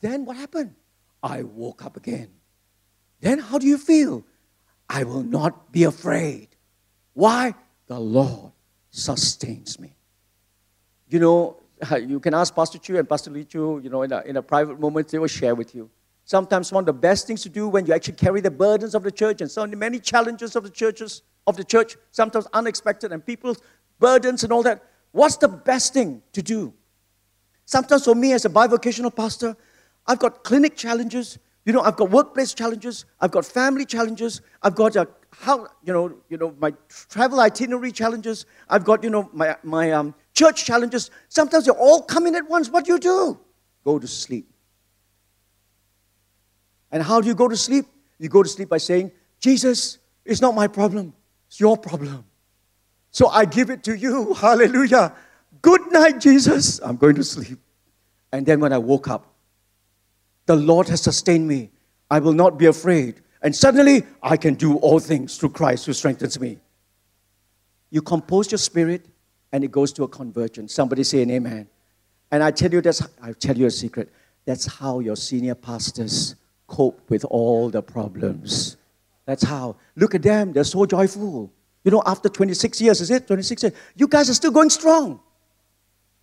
Then 0.00 0.24
what 0.24 0.36
happened? 0.36 0.74
I 1.22 1.42
woke 1.44 1.84
up 1.84 1.96
again. 1.96 2.30
Then 3.20 3.38
how 3.38 3.58
do 3.58 3.66
you 3.66 3.78
feel? 3.78 4.24
I 4.88 5.04
will 5.04 5.22
not 5.22 5.72
be 5.72 5.84
afraid. 5.84 6.48
Why? 7.12 7.54
The 7.90 7.98
Lord 7.98 8.52
sustains 8.90 9.80
me. 9.80 9.96
You 11.08 11.18
know, 11.18 11.56
you 12.00 12.20
can 12.20 12.34
ask 12.34 12.54
Pastor 12.54 12.78
Chu 12.78 12.96
and 12.96 13.08
Pastor 13.08 13.32
Lee 13.32 13.42
Chu, 13.42 13.80
you 13.82 13.90
know, 13.90 14.02
in 14.02 14.12
a, 14.12 14.20
in 14.20 14.36
a 14.36 14.42
private 14.42 14.78
moment, 14.78 15.08
they 15.08 15.18
will 15.18 15.26
share 15.26 15.56
with 15.56 15.74
you. 15.74 15.90
Sometimes 16.24 16.70
one 16.70 16.82
of 16.82 16.86
the 16.86 16.92
best 16.92 17.26
things 17.26 17.42
to 17.42 17.48
do 17.48 17.66
when 17.66 17.84
you 17.86 17.92
actually 17.92 18.14
carry 18.14 18.40
the 18.40 18.50
burdens 18.50 18.94
of 18.94 19.02
the 19.02 19.10
church 19.10 19.40
and 19.40 19.50
so 19.50 19.66
many 19.66 19.98
challenges 19.98 20.54
of 20.54 20.62
the 20.62 20.70
churches, 20.70 21.22
of 21.48 21.56
the 21.56 21.64
church, 21.64 21.96
sometimes 22.12 22.46
unexpected, 22.52 23.10
and 23.10 23.26
people's 23.26 23.58
burdens 23.98 24.44
and 24.44 24.52
all 24.52 24.62
that. 24.62 24.84
What's 25.10 25.38
the 25.38 25.48
best 25.48 25.92
thing 25.92 26.22
to 26.34 26.42
do? 26.42 26.72
Sometimes 27.64 28.04
for 28.04 28.14
me 28.14 28.34
as 28.34 28.44
a 28.44 28.50
bivocational 28.50 29.12
pastor, 29.12 29.56
I've 30.06 30.20
got 30.20 30.44
clinic 30.44 30.76
challenges, 30.76 31.40
you 31.64 31.72
know, 31.72 31.80
I've 31.82 31.96
got 31.96 32.10
workplace 32.10 32.54
challenges, 32.54 33.04
I've 33.20 33.30
got 33.30 33.44
family 33.44 33.84
challenges, 33.84 34.40
I've 34.62 34.74
got 34.74 34.96
a 34.96 35.08
how 35.32 35.68
you 35.84 35.92
know, 35.92 36.14
you 36.28 36.36
know, 36.36 36.54
my 36.58 36.72
travel 36.88 37.40
itinerary 37.40 37.92
challenges, 37.92 38.46
I've 38.68 38.84
got, 38.84 39.04
you 39.04 39.10
know, 39.10 39.30
my 39.32 39.56
my 39.62 39.92
um, 39.92 40.14
church 40.34 40.64
challenges. 40.64 41.10
Sometimes 41.28 41.66
they're 41.66 41.74
all 41.74 42.02
coming 42.02 42.34
at 42.34 42.48
once. 42.48 42.68
What 42.70 42.86
do 42.86 42.92
you 42.92 42.98
do? 42.98 43.38
Go 43.84 43.98
to 43.98 44.06
sleep 44.06 44.50
And 46.92 47.02
how 47.02 47.20
do 47.20 47.28
you 47.28 47.34
go 47.34 47.48
to 47.48 47.56
sleep? 47.56 47.86
You 48.18 48.28
go 48.28 48.42
to 48.42 48.48
sleep 48.48 48.68
by 48.68 48.78
saying, 48.78 49.12
Jesus, 49.38 49.98
it's 50.24 50.40
not 50.40 50.54
my 50.54 50.66
problem, 50.66 51.14
it's 51.46 51.60
your 51.60 51.76
problem. 51.76 52.24
So 53.10 53.28
I 53.28 53.44
give 53.44 53.70
it 53.70 53.82
to 53.84 53.94
you. 53.96 54.34
Hallelujah. 54.40 55.14
Good 55.62 55.92
night, 55.92 56.20
Jesus. 56.20 56.80
I'm 56.80 56.96
going 56.96 57.16
to 57.16 57.24
sleep. 57.24 57.58
And 58.32 58.46
then 58.46 58.60
when 58.60 58.72
I 58.72 58.78
woke 58.78 59.08
up, 59.08 59.29
the 60.50 60.56
Lord 60.56 60.88
has 60.88 61.00
sustained 61.00 61.46
me. 61.46 61.70
I 62.10 62.18
will 62.18 62.32
not 62.32 62.58
be 62.58 62.66
afraid. 62.66 63.20
And 63.40 63.54
suddenly, 63.54 64.02
I 64.20 64.36
can 64.36 64.54
do 64.54 64.78
all 64.78 64.98
things 64.98 65.38
through 65.38 65.50
Christ 65.50 65.86
who 65.86 65.92
strengthens 65.92 66.40
me. 66.40 66.58
You 67.90 68.02
compose 68.02 68.50
your 68.50 68.58
spirit, 68.58 69.06
and 69.52 69.62
it 69.62 69.70
goes 69.70 69.92
to 69.92 70.02
a 70.02 70.08
convergence. 70.08 70.74
Somebody 70.74 71.04
say 71.04 71.22
an 71.22 71.30
amen. 71.30 71.68
And 72.32 72.42
I 72.42 72.50
tell 72.50 72.72
you, 72.72 72.80
that's, 72.80 73.00
I 73.22 73.32
tell 73.32 73.56
you 73.56 73.66
a 73.66 73.70
secret. 73.70 74.12
That's 74.44 74.66
how 74.66 74.98
your 74.98 75.14
senior 75.14 75.54
pastors 75.54 76.34
cope 76.66 77.08
with 77.08 77.24
all 77.26 77.70
the 77.70 77.80
problems. 77.80 78.76
That's 79.26 79.44
how. 79.44 79.76
Look 79.94 80.16
at 80.16 80.22
them, 80.22 80.52
they're 80.52 80.64
so 80.64 80.84
joyful. 80.84 81.52
You 81.84 81.92
know, 81.92 82.02
after 82.04 82.28
26 82.28 82.80
years, 82.80 83.00
is 83.00 83.12
it? 83.12 83.28
26 83.28 83.62
years. 83.62 83.74
You 83.94 84.08
guys 84.08 84.28
are 84.28 84.34
still 84.34 84.50
going 84.50 84.70
strong. 84.70 85.20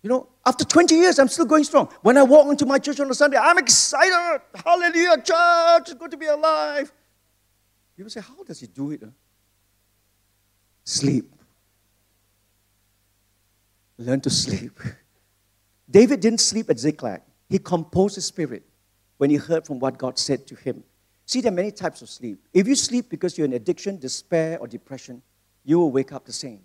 You 0.02 0.10
know, 0.10 0.28
after 0.46 0.64
20 0.64 0.94
years, 0.94 1.18
I'm 1.18 1.28
still 1.28 1.44
going 1.44 1.64
strong. 1.64 1.88
When 2.02 2.16
I 2.16 2.22
walk 2.22 2.48
into 2.48 2.66
my 2.66 2.78
church 2.78 3.00
on 3.00 3.10
a 3.10 3.14
Sunday, 3.14 3.36
I'm 3.36 3.58
excited. 3.58 4.40
Hallelujah, 4.64 5.16
church, 5.16 5.90
it's 5.90 5.94
good 5.94 6.10
to 6.12 6.16
be 6.16 6.26
alive. 6.26 6.92
People 7.96 8.10
say, 8.10 8.20
How 8.20 8.42
does 8.44 8.60
he 8.60 8.68
do 8.68 8.92
it? 8.92 9.02
Sleep. 10.84 11.32
Learn 13.98 14.20
to 14.20 14.30
sleep. 14.30 14.78
David 15.90 16.20
didn't 16.20 16.40
sleep 16.40 16.70
at 16.70 16.78
Ziklag. 16.78 17.22
He 17.48 17.58
composed 17.58 18.14
his 18.14 18.26
spirit 18.26 18.62
when 19.16 19.30
he 19.30 19.36
heard 19.36 19.66
from 19.66 19.80
what 19.80 19.98
God 19.98 20.18
said 20.18 20.46
to 20.46 20.54
him. 20.54 20.84
See, 21.26 21.40
there 21.40 21.52
are 21.52 21.54
many 21.54 21.72
types 21.72 22.02
of 22.02 22.08
sleep. 22.08 22.38
If 22.54 22.68
you 22.68 22.74
sleep 22.74 23.10
because 23.10 23.36
you're 23.36 23.46
in 23.46 23.52
addiction, 23.54 23.98
despair, 23.98 24.58
or 24.60 24.68
depression, 24.68 25.22
you 25.64 25.78
will 25.78 25.90
wake 25.90 26.12
up 26.12 26.24
the 26.24 26.32
same. 26.32 26.60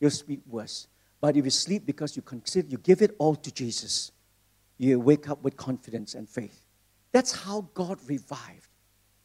You'll 0.00 0.10
sleep 0.10 0.42
worse. 0.46 0.88
But 1.20 1.36
if 1.36 1.44
you 1.44 1.50
sleep 1.50 1.84
because 1.84 2.16
you 2.16 2.22
consider, 2.22 2.68
you 2.68 2.78
give 2.78 3.02
it 3.02 3.14
all 3.18 3.34
to 3.36 3.52
Jesus, 3.52 4.12
you 4.78 4.98
wake 4.98 5.28
up 5.28 5.42
with 5.42 5.56
confidence 5.56 6.14
and 6.14 6.28
faith. 6.28 6.64
That's 7.12 7.32
how 7.32 7.68
God 7.74 7.98
revived 8.06 8.68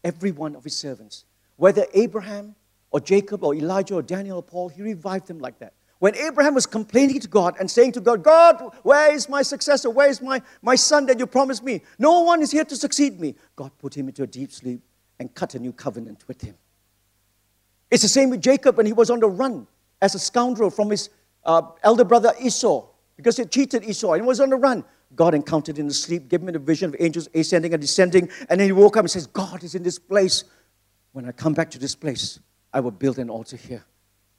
every 0.03 0.31
one 0.31 0.55
of 0.55 0.63
his 0.63 0.75
servants. 0.75 1.25
Whether 1.55 1.85
Abraham 1.93 2.55
or 2.91 2.99
Jacob 2.99 3.43
or 3.43 3.55
Elijah 3.55 3.95
or 3.95 4.01
Daniel 4.01 4.37
or 4.37 4.43
Paul, 4.43 4.69
he 4.69 4.81
revived 4.81 5.27
them 5.27 5.39
like 5.39 5.59
that. 5.59 5.73
When 5.99 6.15
Abraham 6.17 6.53
was 6.53 6.65
complaining 6.65 7.21
to 7.21 7.27
God 7.27 7.55
and 7.59 7.71
saying 7.71 7.93
to 7.93 8.01
God, 8.01 8.21
God, 8.21 8.61
where 8.83 9.13
is 9.13 9.29
my 9.29 9.41
successor? 9.41 9.89
Where 9.89 10.09
is 10.09 10.21
my, 10.21 10.41
my 10.61 10.75
son 10.75 11.05
that 11.05 11.17
you 11.17 11.25
promised 11.25 11.63
me? 11.63 11.81
No 11.97 12.21
one 12.21 12.41
is 12.41 12.51
here 12.51 12.65
to 12.65 12.75
succeed 12.75 13.19
me. 13.19 13.35
God 13.55 13.71
put 13.79 13.95
him 13.95 14.09
into 14.09 14.23
a 14.23 14.27
deep 14.27 14.51
sleep 14.51 14.81
and 15.19 15.33
cut 15.33 15.55
a 15.55 15.59
new 15.59 15.71
covenant 15.71 16.27
with 16.27 16.41
him. 16.41 16.55
It's 17.89 18.03
the 18.03 18.09
same 18.09 18.29
with 18.29 18.41
Jacob 18.41 18.75
when 18.75 18.85
he 18.85 18.93
was 18.93 19.09
on 19.09 19.21
the 19.21 19.29
run 19.29 19.67
as 20.01 20.15
a 20.15 20.19
scoundrel 20.19 20.69
from 20.69 20.89
his 20.89 21.09
uh, 21.45 21.61
elder 21.83 22.03
brother 22.03 22.33
Esau 22.41 22.87
because 23.15 23.37
he 23.37 23.45
cheated 23.45 23.83
Esau 23.83 24.13
and 24.13 24.25
was 24.25 24.39
on 24.39 24.49
the 24.49 24.57
run. 24.57 24.83
God 25.15 25.33
encountered 25.33 25.79
in 25.79 25.87
the 25.87 25.93
sleep, 25.93 26.27
gave 26.27 26.41
him 26.41 26.53
a 26.53 26.59
vision 26.59 26.89
of 26.89 26.95
angels 26.99 27.29
ascending 27.33 27.73
and 27.73 27.81
descending, 27.81 28.29
and 28.49 28.59
then 28.59 28.67
he 28.67 28.71
woke 28.71 28.97
up 28.97 29.03
and 29.03 29.11
says, 29.11 29.27
God 29.27 29.63
is 29.63 29.75
in 29.75 29.83
this 29.83 29.99
place. 29.99 30.43
When 31.13 31.25
I 31.25 31.31
come 31.31 31.53
back 31.53 31.71
to 31.71 31.79
this 31.79 31.95
place, 31.95 32.39
I 32.73 32.81
will 32.81 32.91
build 32.91 33.19
an 33.19 33.29
altar 33.29 33.55
here. 33.55 33.85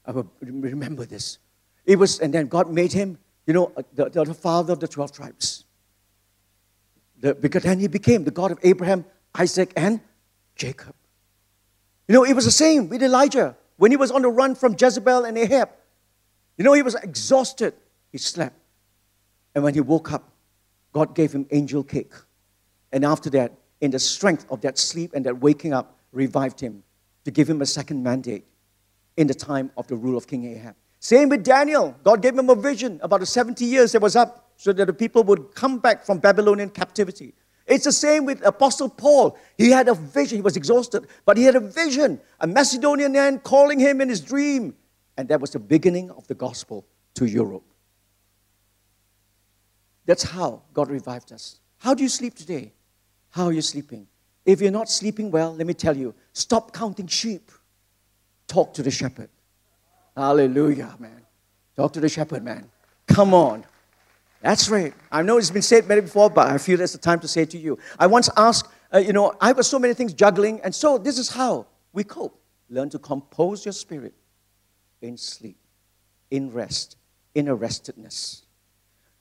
I 0.05 0.11
will 0.11 0.31
remember 0.43 1.07
this. 1.07 1.39
It 1.87 1.99
was, 1.99 2.21
and 2.21 2.35
then 2.35 2.49
God 2.49 2.71
made 2.71 2.93
him, 2.93 3.19
you 3.47 3.55
know, 3.55 3.73
uh, 3.77 3.83
the, 3.95 4.25
the 4.25 4.35
father 4.35 4.73
of 4.73 4.81
the 4.81 4.89
12 4.89 5.13
tribes. 5.13 5.65
The, 7.21 7.35
because 7.35 7.63
then 7.63 7.79
he 7.79 7.89
became 7.89 8.25
the 8.25 8.31
God 8.31 8.51
of 8.51 8.59
Abraham, 8.63 9.07
Isaac, 9.35 9.73
and 9.77 10.01
Jacob. 10.55 10.95
You 12.09 12.15
know, 12.15 12.25
it 12.25 12.35
was 12.35 12.45
the 12.45 12.51
same 12.51 12.89
with 12.89 13.03
Elijah. 13.03 13.57
When 13.79 13.91
he 13.91 13.97
was 13.97 14.11
on 14.11 14.23
the 14.23 14.29
run 14.29 14.55
from 14.55 14.77
Jezebel 14.79 15.25
and 15.25 15.39
Ahab, 15.39 15.71
you 16.57 16.65
know, 16.65 16.73
he 16.73 16.83
was 16.83 16.95
exhausted. 16.95 17.75
He 18.13 18.19
slept. 18.19 18.57
And 19.55 19.65
when 19.65 19.75
he 19.75 19.81
woke 19.81 20.13
up, 20.13 20.33
God 20.93 21.15
gave 21.15 21.33
him 21.33 21.47
angel 21.51 21.83
cake. 21.83 22.13
And 22.93 23.05
after 23.05 23.29
that, 23.31 23.53
in 23.81 23.91
the 23.91 23.99
strength 23.99 24.47
of 24.51 24.63
that 24.63 24.79
sleep 24.79 25.13
and 25.15 25.25
that 25.27 25.39
waking 25.41 25.73
up, 25.73 25.99
revived 26.13 26.61
him 26.61 26.83
to 27.25 27.31
give 27.31 27.49
him 27.49 27.61
a 27.61 27.67
second 27.67 28.03
mandate 28.03 28.45
in 29.17 29.27
the 29.27 29.35
time 29.35 29.71
of 29.77 29.87
the 29.87 29.97
rule 29.97 30.17
of 30.17 30.27
King 30.27 30.45
Ahab. 30.47 30.75
Same 30.99 31.29
with 31.29 31.45
Daniel. 31.45 31.95
God 32.03 32.23
gave 32.23 32.37
him 32.37 32.49
a 32.49 32.55
vision 32.55 32.99
about 33.03 33.21
the 33.21 33.27
70 33.27 33.65
years 33.65 33.93
that 33.93 34.01
was 34.01 34.17
up 34.17 34.51
so 34.57 34.73
that 34.73 34.87
the 34.87 34.93
people 34.93 35.23
would 35.25 35.55
come 35.55 35.79
back 35.79 36.05
from 36.05 36.19
Babylonian 36.19 36.71
captivity. 36.71 37.35
It's 37.67 37.85
the 37.85 37.93
same 37.93 38.25
with 38.25 38.45
Apostle 38.47 38.89
Paul. 38.89 39.37
He 39.59 39.71
had 39.71 39.89
a 39.89 39.95
vision. 39.95 40.39
He 40.39 40.43
was 40.43 40.57
exhausted, 40.57 41.07
but 41.25 41.37
he 41.37 41.45
had 41.45 41.57
a 41.57 41.61
vision. 41.61 42.21
A 42.41 42.47
Macedonian 42.47 43.13
man 43.13 43.41
calling 43.41 43.79
him 43.79 44.01
in 44.01 44.09
his 44.09 44.21
dream. 44.21 44.75
And 45.17 45.29
that 45.29 45.41
was 45.41 45.51
the 45.51 45.59
beginning 45.59 46.11
of 46.11 46.27
the 46.27 46.35
gospel 46.35 46.87
to 47.15 47.27
Europe. 47.27 47.65
That's 50.05 50.23
how 50.23 50.63
God 50.73 50.91
revived 50.91 51.33
us. 51.33 51.61
How 51.79 51.95
do 51.95 52.03
you 52.03 52.09
sleep 52.09 52.35
today? 52.35 52.73
How 53.31 53.47
are 53.47 53.53
you 53.53 53.63
sleeping? 53.63 54.07
If 54.45 54.61
you're 54.61 54.71
not 54.71 54.89
sleeping 54.89 55.31
well, 55.31 55.55
let 55.55 55.67
me 55.67 55.75
tell 55.75 55.97
you 55.97 56.15
stop 56.33 56.73
counting 56.73 57.07
sheep. 57.07 57.51
Talk 58.47 58.73
to 58.75 58.83
the 58.83 58.91
shepherd. 58.91 59.29
Hallelujah, 60.17 60.95
man. 60.99 61.23
Talk 61.75 61.93
to 61.95 62.01
the 62.01 62.09
shepherd, 62.09 62.45
man. 62.45 62.71
Come 63.09 63.35
on. 63.35 63.65
That's 64.41 64.69
right. 64.69 64.95
I 65.11 65.23
know 65.23 65.39
it's 65.39 65.51
been 65.51 65.63
said 65.63 65.89
many 65.89 66.03
before, 66.03 66.31
but 66.31 66.47
I 66.47 66.59
feel 66.59 66.81
it's 66.81 66.93
the 66.93 66.99
time 66.99 67.19
to 67.21 67.29
say 67.29 67.45
to 67.47 67.59
you. 67.59 67.79
I 67.99 68.07
once 68.07 68.31
asked, 68.37 68.71
uh, 68.95 68.99
you 68.99 69.13
know, 69.13 69.35
I 69.41 69.49
have 69.49 69.67
so 69.67 69.79
many 69.79 69.95
things 69.95 70.13
juggling, 70.13 70.61
and 70.61 70.75
so 70.75 70.99
this 70.99 71.19
is 71.19 71.29
how 71.29 71.67
we 71.93 72.05
cope. 72.05 72.41
Learn 72.71 72.89
to 72.91 72.99
compose 72.99 73.65
your 73.65 73.73
spirit 73.73 74.15
in 75.01 75.17
sleep, 75.17 75.59
in 76.31 76.53
rest, 76.53 76.97
in 77.35 77.47
arrestedness. 77.47 78.43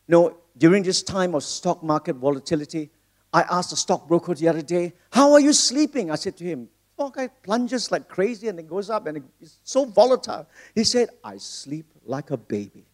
No, 0.07 0.37
during 0.57 0.83
this 0.83 1.03
time 1.03 1.35
of 1.35 1.43
stock 1.43 1.83
market 1.83 2.15
volatility, 2.15 2.89
I 3.33 3.41
asked 3.41 3.73
a 3.73 3.75
stockbroker 3.75 4.33
the 4.33 4.47
other 4.47 4.61
day, 4.61 4.93
How 5.11 5.33
are 5.33 5.39
you 5.39 5.53
sleeping? 5.53 6.11
I 6.11 6.15
said 6.15 6.37
to 6.37 6.43
him, 6.43 6.69
Stock 6.93 7.15
guy 7.15 7.27
plunges 7.27 7.91
like 7.91 8.07
crazy 8.07 8.47
and 8.47 8.57
it 8.59 8.67
goes 8.67 8.89
up 8.89 9.07
and 9.07 9.21
it's 9.41 9.59
so 9.63 9.85
volatile. 9.85 10.47
He 10.73 10.83
said, 10.85 11.09
I 11.23 11.37
sleep 11.37 11.87
like 12.05 12.31
a 12.31 12.37
baby. 12.37 12.85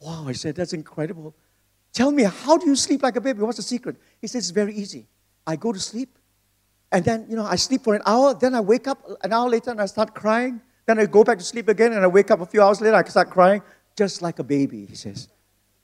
Wow, 0.00 0.24
I 0.28 0.32
said, 0.32 0.56
That's 0.56 0.72
incredible. 0.72 1.34
Tell 1.92 2.10
me, 2.10 2.24
how 2.24 2.58
do 2.58 2.66
you 2.66 2.76
sleep 2.76 3.02
like 3.02 3.16
a 3.16 3.20
baby? 3.20 3.40
What's 3.40 3.56
the 3.56 3.62
secret? 3.62 3.96
He 4.20 4.26
said, 4.26 4.38
It's 4.38 4.50
very 4.50 4.74
easy. 4.74 5.06
I 5.46 5.56
go 5.56 5.72
to 5.72 5.80
sleep, 5.80 6.18
and 6.90 7.04
then, 7.04 7.26
you 7.28 7.36
know, 7.36 7.44
I 7.44 7.56
sleep 7.56 7.84
for 7.84 7.94
an 7.94 8.02
hour, 8.06 8.34
then 8.34 8.54
I 8.54 8.60
wake 8.60 8.88
up 8.88 8.98
an 9.22 9.32
hour 9.32 9.48
later 9.48 9.70
and 9.70 9.80
I 9.80 9.86
start 9.86 10.14
crying. 10.14 10.60
Then 10.88 10.98
I 10.98 11.04
go 11.04 11.22
back 11.22 11.36
to 11.36 11.44
sleep 11.44 11.68
again 11.68 11.92
and 11.92 12.02
I 12.02 12.06
wake 12.06 12.30
up 12.30 12.40
a 12.40 12.46
few 12.46 12.62
hours 12.62 12.80
later, 12.80 12.96
I 12.96 13.04
start 13.04 13.28
crying, 13.28 13.60
just 13.94 14.22
like 14.22 14.38
a 14.38 14.42
baby, 14.42 14.86
he 14.86 14.94
says. 14.94 15.28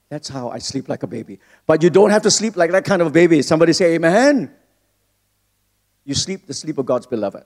That's 0.09 0.31
how 0.31 0.49
I 0.49 0.59
sleep 0.61 0.89
like 0.89 1.03
a 1.03 1.07
baby. 1.07 1.41
But 1.67 1.83
you 1.83 1.91
don't 1.91 2.09
have 2.09 2.23
to 2.23 2.31
sleep 2.31 2.57
like 2.57 2.71
that 2.71 2.87
kind 2.87 3.03
of 3.03 3.09
a 3.09 3.11
baby. 3.11 3.43
Somebody 3.43 3.75
say, 3.75 3.97
Amen. 3.97 4.51
You 6.05 6.15
sleep 6.15 6.47
the 6.47 6.55
sleep 6.55 6.79
of 6.79 6.87
God's 6.87 7.07
beloved. 7.07 7.45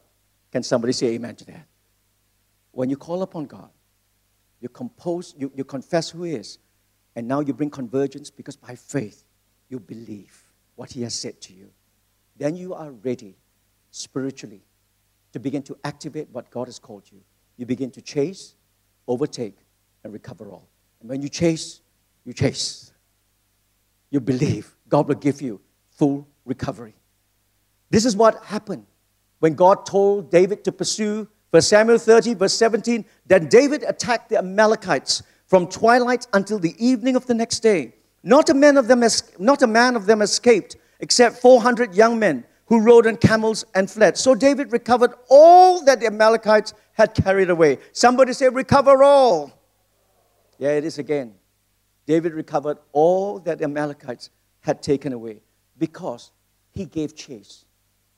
Can 0.53 0.63
somebody 0.63 0.93
say 0.93 1.09
amen 1.15 1.35
to 1.35 1.47
that? 1.47 1.67
When 2.71 2.91
you 2.91 2.97
call 2.97 3.23
upon 3.23 3.47
God, 3.47 3.71
you 4.61 4.69
compose, 4.69 5.35
you, 5.37 5.51
you 5.57 5.65
confess 5.65 6.11
who 6.11 6.23
He 6.23 6.35
is, 6.35 6.59
and 7.17 7.27
now 7.27 7.41
you 7.41 7.53
bring 7.53 7.71
convergence 7.71 8.31
because 8.31 8.55
by 8.55 8.77
faith 8.77 9.25
you 9.69 9.81
believe 9.81 10.45
what 10.77 10.93
He 10.93 11.03
has 11.03 11.15
said 11.15 11.41
to 11.41 11.53
you. 11.53 11.71
Then 12.37 12.55
you 12.55 12.75
are 12.75 12.93
ready 12.93 13.35
spiritually 13.91 14.63
to 15.33 15.41
begin 15.41 15.63
to 15.65 15.77
activate 15.83 16.29
what 16.31 16.53
God 16.53 16.69
has 16.69 16.79
called 16.79 17.03
you 17.11 17.21
you 17.59 17.67
begin 17.67 17.91
to 17.91 18.01
chase, 18.01 18.55
overtake, 19.07 19.59
and 20.03 20.13
recover 20.13 20.51
all. 20.51 20.69
And 21.01 21.11
when 21.11 21.21
you 21.21 21.29
chase, 21.29 21.81
you 22.25 22.33
chase. 22.33 22.93
You 24.11 24.21
believe 24.21 24.75
God 24.89 25.09
will 25.09 25.17
give 25.17 25.43
you 25.43 25.61
full 25.91 26.27
recovery. 26.47 26.95
This 27.91 28.07
is 28.07 28.17
what 28.17 28.43
happened 28.45 28.87
when 29.41 29.55
God 29.55 29.87
told 29.87 30.31
David 30.31 30.65
to 30.65 30.73
pursue, 30.73 31.29
verse 31.53 31.69
Samuel 31.69 31.99
30, 31.99 32.35
verse 32.35 32.55
17, 32.55 33.05
Then 33.27 33.49
David 33.49 33.85
attacked 33.87 34.31
the 34.31 34.39
Amalekites 34.39 35.23
from 35.47 35.67
twilight 35.67 36.27
until 36.33 36.59
the 36.59 36.75
evening 36.85 37.17
of 37.17 37.27
the 37.27 37.35
next 37.35 37.61
day. 37.61 37.95
Not 38.23 38.49
a 38.49 38.55
man 38.55 38.77
of 38.77 38.89
them, 38.89 39.03
not 39.39 39.63
a 39.63 39.67
man 39.67 39.97
of 39.97 40.07
them 40.07 40.23
escaped, 40.23 40.77
except 41.01 41.39
400 41.39 41.95
young 41.95 42.19
men 42.19 42.45
who 42.69 42.81
rode 42.81 43.07
on 43.07 43.17
camels 43.17 43.65
and 43.75 43.91
fled. 43.91 44.17
So 44.17 44.35
David 44.35 44.73
recovered 44.73 45.15
all 45.29 45.85
that 45.85 46.01
the 46.01 46.07
Amalekites 46.07 46.75
had 46.93 47.15
carried 47.15 47.51
away. 47.51 47.79
Somebody 47.93 48.33
say, 48.35 48.49
recover 48.49 49.03
all. 49.03 49.53
Yeah, 50.59 50.71
it 50.71 50.85
is 50.85 50.99
again. 50.99 51.35
David 52.07 52.35
recovered 52.35 52.79
all 52.93 53.39
that 53.41 53.59
the 53.59 53.65
Amalekites 53.65 54.31
had 54.61 54.83
taken 54.83 55.13
away 55.13 55.41
because 55.79 56.31
he 56.71 56.85
gave 56.85 57.15
chase. 57.17 57.65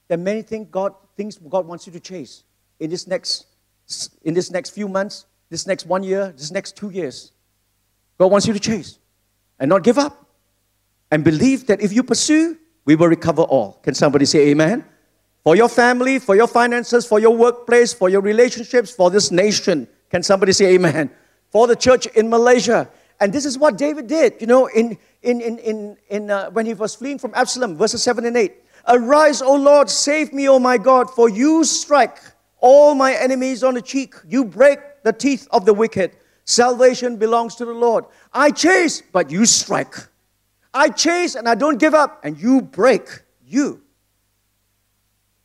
There 0.09 0.19
are 0.19 0.21
many 0.21 0.43
things 0.43 0.69
God, 0.71 0.95
things 1.17 1.39
God 1.39 1.67
wants 1.67 1.87
you 1.87 1.93
to 1.93 2.01
chase 2.01 2.45
in 2.81 2.91
this 2.91 3.07
next, 3.07 3.47
in 4.23 4.35
this 4.35 4.51
next 4.51 4.71
few 4.71 4.89
months, 4.89 5.27
this 5.49 5.67
next 5.67 5.87
one 5.87 6.03
year, 6.03 6.33
this 6.37 6.51
next 6.51 6.77
two 6.77 6.91
years. 6.91 7.33
God 8.19 8.33
wants 8.33 8.47
you 8.47 8.53
to 8.53 8.61
chase 8.61 8.99
and 9.59 9.69
not 9.69 9.85
give 9.85 9.99
up 9.99 10.27
and 11.11 11.23
believe 11.23 11.67
that 11.67 11.81
if 11.81 11.93
you 11.93 12.03
pursue, 12.03 12.57
we 12.91 12.97
will 12.97 13.07
recover 13.07 13.43
all. 13.43 13.79
Can 13.85 13.95
somebody 13.95 14.25
say 14.25 14.49
amen? 14.49 14.85
For 15.45 15.55
your 15.55 15.69
family, 15.69 16.19
for 16.19 16.35
your 16.35 16.49
finances, 16.49 17.07
for 17.07 17.21
your 17.21 17.37
workplace, 17.37 17.93
for 17.93 18.09
your 18.09 18.21
relationships, 18.21 18.91
for 18.91 19.13
this 19.13 19.31
nation. 19.31 19.87
Can 20.11 20.25
somebody 20.25 20.51
say 20.51 20.75
amen? 20.75 21.09
For 21.51 21.69
the 21.69 21.77
church 21.77 22.07
in 22.07 22.29
Malaysia. 22.29 22.91
And 23.21 23.33
this 23.33 23.47
is 23.47 23.57
what 23.57 23.79
David 23.79 24.09
did, 24.09 24.41
you 24.41 24.49
know, 24.49 24.67
in, 24.67 24.99
in, 25.23 25.41
in, 25.41 25.59
in, 25.59 25.97
in 26.09 26.31
uh, 26.33 26.51
when 26.51 26.67
he 26.67 26.75
was 26.75 26.97
fleeing 26.97 27.21
from 27.21 27.33
Absalom, 27.37 27.77
verses 27.77 28.03
7 28.03 28.25
and 28.25 28.37
8. 28.37 28.53
Arise, 28.89 29.41
O 29.41 29.55
Lord, 29.55 29.89
save 29.89 30.33
me, 30.33 30.49
O 30.49 30.59
my 30.59 30.77
God, 30.77 31.15
for 31.15 31.29
you 31.29 31.63
strike 31.63 32.19
all 32.59 32.97
my 32.97 33.15
enemies 33.15 33.63
on 33.63 33.75
the 33.75 33.83
cheek. 33.83 34.17
You 34.27 34.45
break 34.45 34.81
the 35.05 35.13
teeth 35.13 35.47
of 35.53 35.65
the 35.65 35.75
wicked. 35.75 36.17
Salvation 36.45 37.19
belongs 37.19 37.55
to 37.55 37.65
the 37.65 37.73
Lord. 37.73 38.07
I 38.33 38.51
chase, 38.51 39.01
but 39.13 39.31
you 39.31 39.47
strike. 39.47 39.95
I 40.73 40.89
chase 40.89 41.35
and 41.35 41.49
I 41.49 41.55
don't 41.55 41.79
give 41.79 41.95
up, 41.95 42.21
and 42.25 42.39
you 42.39 42.63
break. 42.63 43.09
You. 43.45 43.83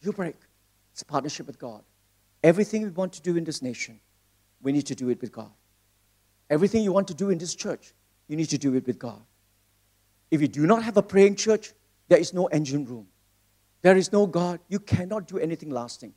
You 0.02 0.12
break. 0.14 0.36
It's 0.94 1.02
a 1.02 1.06
partnership 1.06 1.48
with 1.48 1.60
God. 1.60 1.82
Everything 2.44 2.84
we 2.84 2.90
want 2.90 3.14
to 3.14 3.22
do 3.22 3.36
in 3.38 3.44
this 3.44 3.62
nation, 3.62 4.00
we 4.62 4.72
need 4.72 4.86
to 4.86 4.96
do 4.96 5.10
it 5.10 5.20
with 5.20 5.32
God. 5.32 5.52
Everything 6.50 6.84
you 6.84 6.92
want 6.92 7.08
to 7.08 7.16
do 7.16 7.32
in 7.32 7.40
this 7.40 7.56
church, 7.56 7.94
you 8.28 8.36
need 8.36 8.50
to 8.50 8.58
do 8.58 8.76
it 8.76 8.86
with 8.86 9.00
God. 9.00 9.22
If 10.30 10.42
you 10.42 10.48
do 10.48 10.68
not 10.68 10.84
have 10.84 10.98
a 10.98 11.02
praying 11.02 11.38
church, 11.38 11.74
there 12.08 12.20
is 12.20 12.34
no 12.34 12.46
engine 12.48 12.86
room. 12.86 13.08
There 13.82 13.98
is 13.98 14.12
no 14.12 14.28
God. 14.28 14.60
You 14.70 14.80
cannot 14.80 15.28
do 15.28 15.40
anything 15.40 15.70
lasting. 15.70 16.14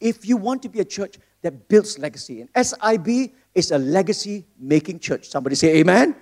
If 0.00 0.26
you 0.26 0.36
want 0.36 0.62
to 0.62 0.68
be 0.68 0.80
a 0.80 0.84
church 0.84 1.16
that 1.42 1.68
builds 1.68 1.98
legacy, 1.98 2.42
and 2.42 2.66
SIB 2.66 3.32
is 3.54 3.70
a 3.70 3.78
legacy 3.78 4.46
making 4.58 4.98
church. 5.00 5.28
Somebody 5.28 5.56
say 5.56 5.76
amen. 5.78 6.14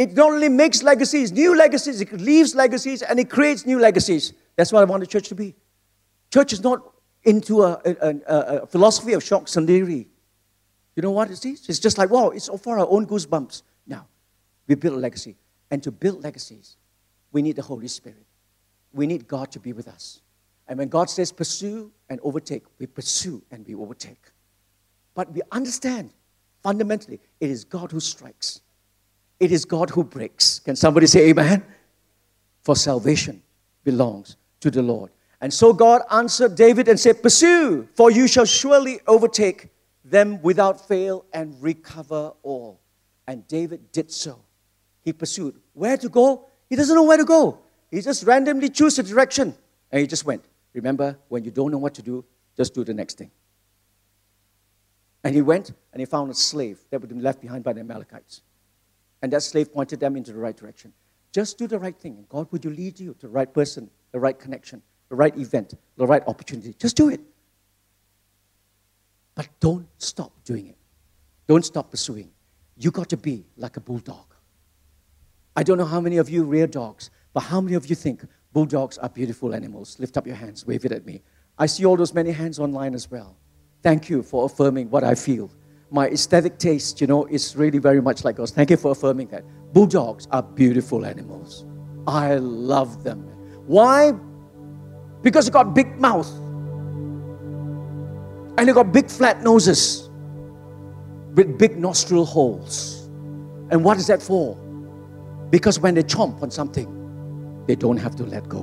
It 0.00 0.14
not 0.14 0.30
only 0.30 0.48
makes 0.48 0.82
legacies, 0.82 1.30
new 1.30 1.54
legacies, 1.54 2.00
it 2.00 2.10
leaves 2.12 2.54
legacies 2.54 3.02
and 3.02 3.20
it 3.20 3.28
creates 3.28 3.66
new 3.66 3.78
legacies. 3.78 4.32
That's 4.56 4.72
what 4.72 4.80
I 4.80 4.84
want 4.84 5.00
the 5.00 5.06
church 5.06 5.28
to 5.28 5.34
be. 5.34 5.54
Church 6.32 6.54
is 6.54 6.62
not 6.62 6.80
into 7.24 7.64
a, 7.64 7.78
a, 7.84 8.62
a, 8.62 8.66
philosophy 8.66 9.12
of 9.12 9.22
shock 9.22 9.44
sandiri. 9.44 10.06
You 10.96 11.02
know 11.02 11.10
what 11.10 11.30
it 11.30 11.44
is? 11.44 11.68
It's 11.68 11.78
just 11.78 11.98
like, 11.98 12.08
wow, 12.08 12.30
it's 12.30 12.48
all 12.48 12.56
for 12.56 12.78
our 12.78 12.88
own 12.88 13.06
goosebumps. 13.06 13.60
Now, 13.86 14.06
we 14.66 14.74
build 14.74 14.94
a 14.94 14.96
legacy. 14.96 15.36
And 15.70 15.82
to 15.82 15.90
build 15.90 16.24
legacies, 16.24 16.78
we 17.30 17.42
need 17.42 17.56
the 17.56 17.62
Holy 17.62 17.88
Spirit. 17.88 18.24
We 18.94 19.06
need 19.06 19.28
God 19.28 19.52
to 19.52 19.60
be 19.60 19.74
with 19.74 19.86
us. 19.86 20.22
And 20.66 20.78
when 20.78 20.88
God 20.88 21.10
says 21.10 21.30
pursue 21.30 21.92
and 22.08 22.20
overtake, 22.22 22.64
we 22.78 22.86
pursue 22.86 23.42
and 23.50 23.66
we 23.66 23.74
overtake. 23.74 24.30
But 25.12 25.30
we 25.30 25.42
understand 25.52 26.14
fundamentally 26.62 27.20
it 27.38 27.50
is 27.50 27.64
God 27.64 27.92
who 27.92 28.00
strikes, 28.00 28.62
it 29.40 29.50
is 29.50 29.64
God 29.64 29.90
who 29.90 30.04
breaks. 30.04 30.60
Can 30.60 30.76
somebody 30.76 31.06
say 31.06 31.30
amen? 31.30 31.64
For 32.62 32.76
salvation 32.76 33.42
belongs 33.82 34.36
to 34.60 34.70
the 34.70 34.82
Lord. 34.82 35.10
And 35.40 35.52
so 35.52 35.72
God 35.72 36.02
answered 36.10 36.54
David 36.54 36.86
and 36.88 37.00
said, 37.00 37.22
Pursue, 37.22 37.88
for 37.94 38.10
you 38.10 38.28
shall 38.28 38.44
surely 38.44 39.00
overtake 39.06 39.70
them 40.04 40.40
without 40.42 40.86
fail 40.86 41.24
and 41.32 41.60
recover 41.62 42.34
all. 42.42 42.80
And 43.26 43.46
David 43.48 43.90
did 43.92 44.10
so. 44.10 44.44
He 45.02 45.14
pursued. 45.14 45.56
Where 45.72 45.96
to 45.96 46.08
go? 46.10 46.46
He 46.68 46.76
doesn't 46.76 46.94
know 46.94 47.04
where 47.04 47.16
to 47.16 47.24
go. 47.24 47.58
He 47.90 48.02
just 48.02 48.24
randomly 48.24 48.68
chose 48.68 48.98
a 48.98 49.02
direction 49.02 49.54
and 49.90 50.00
he 50.00 50.06
just 50.06 50.26
went. 50.26 50.44
Remember, 50.74 51.18
when 51.28 51.44
you 51.44 51.50
don't 51.50 51.70
know 51.70 51.78
what 51.78 51.94
to 51.94 52.02
do, 52.02 52.24
just 52.56 52.74
do 52.74 52.84
the 52.84 52.94
next 52.94 53.16
thing. 53.16 53.30
And 55.24 55.34
he 55.34 55.42
went 55.42 55.72
and 55.92 56.00
he 56.00 56.06
found 56.06 56.30
a 56.30 56.34
slave 56.34 56.78
that 56.90 57.00
had 57.00 57.08
been 57.08 57.22
left 57.22 57.40
behind 57.40 57.64
by 57.64 57.72
the 57.72 57.80
Amalekites. 57.80 58.42
And 59.22 59.32
that 59.32 59.42
slave 59.42 59.72
pointed 59.72 60.00
them 60.00 60.16
into 60.16 60.32
the 60.32 60.38
right 60.38 60.56
direction. 60.56 60.92
Just 61.32 61.58
do 61.58 61.66
the 61.66 61.78
right 61.78 61.96
thing, 61.96 62.16
and 62.16 62.28
God 62.28 62.48
would 62.50 62.64
you 62.64 62.70
lead 62.70 62.98
you 62.98 63.14
to 63.14 63.26
the 63.26 63.32
right 63.32 63.52
person, 63.52 63.90
the 64.12 64.18
right 64.18 64.38
connection, 64.38 64.82
the 65.08 65.14
right 65.14 65.36
event, 65.36 65.74
the 65.96 66.06
right 66.06 66.22
opportunity. 66.26 66.74
Just 66.78 66.96
do 66.96 67.08
it. 67.08 67.20
But 69.34 69.48
don't 69.60 69.86
stop 69.98 70.32
doing 70.44 70.66
it. 70.66 70.76
Don't 71.46 71.64
stop 71.64 71.90
pursuing. 71.90 72.30
You 72.76 72.90
got 72.90 73.08
to 73.10 73.16
be 73.16 73.44
like 73.56 73.76
a 73.76 73.80
bulldog. 73.80 74.34
I 75.54 75.62
don't 75.62 75.78
know 75.78 75.84
how 75.84 76.00
many 76.00 76.16
of 76.16 76.30
you 76.30 76.44
rear 76.44 76.66
dogs, 76.66 77.10
but 77.32 77.40
how 77.40 77.60
many 77.60 77.76
of 77.76 77.86
you 77.86 77.94
think 77.94 78.22
bulldogs 78.52 78.98
are 78.98 79.08
beautiful 79.08 79.54
animals? 79.54 79.98
Lift 79.98 80.16
up 80.16 80.26
your 80.26 80.36
hands, 80.36 80.66
wave 80.66 80.84
it 80.84 80.92
at 80.92 81.04
me. 81.04 81.22
I 81.58 81.66
see 81.66 81.84
all 81.84 81.96
those 81.96 82.14
many 82.14 82.30
hands 82.30 82.58
online 82.58 82.94
as 82.94 83.10
well. 83.10 83.36
Thank 83.82 84.08
you 84.08 84.22
for 84.22 84.46
affirming 84.46 84.90
what 84.90 85.04
I 85.04 85.14
feel. 85.14 85.50
My 85.90 86.08
aesthetic 86.08 86.58
taste, 86.58 87.00
you 87.00 87.06
know, 87.06 87.26
is 87.26 87.56
really 87.56 87.78
very 87.78 88.00
much 88.00 88.24
like 88.24 88.38
yours. 88.38 88.52
Thank 88.52 88.70
you 88.70 88.76
for 88.76 88.92
affirming 88.92 89.28
that. 89.28 89.44
Bulldogs 89.72 90.28
are 90.30 90.42
beautiful 90.42 91.04
animals. 91.04 91.64
I 92.06 92.36
love 92.36 93.02
them. 93.02 93.22
Why? 93.66 94.12
Because 95.22 95.46
they 95.46 95.50
got 95.50 95.74
big 95.74 95.98
mouth. 95.98 96.30
And 98.56 98.68
they 98.68 98.72
got 98.72 98.92
big 98.92 99.10
flat 99.10 99.42
noses 99.42 100.08
with 101.34 101.58
big 101.58 101.76
nostril 101.76 102.24
holes. 102.24 103.08
And 103.70 103.84
what 103.84 103.96
is 103.96 104.06
that 104.08 104.22
for? 104.22 104.56
Because 105.50 105.80
when 105.80 105.94
they 105.94 106.02
chomp 106.02 106.42
on 106.42 106.50
something, 106.50 107.64
they 107.66 107.74
don't 107.74 107.96
have 107.96 108.14
to 108.16 108.24
let 108.24 108.48
go. 108.48 108.62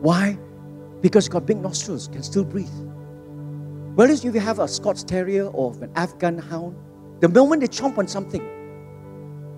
Why? 0.00 0.38
Because 1.00 1.28
got 1.28 1.46
big 1.46 1.58
nostrils, 1.58 2.08
can 2.08 2.22
still 2.22 2.44
breathe. 2.44 2.68
Whereas 4.00 4.24
if 4.24 4.34
you 4.34 4.40
have 4.40 4.60
a 4.60 4.66
Scots 4.66 5.04
Terrier 5.04 5.48
or 5.48 5.74
an 5.82 5.92
Afghan 5.94 6.38
hound, 6.38 6.74
the 7.20 7.28
moment 7.28 7.60
they 7.60 7.68
chomp 7.68 7.98
on 7.98 8.08
something, 8.08 8.40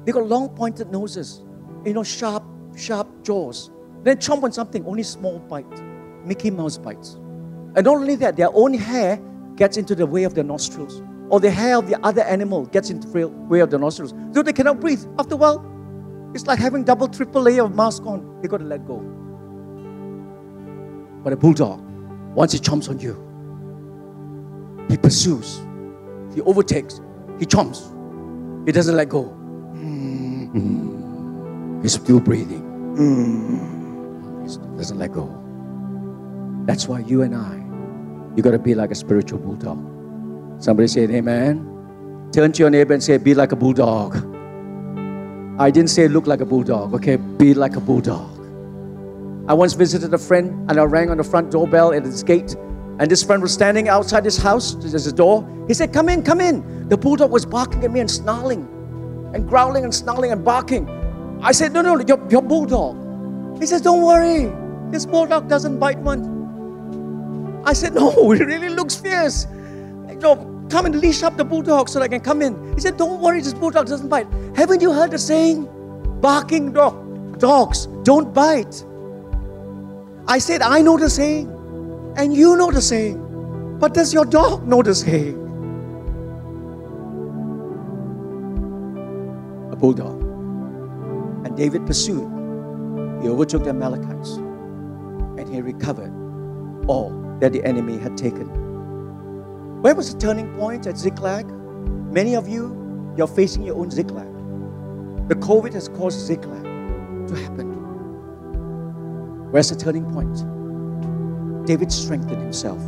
they 0.04 0.10
got 0.10 0.26
long 0.26 0.48
pointed 0.48 0.90
noses, 0.90 1.44
you 1.86 1.92
know, 1.92 2.02
sharp, 2.02 2.42
sharp 2.76 3.06
jaws. 3.22 3.70
Then 4.02 4.16
chomp 4.16 4.42
on 4.42 4.50
something, 4.50 4.84
only 4.84 5.04
small 5.04 5.38
bite, 5.38 5.80
Mickey 6.24 6.50
Mouse 6.50 6.76
bites. 6.76 7.12
And 7.76 7.84
not 7.84 7.94
only 7.94 8.16
that, 8.16 8.34
their 8.36 8.52
own 8.52 8.74
hair 8.74 9.20
gets 9.54 9.76
into 9.76 9.94
the 9.94 10.06
way 10.06 10.24
of 10.24 10.34
their 10.34 10.42
nostrils, 10.42 11.00
or 11.28 11.38
the 11.38 11.52
hair 11.52 11.76
of 11.76 11.88
the 11.88 12.04
other 12.04 12.22
animal 12.22 12.66
gets 12.66 12.90
into 12.90 13.06
the 13.06 13.28
way 13.28 13.60
of 13.60 13.70
the 13.70 13.78
nostrils. 13.78 14.12
So 14.32 14.42
they 14.42 14.52
cannot 14.52 14.80
breathe. 14.80 15.04
After 15.20 15.34
a 15.34 15.36
while, 15.36 16.32
it's 16.34 16.48
like 16.48 16.58
having 16.58 16.82
double, 16.82 17.06
triple 17.06 17.42
layer 17.42 17.62
of 17.62 17.76
mask 17.76 18.04
on. 18.06 18.40
They 18.42 18.48
got 18.48 18.58
to 18.58 18.64
let 18.64 18.88
go. 18.88 18.98
But 21.22 21.32
a 21.32 21.36
bulldog, 21.36 21.80
once 22.34 22.50
he 22.50 22.58
chomps 22.58 22.90
on 22.90 22.98
you, 22.98 23.31
he 24.92 24.98
pursues, 24.98 25.62
he 26.34 26.42
overtakes, 26.42 27.00
he 27.38 27.46
chomps. 27.46 27.88
He 28.66 28.72
doesn't 28.72 28.94
let 28.94 29.08
go. 29.08 29.24
Mm. 29.74 30.52
He's 31.82 31.94
still 31.94 32.20
breathing. 32.20 32.62
Mm. 32.96 34.42
He 34.42 34.76
doesn't 34.76 34.98
let 34.98 35.12
go. 35.12 35.26
That's 36.66 36.86
why 36.86 37.00
you 37.00 37.22
and 37.22 37.34
I, 37.34 37.56
you 38.36 38.42
got 38.42 38.50
to 38.50 38.58
be 38.58 38.74
like 38.74 38.90
a 38.90 38.94
spiritual 38.94 39.38
bulldog. 39.38 39.78
Somebody 40.62 40.88
say 40.88 41.04
amen. 41.04 42.28
Turn 42.32 42.52
to 42.52 42.58
your 42.60 42.70
neighbor 42.70 42.92
and 42.92 43.02
say, 43.02 43.16
be 43.16 43.34
like 43.34 43.52
a 43.52 43.56
bulldog. 43.56 44.14
I 45.58 45.70
didn't 45.70 45.90
say 45.90 46.06
look 46.06 46.26
like 46.26 46.40
a 46.40 46.46
bulldog, 46.46 46.94
okay? 46.94 47.16
Be 47.16 47.54
like 47.54 47.76
a 47.76 47.80
bulldog. 47.80 48.28
I 49.48 49.54
once 49.54 49.72
visited 49.72 50.12
a 50.12 50.18
friend 50.18 50.70
and 50.70 50.78
I 50.78 50.84
rang 50.84 51.10
on 51.10 51.16
the 51.16 51.24
front 51.24 51.50
doorbell 51.50 51.94
at 51.94 52.04
his 52.04 52.22
gate. 52.22 52.54
And 52.98 53.10
this 53.10 53.22
friend 53.22 53.42
was 53.42 53.52
standing 53.52 53.88
outside 53.88 54.24
his 54.24 54.36
house, 54.36 54.74
there's 54.74 55.06
a 55.06 55.12
door. 55.12 55.48
He 55.66 55.74
said, 55.74 55.92
Come 55.92 56.08
in, 56.08 56.22
come 56.22 56.40
in. 56.40 56.88
The 56.88 56.96
bulldog 56.96 57.30
was 57.30 57.46
barking 57.46 57.84
at 57.84 57.90
me 57.90 58.00
and 58.00 58.10
snarling 58.10 58.68
and 59.34 59.48
growling 59.48 59.84
and 59.84 59.94
snarling 59.94 60.30
and 60.32 60.44
barking. 60.44 60.88
I 61.42 61.52
said, 61.52 61.72
No, 61.72 61.80
no, 61.80 61.98
your, 62.00 62.20
your 62.30 62.42
bulldog. 62.42 63.60
He 63.60 63.66
says, 63.66 63.80
Don't 63.80 64.02
worry, 64.02 64.52
this 64.90 65.06
bulldog 65.06 65.48
doesn't 65.48 65.78
bite 65.78 65.98
one. 65.98 67.62
I 67.64 67.72
said, 67.72 67.94
No, 67.94 68.32
it 68.32 68.40
really 68.40 68.68
looks 68.68 68.94
fierce. 68.96 69.46
Know, 70.22 70.66
come 70.70 70.86
and 70.86 71.00
leash 71.00 71.24
up 71.24 71.36
the 71.36 71.44
bulldog 71.44 71.88
so 71.88 72.00
I 72.00 72.06
can 72.06 72.20
come 72.20 72.42
in. 72.42 72.74
He 72.74 72.80
said, 72.80 72.96
Don't 72.96 73.20
worry, 73.20 73.40
this 73.40 73.54
bulldog 73.54 73.86
doesn't 73.86 74.08
bite. 74.08 74.28
Haven't 74.54 74.80
you 74.80 74.92
heard 74.92 75.10
the 75.10 75.18
saying? 75.18 75.68
Barking 76.20 76.72
dog, 76.72 77.38
dogs 77.40 77.86
don't 78.04 78.32
bite. 78.32 78.84
I 80.28 80.38
said, 80.38 80.62
I 80.62 80.80
know 80.80 80.96
the 80.96 81.10
saying, 81.10 81.48
and 82.16 82.34
you 82.34 82.56
know 82.56 82.70
the 82.70 82.80
saying, 82.82 83.18
but 83.78 83.94
does 83.94 84.12
your 84.14 84.24
dog 84.24 84.66
know 84.66 84.82
the 84.82 84.94
saying? 84.94 85.38
A 89.72 89.76
bulldog. 89.76 90.20
And 91.46 91.56
David 91.56 91.86
pursued. 91.86 92.30
He 93.22 93.28
overtook 93.28 93.64
the 93.64 93.70
Amalekites, 93.70 94.36
and 94.36 95.48
he 95.48 95.60
recovered 95.60 96.12
all 96.86 97.10
that 97.40 97.52
the 97.52 97.64
enemy 97.64 97.98
had 97.98 98.16
taken. 98.16 98.46
Where 99.80 99.94
was 99.94 100.12
the 100.14 100.20
turning 100.20 100.52
point 100.56 100.86
at 100.86 100.98
Ziklag? 100.98 101.46
Many 102.12 102.34
of 102.36 102.48
you, 102.48 103.14
you're 103.16 103.26
facing 103.26 103.62
your 103.62 103.76
own 103.76 103.90
Ziklag. 103.90 104.28
The 105.28 105.34
COVID 105.36 105.72
has 105.72 105.88
caused 105.88 106.20
Ziklag 106.20 106.62
to 106.62 107.34
happen. 107.36 107.72
Where's 109.50 109.70
the 109.70 109.76
turning 109.76 110.04
point? 110.12 110.44
David 111.66 111.92
strengthened 111.92 112.42
himself 112.42 112.80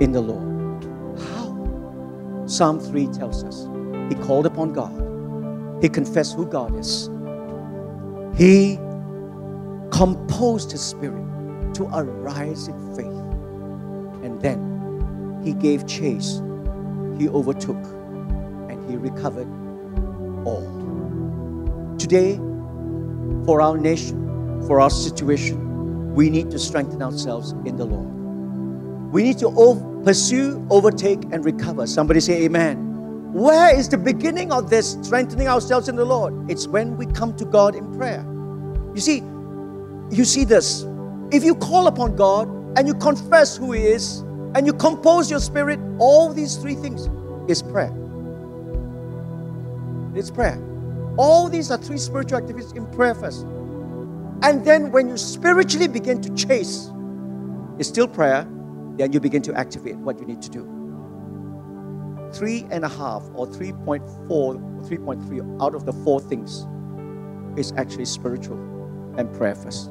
in 0.00 0.12
the 0.12 0.20
Lord. 0.20 0.84
How? 1.18 2.44
Psalm 2.46 2.78
3 2.78 3.08
tells 3.08 3.42
us 3.42 3.68
he 4.08 4.14
called 4.26 4.46
upon 4.46 4.72
God, 4.72 5.82
he 5.82 5.88
confessed 5.88 6.36
who 6.36 6.46
God 6.46 6.78
is, 6.78 7.10
he 8.36 8.76
composed 9.90 10.70
his 10.70 10.82
spirit 10.82 11.24
to 11.74 11.84
arise 11.92 12.68
in 12.68 12.94
faith. 12.94 13.06
And 14.24 14.40
then 14.40 15.40
he 15.42 15.52
gave 15.52 15.86
chase, 15.86 16.40
he 17.18 17.28
overtook, 17.28 17.82
and 18.70 18.88
he 18.88 18.96
recovered 18.96 19.48
all. 20.46 20.66
Today, 21.98 22.36
for 23.44 23.60
our 23.60 23.76
nation, 23.76 24.62
for 24.66 24.80
our 24.80 24.90
situation, 24.90 25.65
we 26.16 26.30
need 26.30 26.50
to 26.50 26.58
strengthen 26.58 27.02
ourselves 27.02 27.52
in 27.66 27.76
the 27.76 27.84
Lord. 27.84 29.12
We 29.12 29.22
need 29.22 29.38
to 29.38 29.48
ov- 29.48 30.02
pursue, 30.02 30.66
overtake, 30.70 31.22
and 31.30 31.44
recover. 31.44 31.86
Somebody 31.86 32.20
say, 32.20 32.44
Amen. 32.44 33.32
Where 33.34 33.76
is 33.76 33.90
the 33.90 33.98
beginning 33.98 34.50
of 34.50 34.70
this 34.70 34.96
strengthening 35.02 35.46
ourselves 35.46 35.90
in 35.90 35.94
the 35.96 36.06
Lord? 36.06 36.50
It's 36.50 36.66
when 36.66 36.96
we 36.96 37.04
come 37.04 37.36
to 37.36 37.44
God 37.44 37.74
in 37.74 37.94
prayer. 37.98 38.24
You 38.94 39.00
see, 39.02 39.18
you 40.10 40.24
see 40.24 40.44
this. 40.44 40.86
If 41.32 41.44
you 41.44 41.54
call 41.54 41.86
upon 41.86 42.16
God 42.16 42.48
and 42.78 42.88
you 42.88 42.94
confess 42.94 43.58
who 43.58 43.72
He 43.72 43.82
is 43.82 44.20
and 44.54 44.66
you 44.66 44.72
compose 44.72 45.30
your 45.30 45.40
spirit, 45.40 45.78
all 45.98 46.32
these 46.32 46.56
three 46.56 46.76
things 46.76 47.10
is 47.50 47.62
prayer. 47.62 47.92
It's 50.14 50.30
prayer. 50.30 50.58
All 51.18 51.50
these 51.50 51.70
are 51.70 51.76
three 51.76 51.98
spiritual 51.98 52.38
activities 52.38 52.72
in 52.72 52.86
prayer 52.86 53.14
first. 53.14 53.44
And 54.42 54.64
then 54.64 54.92
when 54.92 55.08
you 55.08 55.16
spiritually 55.16 55.88
begin 55.88 56.20
to 56.22 56.34
chase, 56.34 56.90
it's 57.78 57.88
still 57.88 58.08
prayer, 58.08 58.46
then 58.96 59.12
you 59.12 59.20
begin 59.20 59.42
to 59.42 59.54
activate 59.54 59.96
what 59.96 60.18
you 60.18 60.26
need 60.26 60.42
to 60.42 60.50
do 60.50 60.76
three 62.32 62.66
and 62.70 62.84
a 62.84 62.88
half 62.88 63.22
or 63.34 63.46
3.4 63.46 64.30
or 64.30 64.54
3.3 64.54 65.62
out 65.62 65.74
of 65.74 65.86
the 65.86 65.92
four 65.92 66.20
things 66.20 66.66
is 67.58 67.72
actually 67.76 68.04
spiritual 68.04 68.58
and 69.16 69.32
prayer 69.34 69.54
first. 69.54 69.90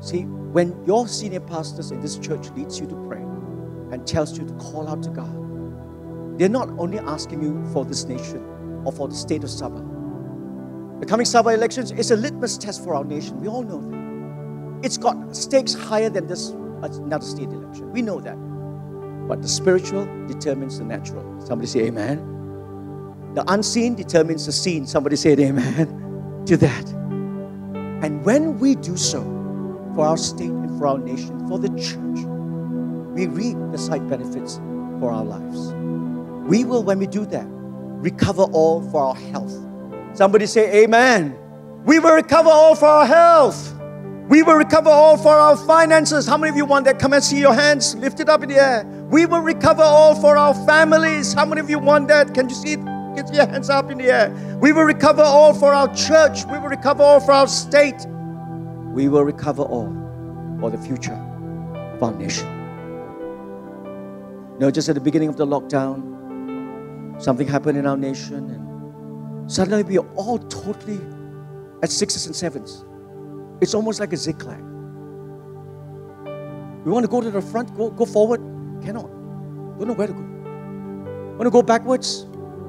See, 0.00 0.22
when 0.22 0.84
your 0.86 1.06
senior 1.06 1.40
pastors 1.40 1.90
in 1.90 2.00
this 2.00 2.18
church 2.18 2.50
leads 2.50 2.80
you 2.80 2.86
to 2.86 3.06
pray 3.06 3.20
and 3.92 4.06
tells 4.06 4.38
you 4.38 4.46
to 4.46 4.52
call 4.54 4.88
out 4.88 5.02
to 5.04 5.10
God, 5.10 6.38
they're 6.38 6.48
not 6.48 6.70
only 6.78 6.98
asking 6.98 7.42
you 7.42 7.64
for 7.72 7.84
this 7.84 8.04
nation 8.04 8.82
or 8.84 8.92
for 8.92 9.08
the 9.08 9.14
state 9.14 9.44
of 9.44 9.50
Sabah. 9.50 9.97
The 11.00 11.06
coming 11.06 11.26
Sabah 11.26 11.54
elections 11.54 11.92
is 11.92 12.10
a 12.10 12.16
litmus 12.16 12.58
test 12.58 12.82
for 12.82 12.94
our 12.94 13.04
nation. 13.04 13.40
We 13.40 13.46
all 13.46 13.62
know 13.62 13.80
that. 13.80 14.84
It's 14.84 14.96
got 14.96 15.34
stakes 15.34 15.72
higher 15.72 16.10
than 16.10 16.26
this 16.26 16.50
another 16.82 17.24
state 17.24 17.48
election. 17.48 17.92
We 17.92 18.02
know 18.02 18.20
that. 18.20 18.36
But 19.28 19.42
the 19.42 19.48
spiritual 19.48 20.06
determines 20.26 20.78
the 20.78 20.84
natural. 20.84 21.22
Somebody 21.46 21.68
say 21.68 21.80
amen. 21.86 22.18
The 23.34 23.44
unseen 23.52 23.94
determines 23.94 24.46
the 24.46 24.52
seen. 24.52 24.86
Somebody 24.86 25.16
say 25.16 25.32
amen 25.32 26.42
to 26.46 26.56
that. 26.56 26.88
And 28.02 28.24
when 28.24 28.58
we 28.58 28.74
do 28.74 28.96
so 28.96 29.22
for 29.94 30.06
our 30.06 30.16
state 30.16 30.50
and 30.50 30.78
for 30.78 30.86
our 30.86 30.98
nation, 30.98 31.46
for 31.48 31.58
the 31.58 31.68
church, 31.70 32.26
we 33.14 33.26
reap 33.26 33.56
the 33.70 33.78
side 33.78 34.08
benefits 34.08 34.56
for 34.98 35.10
our 35.10 35.24
lives. 35.24 35.72
We 36.48 36.64
will, 36.64 36.82
when 36.82 36.98
we 36.98 37.06
do 37.06 37.26
that, 37.26 37.46
recover 37.48 38.44
all 38.44 38.80
for 38.90 39.02
our 39.02 39.14
health. 39.14 39.67
Somebody 40.18 40.46
say 40.46 40.82
amen. 40.82 41.38
We 41.84 42.00
will 42.00 42.16
recover 42.16 42.48
all 42.48 42.74
for 42.74 42.86
our 42.86 43.06
health. 43.06 43.72
We 44.28 44.42
will 44.42 44.56
recover 44.56 44.90
all 44.90 45.16
for 45.16 45.32
our 45.32 45.56
finances. 45.56 46.26
How 46.26 46.36
many 46.36 46.50
of 46.50 46.56
you 46.56 46.64
want 46.64 46.86
that? 46.86 46.98
Come 46.98 47.12
and 47.12 47.22
see 47.22 47.38
your 47.38 47.54
hands 47.54 47.94
lifted 47.94 48.28
up 48.28 48.42
in 48.42 48.48
the 48.48 48.56
air. 48.56 48.84
We 49.12 49.26
will 49.26 49.42
recover 49.42 49.84
all 49.84 50.20
for 50.20 50.36
our 50.36 50.54
families. 50.66 51.34
How 51.34 51.46
many 51.46 51.60
of 51.60 51.70
you 51.70 51.78
want 51.78 52.08
that? 52.08 52.34
Can 52.34 52.48
you 52.48 52.56
see 52.56 52.72
it? 52.72 52.84
Get 53.14 53.32
your 53.32 53.46
hands 53.46 53.70
up 53.70 53.92
in 53.92 53.98
the 53.98 54.06
air. 54.06 54.58
We 54.60 54.72
will 54.72 54.82
recover 54.82 55.22
all 55.22 55.54
for 55.54 55.72
our 55.72 55.86
church. 55.94 56.44
We 56.46 56.58
will 56.58 56.68
recover 56.68 57.04
all 57.04 57.20
for 57.20 57.30
our 57.30 57.46
state. 57.46 58.04
We 58.92 59.08
will 59.08 59.22
recover 59.22 59.62
all 59.62 59.86
for 60.58 60.68
the 60.72 60.78
future 60.78 61.14
of 61.94 62.02
our 62.02 62.12
nation. 62.12 62.48
You 64.54 64.58
know, 64.58 64.70
just 64.72 64.88
at 64.88 64.96
the 64.96 65.00
beginning 65.00 65.28
of 65.28 65.36
the 65.36 65.46
lockdown, 65.46 67.22
something 67.22 67.46
happened 67.46 67.78
in 67.78 67.86
our 67.86 67.96
nation, 67.96 68.67
suddenly 69.48 69.82
we 69.82 69.98
are 69.98 70.06
all 70.14 70.38
totally 70.38 71.00
at 71.82 71.90
sixes 71.90 72.26
and 72.26 72.36
sevens. 72.36 72.84
It's 73.60 73.74
almost 73.74 73.98
like 73.98 74.12
a 74.12 74.16
Ziklag. 74.16 74.62
We 76.84 76.92
want 76.92 77.04
to 77.04 77.10
go 77.10 77.20
to 77.20 77.30
the 77.30 77.42
front, 77.42 77.76
go, 77.76 77.90
go 77.90 78.04
forward, 78.04 78.40
cannot. 78.84 79.08
Don't 79.78 79.88
know 79.88 79.94
where 79.94 80.06
to 80.06 80.12
go. 80.12 80.22
Want 81.32 81.42
to 81.42 81.50
go 81.50 81.62
backwards? 81.62 82.24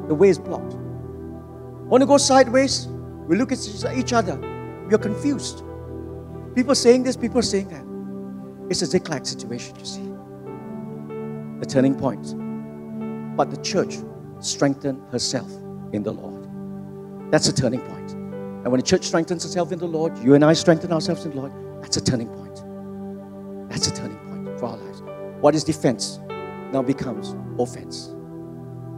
The 0.08 0.16
way 0.16 0.30
is 0.30 0.40
blocked. 0.40 0.74
Want 0.74 2.02
to 2.02 2.08
go 2.08 2.18
sideways? 2.18 2.88
We 3.28 3.38
look 3.38 3.52
at 3.52 3.60
each 3.96 4.14
other. 4.14 4.36
We 4.88 4.96
are 4.96 5.00
confused. 5.00 5.64
People 6.56 6.74
saying 6.76 7.04
this, 7.04 7.16
people 7.16 7.42
saying 7.44 7.70
that. 7.70 7.86
It's 8.72 8.82
a 8.82 8.86
Ziklag 8.86 9.26
situation, 9.26 9.76
you 9.78 9.86
see. 9.86 10.02
The 11.60 11.66
turning 11.66 11.96
point. 11.96 12.36
But 13.36 13.52
the 13.52 13.58
church 13.58 13.98
strengthened 14.40 15.02
herself 15.12 15.52
in 15.94 16.04
the 16.04 16.12
Lord. 16.12 16.39
That's 17.32 17.48
a 17.48 17.54
turning 17.54 17.82
point. 17.82 18.12
And 18.12 18.72
when 18.72 18.80
the 18.80 18.86
church 18.86 19.06
strengthens 19.06 19.46
itself 19.46 19.72
in 19.72 19.80
the 19.80 19.88
Lord, 19.88 20.18
you 20.20 20.34
and 20.34 20.44
I 20.44 20.54
strengthen 20.54 20.92
ourselves 20.92 21.26
in 21.26 21.32
the 21.32 21.38
Lord, 21.38 21.54
that's 21.84 21.96
a 21.98 22.04
turning 22.04 22.28
point. 22.28 22.64
That's 23.70 23.88
a 23.88 23.94
turning 23.94 24.18
point 24.18 24.60
for 24.60 24.66
our 24.66 24.78
lives. 24.78 25.04
What 25.40 25.56
is 25.56 25.64
defense 25.64 26.20
now 26.74 26.82
becomes 26.82 27.36
offense. 27.60 28.14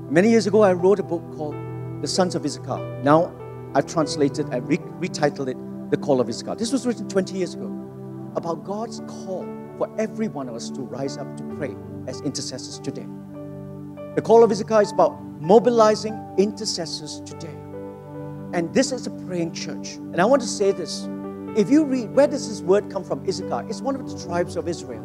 Many 0.10 0.30
years 0.30 0.48
ago, 0.48 0.64
I 0.64 0.74
wrote 0.74 1.00
a 1.00 1.04
book 1.04 1.24
called 1.36 1.56
The 2.02 2.08
Sons 2.08 2.36
of 2.36 2.46
Issachar. 2.46 3.02
Now 3.04 3.34
I've 3.76 3.86
translated 3.86 4.48
and 4.50 4.68
re- 4.68 4.78
retitled 4.78 5.50
it 5.50 5.92
The 5.92 5.98
Call 5.98 6.20
of 6.20 6.28
Issachar. 6.28 6.56
This 6.56 6.72
was 6.72 6.86
written 6.88 7.08
20 7.08 7.38
years 7.38 7.54
ago 7.54 7.68
about 8.36 8.64
God's 8.64 9.02
call 9.08 9.46
for 9.78 9.94
every 10.00 10.28
one 10.28 10.50
of 10.50 10.56
us 10.56 10.70
to 10.72 10.82
rise 10.82 11.18
up 11.18 11.38
to 11.38 11.44
pray 11.58 11.76
as 12.08 12.22
intercessors 12.22 12.80
today. 12.80 13.08
The 14.16 14.22
Call 14.22 14.44
of 14.44 14.52
Issachar 14.52 14.82
is 14.82 14.92
about 14.92 15.22
mobilizing 15.42 16.20
intercessors 16.38 17.22
today. 17.22 17.56
And 18.54 18.74
this 18.74 18.92
is 18.92 19.08
a 19.08 19.12
praying 19.12 19.54
church. 19.54 19.96
And 19.96 20.20
I 20.20 20.26
want 20.26 20.42
to 20.42 20.48
say 20.48 20.72
this. 20.72 21.08
If 21.56 21.70
you 21.70 21.86
read, 21.86 22.14
where 22.16 22.28
does 22.28 22.50
this 22.50 22.62
word 22.62 22.92
come 22.92 23.04
from? 23.04 23.28
Issachar. 23.28 23.66
It's 23.70 23.82
one 23.82 23.96
of 23.96 24.10
the 24.10 24.26
tribes 24.26 24.56
of 24.56 24.68
Israel. 24.68 25.04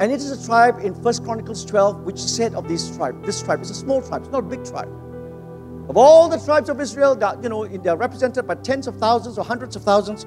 And 0.00 0.10
it 0.10 0.16
is 0.16 0.30
a 0.32 0.46
tribe 0.46 0.80
in 0.82 0.94
First 1.02 1.22
Chronicles 1.22 1.64
12, 1.64 2.00
which 2.02 2.18
said 2.18 2.54
of 2.54 2.66
this 2.66 2.96
tribe, 2.96 3.24
this 3.24 3.42
tribe 3.42 3.60
is 3.62 3.70
a 3.70 3.74
small 3.74 4.02
tribe, 4.02 4.22
it's 4.22 4.32
not 4.32 4.40
a 4.40 4.46
big 4.46 4.64
tribe. 4.64 4.88
Of 5.88 5.96
all 5.96 6.28
the 6.28 6.38
tribes 6.38 6.68
of 6.68 6.80
Israel, 6.80 7.14
that, 7.16 7.42
you 7.42 7.48
know, 7.48 7.66
they're 7.66 7.96
represented 7.96 8.46
by 8.46 8.56
tens 8.56 8.88
of 8.88 8.96
thousands 8.96 9.38
or 9.38 9.44
hundreds 9.44 9.76
of 9.76 9.82
thousands. 9.82 10.26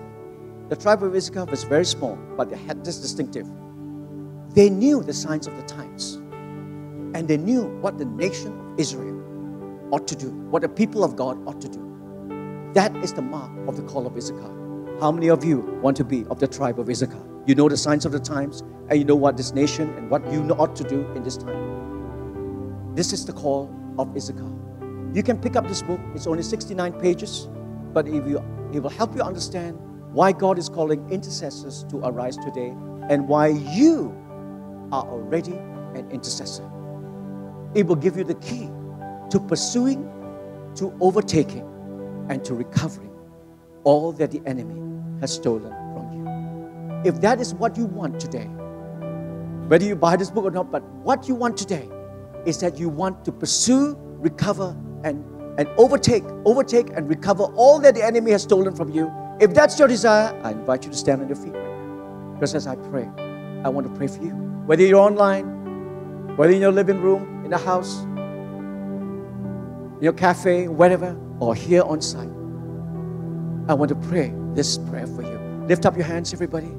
The 0.70 0.76
tribe 0.78 1.04
of 1.04 1.14
Issachar 1.14 1.46
was 1.46 1.66
very 1.66 1.86
small, 1.86 2.18
but 2.38 2.50
they 2.50 2.58
had 2.58 2.86
this 2.86 3.00
distinctive. 3.00 3.46
They 4.54 4.70
knew 4.70 5.04
the 5.04 5.14
signs 5.14 5.48
of 5.48 5.58
the 5.58 5.64
times. 5.64 6.16
And 7.14 7.28
they 7.28 7.38
knew 7.38 7.64
what 7.82 7.98
the 7.98 8.06
nation 8.06 8.58
of 8.58 8.80
Israel 8.80 9.22
ought 9.92 10.08
to 10.08 10.16
do, 10.16 10.30
what 10.50 10.62
the 10.62 10.70
people 10.70 11.04
of 11.04 11.16
God 11.18 11.46
ought 11.46 11.60
to 11.60 11.68
do. 11.68 11.87
That 12.74 12.96
is 12.98 13.14
the 13.14 13.22
mark 13.22 13.52
of 13.68 13.78
the 13.78 13.84
call 13.84 14.06
of 14.06 14.16
Issachar. 14.18 14.52
How 15.00 15.12
many 15.12 15.30
of 15.30 15.44
you 15.44 15.60
want 15.82 15.96
to 15.98 16.04
be 16.04 16.26
of 16.26 16.40
the 16.40 16.48
tribe 16.48 16.80
of 16.80 16.90
Issachar? 16.90 17.24
You 17.46 17.56
know 17.56 17.70
the 17.70 17.78
signs 17.78 18.06
of 18.06 18.12
the 18.12 18.20
times, 18.20 18.62
and 18.90 19.00
you 19.00 19.06
know 19.06 19.16
what 19.16 19.38
this 19.38 19.54
nation 19.54 19.90
and 19.96 20.10
what 20.10 20.30
you 20.32 20.42
ought 20.52 20.76
to 20.76 20.84
do 20.84 21.06
in 21.14 21.24
this 21.24 21.38
time. 21.38 22.94
This 22.94 23.14
is 23.14 23.26
the 23.26 23.32
call 23.32 23.74
of 23.98 24.16
Issachar. 24.16 24.52
You 25.14 25.24
can 25.24 25.40
pick 25.40 25.56
up 25.56 25.68
this 25.68 25.82
book, 25.82 26.00
it's 26.14 26.28
only 26.28 26.44
69 26.44 26.94
pages, 27.00 27.48
but 27.94 28.08
if 28.08 28.28
you, 28.28 28.44
it 28.74 28.82
will 28.82 28.90
help 28.90 29.16
you 29.16 29.22
understand 29.22 29.80
why 30.12 30.32
God 30.32 30.60
is 30.60 30.68
calling 30.68 31.10
intercessors 31.10 31.86
to 31.90 31.98
arise 32.00 32.38
today 32.38 32.70
and 33.10 33.28
why 33.28 33.48
you 33.48 34.14
are 34.92 35.06
already 35.06 35.54
an 35.96 36.08
intercessor. 36.12 36.70
It 37.76 37.88
will 37.88 37.96
give 37.96 38.18
you 38.18 38.24
the 38.26 38.36
key 38.36 38.70
to 39.30 39.40
pursuing, 39.40 40.04
to 40.76 40.94
overtaking, 41.00 41.66
and 42.30 42.44
to 42.46 42.54
recovering 42.54 43.12
all 43.84 44.12
that 44.14 44.32
the 44.32 44.42
enemy 44.46 44.82
has 45.22 45.34
stolen 45.34 45.72
from 45.94 46.12
you. 46.12 46.26
If 47.06 47.22
that 47.22 47.40
is 47.40 47.54
what 47.54 47.78
you 47.78 47.86
want 47.86 48.20
today, 48.20 48.48
whether 49.68 49.86
you 49.86 49.96
buy 49.96 50.16
this 50.16 50.32
book 50.32 50.46
or 50.46 50.52
not, 50.52 50.72
but 50.72 50.84
what 51.04 51.28
you 51.28 51.36
want 51.36 51.58
today 51.58 51.90
is 52.46 52.60
that 52.60 52.78
you 52.80 52.90
want 52.90 53.26
to 53.26 53.32
pursue, 53.32 53.96
recover, 54.20 54.76
and, 55.04 55.24
and 55.60 55.68
overtake, 55.78 56.24
overtake 56.46 56.90
and 56.96 57.10
recover 57.10 57.44
all 57.56 57.80
that 57.80 57.96
the 57.96 58.04
enemy 58.04 58.32
has 58.32 58.44
stolen 58.44 58.76
from 58.76 58.90
you. 58.90 59.12
If 59.40 59.54
that's 59.54 59.78
your 59.78 59.88
desire, 59.88 60.34
I 60.44 60.52
invite 60.52 60.86
you 60.86 60.92
to 60.92 60.98
stand 60.98 61.22
on 61.22 61.28
your 61.28 61.36
feet 61.36 61.54
right 61.54 61.64
now. 61.64 62.34
Because 62.34 62.56
as 62.56 62.68
I 62.68 62.76
pray, 62.76 63.10
I 63.64 63.70
want 63.70 63.88
to 63.88 63.94
pray 63.94 64.08
for 64.08 64.24
you. 64.24 64.32
Whether 64.66 64.86
you're 64.86 65.00
online, 65.00 65.46
whether 66.38 66.54
in 66.54 66.62
your 66.62 66.72
living 66.72 67.02
room, 67.02 67.44
in 67.44 67.52
the 67.52 67.58
house, 67.58 68.02
in 69.98 70.04
your 70.04 70.14
cafe, 70.14 70.68
wherever, 70.68 71.16
or 71.40 71.56
here 71.56 71.84
on 71.84 72.02
site, 72.02 72.30
I 73.70 73.74
want 73.74 73.90
to 73.90 73.96
pray 73.96 74.34
this 74.54 74.78
prayer 74.78 75.08
for 75.08 75.22
you. 75.22 75.38
Lift 75.68 75.86
up 75.86 75.96
your 75.96 76.06
hands, 76.06 76.34
everybody. 76.34 76.72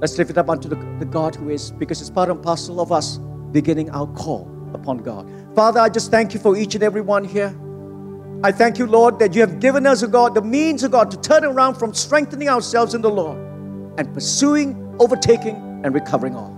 Let's 0.00 0.18
lift 0.18 0.30
it 0.30 0.38
up 0.38 0.50
unto 0.50 0.68
the, 0.68 0.76
the 0.98 1.04
God 1.06 1.34
who 1.34 1.48
is, 1.48 1.70
because 1.70 2.00
it's 2.00 2.10
part 2.10 2.28
and 2.28 2.42
parcel 2.42 2.80
of 2.80 2.92
us 2.92 3.18
beginning 3.52 3.90
our 3.90 4.06
call 4.08 4.50
upon 4.74 4.98
God. 4.98 5.30
Father, 5.54 5.80
I 5.80 5.88
just 5.88 6.10
thank 6.10 6.34
you 6.34 6.40
for 6.40 6.56
each 6.56 6.74
and 6.74 6.84
every 6.84 7.00
one 7.00 7.24
here. 7.24 7.56
I 8.44 8.52
thank 8.52 8.78
you, 8.78 8.86
Lord, 8.86 9.18
that 9.20 9.34
you 9.34 9.40
have 9.40 9.60
given 9.60 9.86
us, 9.86 10.02
O 10.02 10.08
God, 10.08 10.34
the 10.34 10.42
means, 10.42 10.82
of 10.82 10.90
God, 10.90 11.10
to 11.10 11.20
turn 11.20 11.44
around 11.44 11.76
from 11.76 11.94
strengthening 11.94 12.48
ourselves 12.48 12.92
in 12.94 13.00
the 13.00 13.10
Lord 13.10 13.38
and 13.98 14.12
pursuing, 14.12 14.94
overtaking 15.00 15.56
and 15.84 15.94
recovering 15.94 16.34
all. 16.34 16.54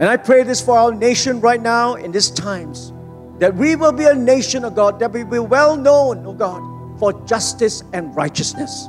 And 0.00 0.04
I 0.08 0.16
pray 0.16 0.44
this 0.44 0.60
for 0.60 0.78
our 0.78 0.94
nation 0.94 1.40
right 1.40 1.60
now 1.60 1.94
in 1.94 2.12
these 2.12 2.30
times 2.30 2.92
that 3.40 3.54
we 3.54 3.74
will 3.74 3.92
be 3.92 4.04
a 4.04 4.14
nation, 4.14 4.64
of 4.64 4.74
God, 4.74 5.00
that 5.00 5.12
we 5.12 5.24
will 5.24 5.44
be 5.44 5.48
well 5.48 5.74
known, 5.74 6.24
oh 6.26 6.34
God, 6.34 6.60
for 6.98 7.14
justice 7.26 7.82
and 7.94 8.14
righteousness. 8.14 8.86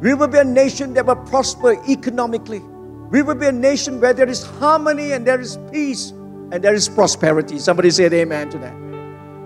We 0.00 0.12
will 0.12 0.28
be 0.28 0.38
a 0.38 0.44
nation 0.44 0.92
that 0.94 1.06
will 1.06 1.16
prosper 1.16 1.82
economically. 1.88 2.60
We 3.10 3.22
will 3.22 3.34
be 3.34 3.46
a 3.46 3.52
nation 3.52 3.98
where 3.98 4.12
there 4.12 4.28
is 4.28 4.44
harmony 4.44 5.12
and 5.12 5.26
there 5.26 5.40
is 5.40 5.58
peace 5.72 6.10
and 6.52 6.62
there 6.62 6.74
is 6.74 6.90
prosperity. 6.90 7.58
Somebody 7.58 7.90
said 7.90 8.12
amen 8.12 8.50
to 8.50 8.58
that. 8.58 8.74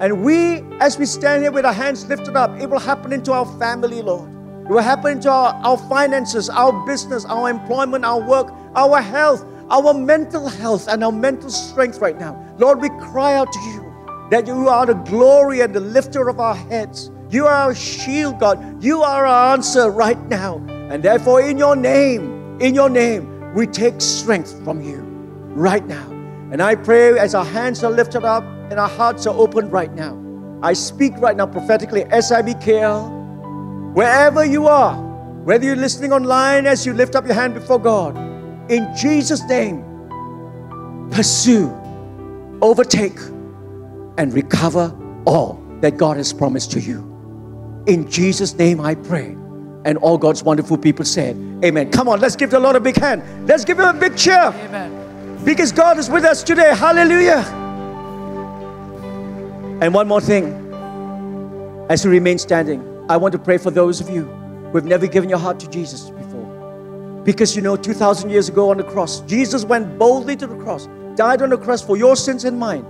And 0.01 0.25
we, 0.25 0.63
as 0.81 0.99
we 0.99 1.07
stand 1.07 1.45
here 1.45 1.53
with 1.53 1.65
our 1.65 1.73
hands 1.73 2.05
lifted 2.07 2.37
up, 2.37 2.61
it 2.61 2.69
will 2.69 2.81
happen 2.81 3.13
into 3.13 3.31
our 3.31 3.47
family, 3.61 4.03
Lord. 4.03 4.29
It 4.65 4.71
will 4.71 4.83
happen 4.83 5.13
into 5.13 5.31
our, 5.31 5.55
our 5.63 5.79
finances, 5.79 6.51
our 6.51 6.73
business, 6.85 7.25
our 7.27 7.49
employment, 7.49 8.05
our 8.05 8.21
work, 8.21 8.53
our 8.75 9.01
health, 9.01 9.45
our 9.71 9.95
mental 9.95 10.49
health, 10.49 10.89
and 10.89 11.05
our 11.05 11.13
mental 11.13 11.51
strength 11.51 11.99
right 11.99 12.19
now. 12.19 12.35
Lord, 12.59 12.81
we 12.81 12.89
cry 12.89 13.35
out 13.35 13.53
to 13.53 13.61
you 13.61 13.94
that 14.31 14.47
you 14.47 14.69
are 14.69 14.87
the 14.87 14.95
glory 14.95 15.61
and 15.61 15.75
the 15.75 15.81
lifter 15.81 16.29
of 16.29 16.41
our 16.41 16.55
heads. 16.55 17.11
You 17.31 17.47
are 17.47 17.55
our 17.55 17.75
shield, 17.75 18.39
God. 18.39 18.83
You 18.83 19.03
are 19.03 19.27
our 19.27 19.53
answer 19.55 19.91
right 19.91 20.21
now. 20.29 20.59
And 20.69 21.03
therefore, 21.03 21.43
in 21.43 21.59
your 21.59 21.77
name, 21.77 22.61
in 22.61 22.75
your 22.75 22.89
name, 22.89 23.53
we 23.55 23.67
take 23.67 24.01
strength 24.01 24.63
from 24.65 24.81
you 24.81 25.01
right 25.55 25.87
now. 25.87 26.11
And 26.53 26.63
I 26.63 26.75
pray 26.75 27.19
as 27.19 27.35
our 27.35 27.45
hands 27.45 27.83
are 27.83 27.91
lifted 27.91 28.25
up 28.25 28.45
and 28.71 28.79
our 28.79 28.89
hearts 28.89 29.27
are 29.27 29.35
open 29.35 29.71
right 29.71 29.93
now. 29.93 30.21
I 30.63 30.73
speak 30.73 31.15
right 31.19 31.37
now 31.37 31.47
prophetically, 31.47 32.05
SIBKL, 32.05 33.95
wherever 33.95 34.45
you 34.45 34.67
are, 34.67 34.95
whether 35.45 35.65
you're 35.65 35.77
listening 35.77 36.13
online 36.13 36.67
as 36.67 36.87
you 36.87 36.93
lift 36.93 37.15
up 37.15 37.27
your 37.27 37.35
hand 37.35 37.55
before 37.55 37.79
God, 37.79 38.17
in 38.71 38.89
Jesus' 38.97 39.43
name, 39.45 39.85
pursue, 41.11 41.71
overtake, 42.63 43.19
and 44.19 44.33
recover 44.33 44.97
all 45.27 45.63
that 45.81 45.97
God 45.97 46.17
has 46.17 46.33
promised 46.33 46.73
to 46.73 46.81
you. 46.81 47.15
In 47.87 48.11
Jesus' 48.11 48.55
name 48.55 48.81
I 48.81 48.95
pray. 48.95 49.37
And 49.85 49.99
all 49.99 50.17
God's 50.17 50.43
wonderful 50.43 50.79
people 50.79 51.05
said, 51.05 51.37
Amen. 51.63 51.91
Come 51.91 52.09
on, 52.09 52.21
let's 52.21 52.37
give 52.37 52.51
the 52.51 52.59
Lord 52.59 52.77
a 52.77 52.81
big 52.81 52.97
hand. 52.97 53.47
Let's 53.47 53.65
give 53.65 53.79
him 53.79 53.85
a 53.85 53.93
big 53.93 54.17
cheer. 54.17 54.53
Amen. 54.55 55.43
Because 55.45 55.73
God 55.73 55.99
is 55.99 56.09
with 56.09 56.25
us 56.25 56.43
today. 56.43 56.75
Hallelujah. 56.75 57.45
And 59.83 59.93
one 59.93 60.09
more 60.09 60.21
thing. 60.21 60.61
As 61.91 62.05
we 62.07 62.13
remain 62.13 62.39
standing, 62.39 62.81
I 63.11 63.19
want 63.19 63.33
to 63.33 63.39
pray 63.39 63.59
for 63.59 63.71
those 63.71 64.01
of 64.01 64.09
you 64.09 64.25
who 64.25 64.79
have 64.79 64.87
never 64.87 65.07
given 65.07 65.29
your 65.29 65.39
heart 65.39 65.61
to 65.61 65.69
Jesus 65.69 66.09
before. 66.09 67.23
Because 67.25 67.55
you 67.55 67.61
know, 67.61 67.77
2,000 67.77 68.31
years 68.31 68.49
ago 68.49 68.71
on 68.71 68.79
the 68.79 68.85
cross, 68.85 69.21
Jesus 69.23 69.67
went 69.67 69.99
boldly 69.99 70.37
to 70.37 70.47
the 70.47 70.57
cross, 70.57 70.89
died 71.17 71.43
on 71.43 71.51
the 71.51 71.59
cross 71.59 71.83
for 71.83 71.99
your 71.99 72.17
sins 72.17 72.45
and 72.45 72.59
mine. 72.59 72.87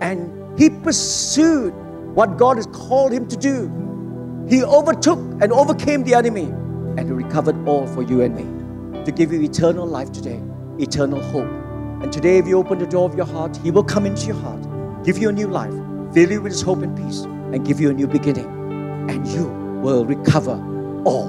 And 0.00 0.32
he 0.58 0.70
pursued 0.70 1.72
what 2.14 2.36
God 2.36 2.56
has 2.56 2.66
called 2.66 3.12
him 3.12 3.28
to 3.28 3.36
do. 3.36 3.70
He 4.48 4.64
overtook 4.64 5.18
and 5.40 5.52
overcame 5.52 6.04
the 6.04 6.14
enemy 6.14 6.44
and 6.98 7.00
he 7.00 7.12
recovered 7.12 7.66
all 7.68 7.86
for 7.86 8.02
you 8.02 8.22
and 8.22 8.34
me 8.34 9.04
to 9.04 9.12
give 9.12 9.32
you 9.32 9.40
eternal 9.40 9.86
life 9.86 10.10
today, 10.12 10.42
eternal 10.78 11.22
hope. 11.22 11.48
And 12.02 12.12
today, 12.12 12.38
if 12.38 12.46
you 12.46 12.58
open 12.58 12.78
the 12.78 12.86
door 12.86 13.08
of 13.08 13.16
your 13.16 13.26
heart, 13.26 13.56
He 13.56 13.70
will 13.70 13.82
come 13.82 14.06
into 14.06 14.26
your 14.26 14.36
heart, 14.36 14.62
give 15.04 15.18
you 15.18 15.28
a 15.28 15.32
new 15.32 15.48
life, 15.48 15.74
fill 16.12 16.30
you 16.30 16.42
with 16.42 16.52
His 16.52 16.62
hope 16.62 16.82
and 16.82 16.96
peace, 16.96 17.22
and 17.22 17.66
give 17.66 17.80
you 17.80 17.90
a 17.90 17.92
new 17.92 18.06
beginning. 18.06 18.46
And 19.10 19.26
you 19.28 19.46
will 19.82 20.04
recover 20.04 20.52
all 21.04 21.28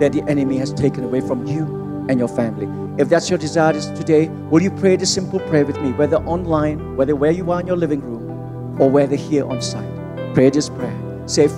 that 0.00 0.12
the 0.12 0.22
enemy 0.28 0.56
has 0.58 0.72
taken 0.72 1.04
away 1.04 1.20
from 1.20 1.46
you 1.46 2.06
and 2.08 2.18
your 2.18 2.28
family. 2.28 2.68
If 3.00 3.08
that's 3.08 3.30
your 3.30 3.38
desire 3.38 3.78
today, 3.94 4.28
will 4.50 4.62
you 4.62 4.70
pray 4.70 4.96
this 4.96 5.12
simple 5.12 5.40
prayer 5.40 5.64
with 5.64 5.80
me, 5.80 5.92
whether 5.92 6.16
online, 6.24 6.96
whether 6.96 7.14
where 7.14 7.30
you 7.30 7.50
are 7.52 7.60
in 7.60 7.66
your 7.66 7.76
living 7.76 8.00
room, 8.00 8.29
or 8.80 8.90
whether 8.90 9.14
here 9.14 9.46
on 9.46 9.60
site? 9.62 10.34
Pray 10.34 10.50
this 10.50 10.68
prayer. 10.68 11.22
Say, 11.26 11.48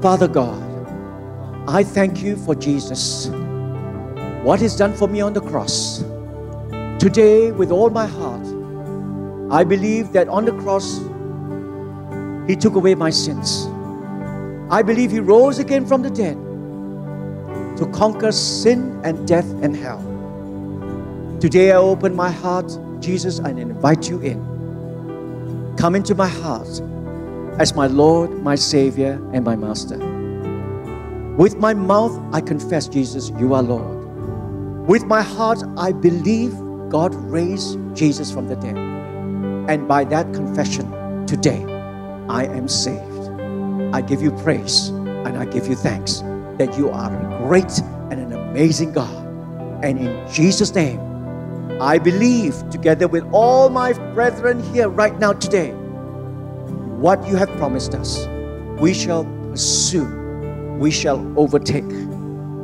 Father 0.00 0.26
God, 0.26 0.66
I 1.68 1.84
thank 1.84 2.22
you 2.22 2.36
for 2.36 2.54
Jesus, 2.54 3.28
what 4.42 4.60
He's 4.60 4.74
done 4.74 4.94
for 4.94 5.06
me 5.06 5.20
on 5.20 5.34
the 5.34 5.42
cross. 5.42 6.02
Today, 6.98 7.52
with 7.52 7.70
all 7.70 7.90
my 7.90 8.06
heart, 8.06 8.46
I 9.52 9.62
believe 9.62 10.12
that 10.12 10.28
on 10.28 10.44
the 10.44 10.52
cross, 10.52 10.98
He 12.48 12.56
took 12.56 12.74
away 12.74 12.94
my 12.94 13.10
sins. 13.10 13.66
I 14.70 14.82
believe 14.82 15.10
He 15.10 15.20
rose 15.20 15.58
again 15.58 15.86
from 15.86 16.02
the 16.02 16.10
dead 16.10 16.36
to 17.76 17.86
conquer 17.92 18.32
sin 18.32 19.00
and 19.04 19.28
death 19.28 19.48
and 19.62 19.76
hell. 19.76 20.00
Today, 21.40 21.72
I 21.72 21.76
open 21.76 22.14
my 22.14 22.30
heart, 22.30 22.78
Jesus, 23.00 23.38
and 23.38 23.58
invite 23.58 24.08
you 24.08 24.20
in. 24.20 24.59
Come 25.80 25.94
into 25.94 26.14
my 26.14 26.28
heart 26.28 26.68
as 27.58 27.74
my 27.74 27.86
Lord, 27.86 28.42
my 28.42 28.54
Savior, 28.54 29.12
and 29.32 29.42
my 29.42 29.56
Master. 29.56 29.96
With 31.38 31.56
my 31.56 31.72
mouth, 31.72 32.20
I 32.34 32.42
confess, 32.42 32.86
Jesus, 32.86 33.30
you 33.38 33.54
are 33.54 33.62
Lord. 33.62 34.86
With 34.86 35.04
my 35.04 35.22
heart, 35.22 35.62
I 35.78 35.92
believe 35.92 36.52
God 36.90 37.14
raised 37.14 37.78
Jesus 37.96 38.30
from 38.30 38.46
the 38.46 38.56
dead. 38.56 38.76
And 38.76 39.88
by 39.88 40.04
that 40.04 40.30
confession, 40.34 41.26
today, 41.26 41.64
I 42.28 42.44
am 42.44 42.68
saved. 42.68 43.30
I 43.94 44.02
give 44.02 44.20
you 44.20 44.32
praise 44.32 44.88
and 44.90 45.38
I 45.38 45.46
give 45.46 45.66
you 45.66 45.76
thanks 45.76 46.20
that 46.58 46.76
you 46.76 46.90
are 46.90 47.10
a 47.10 47.48
great 47.48 47.78
and 48.10 48.20
an 48.20 48.34
amazing 48.34 48.92
God. 48.92 49.16
And 49.82 49.98
in 49.98 50.30
Jesus' 50.30 50.74
name, 50.74 51.00
I 51.80 51.98
believe, 51.98 52.68
together 52.70 53.08
with 53.08 53.24
all 53.32 53.70
my 53.70 53.94
brethren 54.12 54.62
here 54.72 54.88
right 54.88 55.18
now 55.18 55.32
today, 55.32 55.70
what 57.00 57.26
you 57.26 57.36
have 57.36 57.48
promised 57.56 57.94
us. 57.94 58.26
We 58.78 58.92
shall 58.92 59.24
pursue, 59.50 60.06
we 60.78 60.90
shall 60.90 61.18
overtake, 61.38 61.84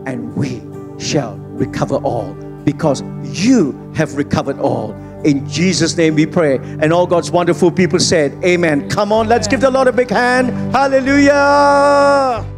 and 0.06 0.36
we 0.36 0.62
shall 0.98 1.36
recover 1.36 1.96
all 1.96 2.34
because 2.64 3.02
you 3.22 3.72
have 3.94 4.16
recovered 4.16 4.58
all. 4.58 4.92
In 5.24 5.48
Jesus' 5.48 5.96
name 5.96 6.14
we 6.14 6.26
pray. 6.26 6.58
And 6.58 6.92
all 6.92 7.06
God's 7.06 7.30
wonderful 7.30 7.70
people 7.70 7.98
said, 7.98 8.32
Amen. 8.44 8.88
Come 8.90 9.12
on, 9.12 9.28
let's 9.28 9.48
give 9.48 9.60
the 9.60 9.70
Lord 9.70 9.88
a 9.88 9.92
big 9.92 10.10
hand. 10.10 10.50
Hallelujah. 10.74 12.55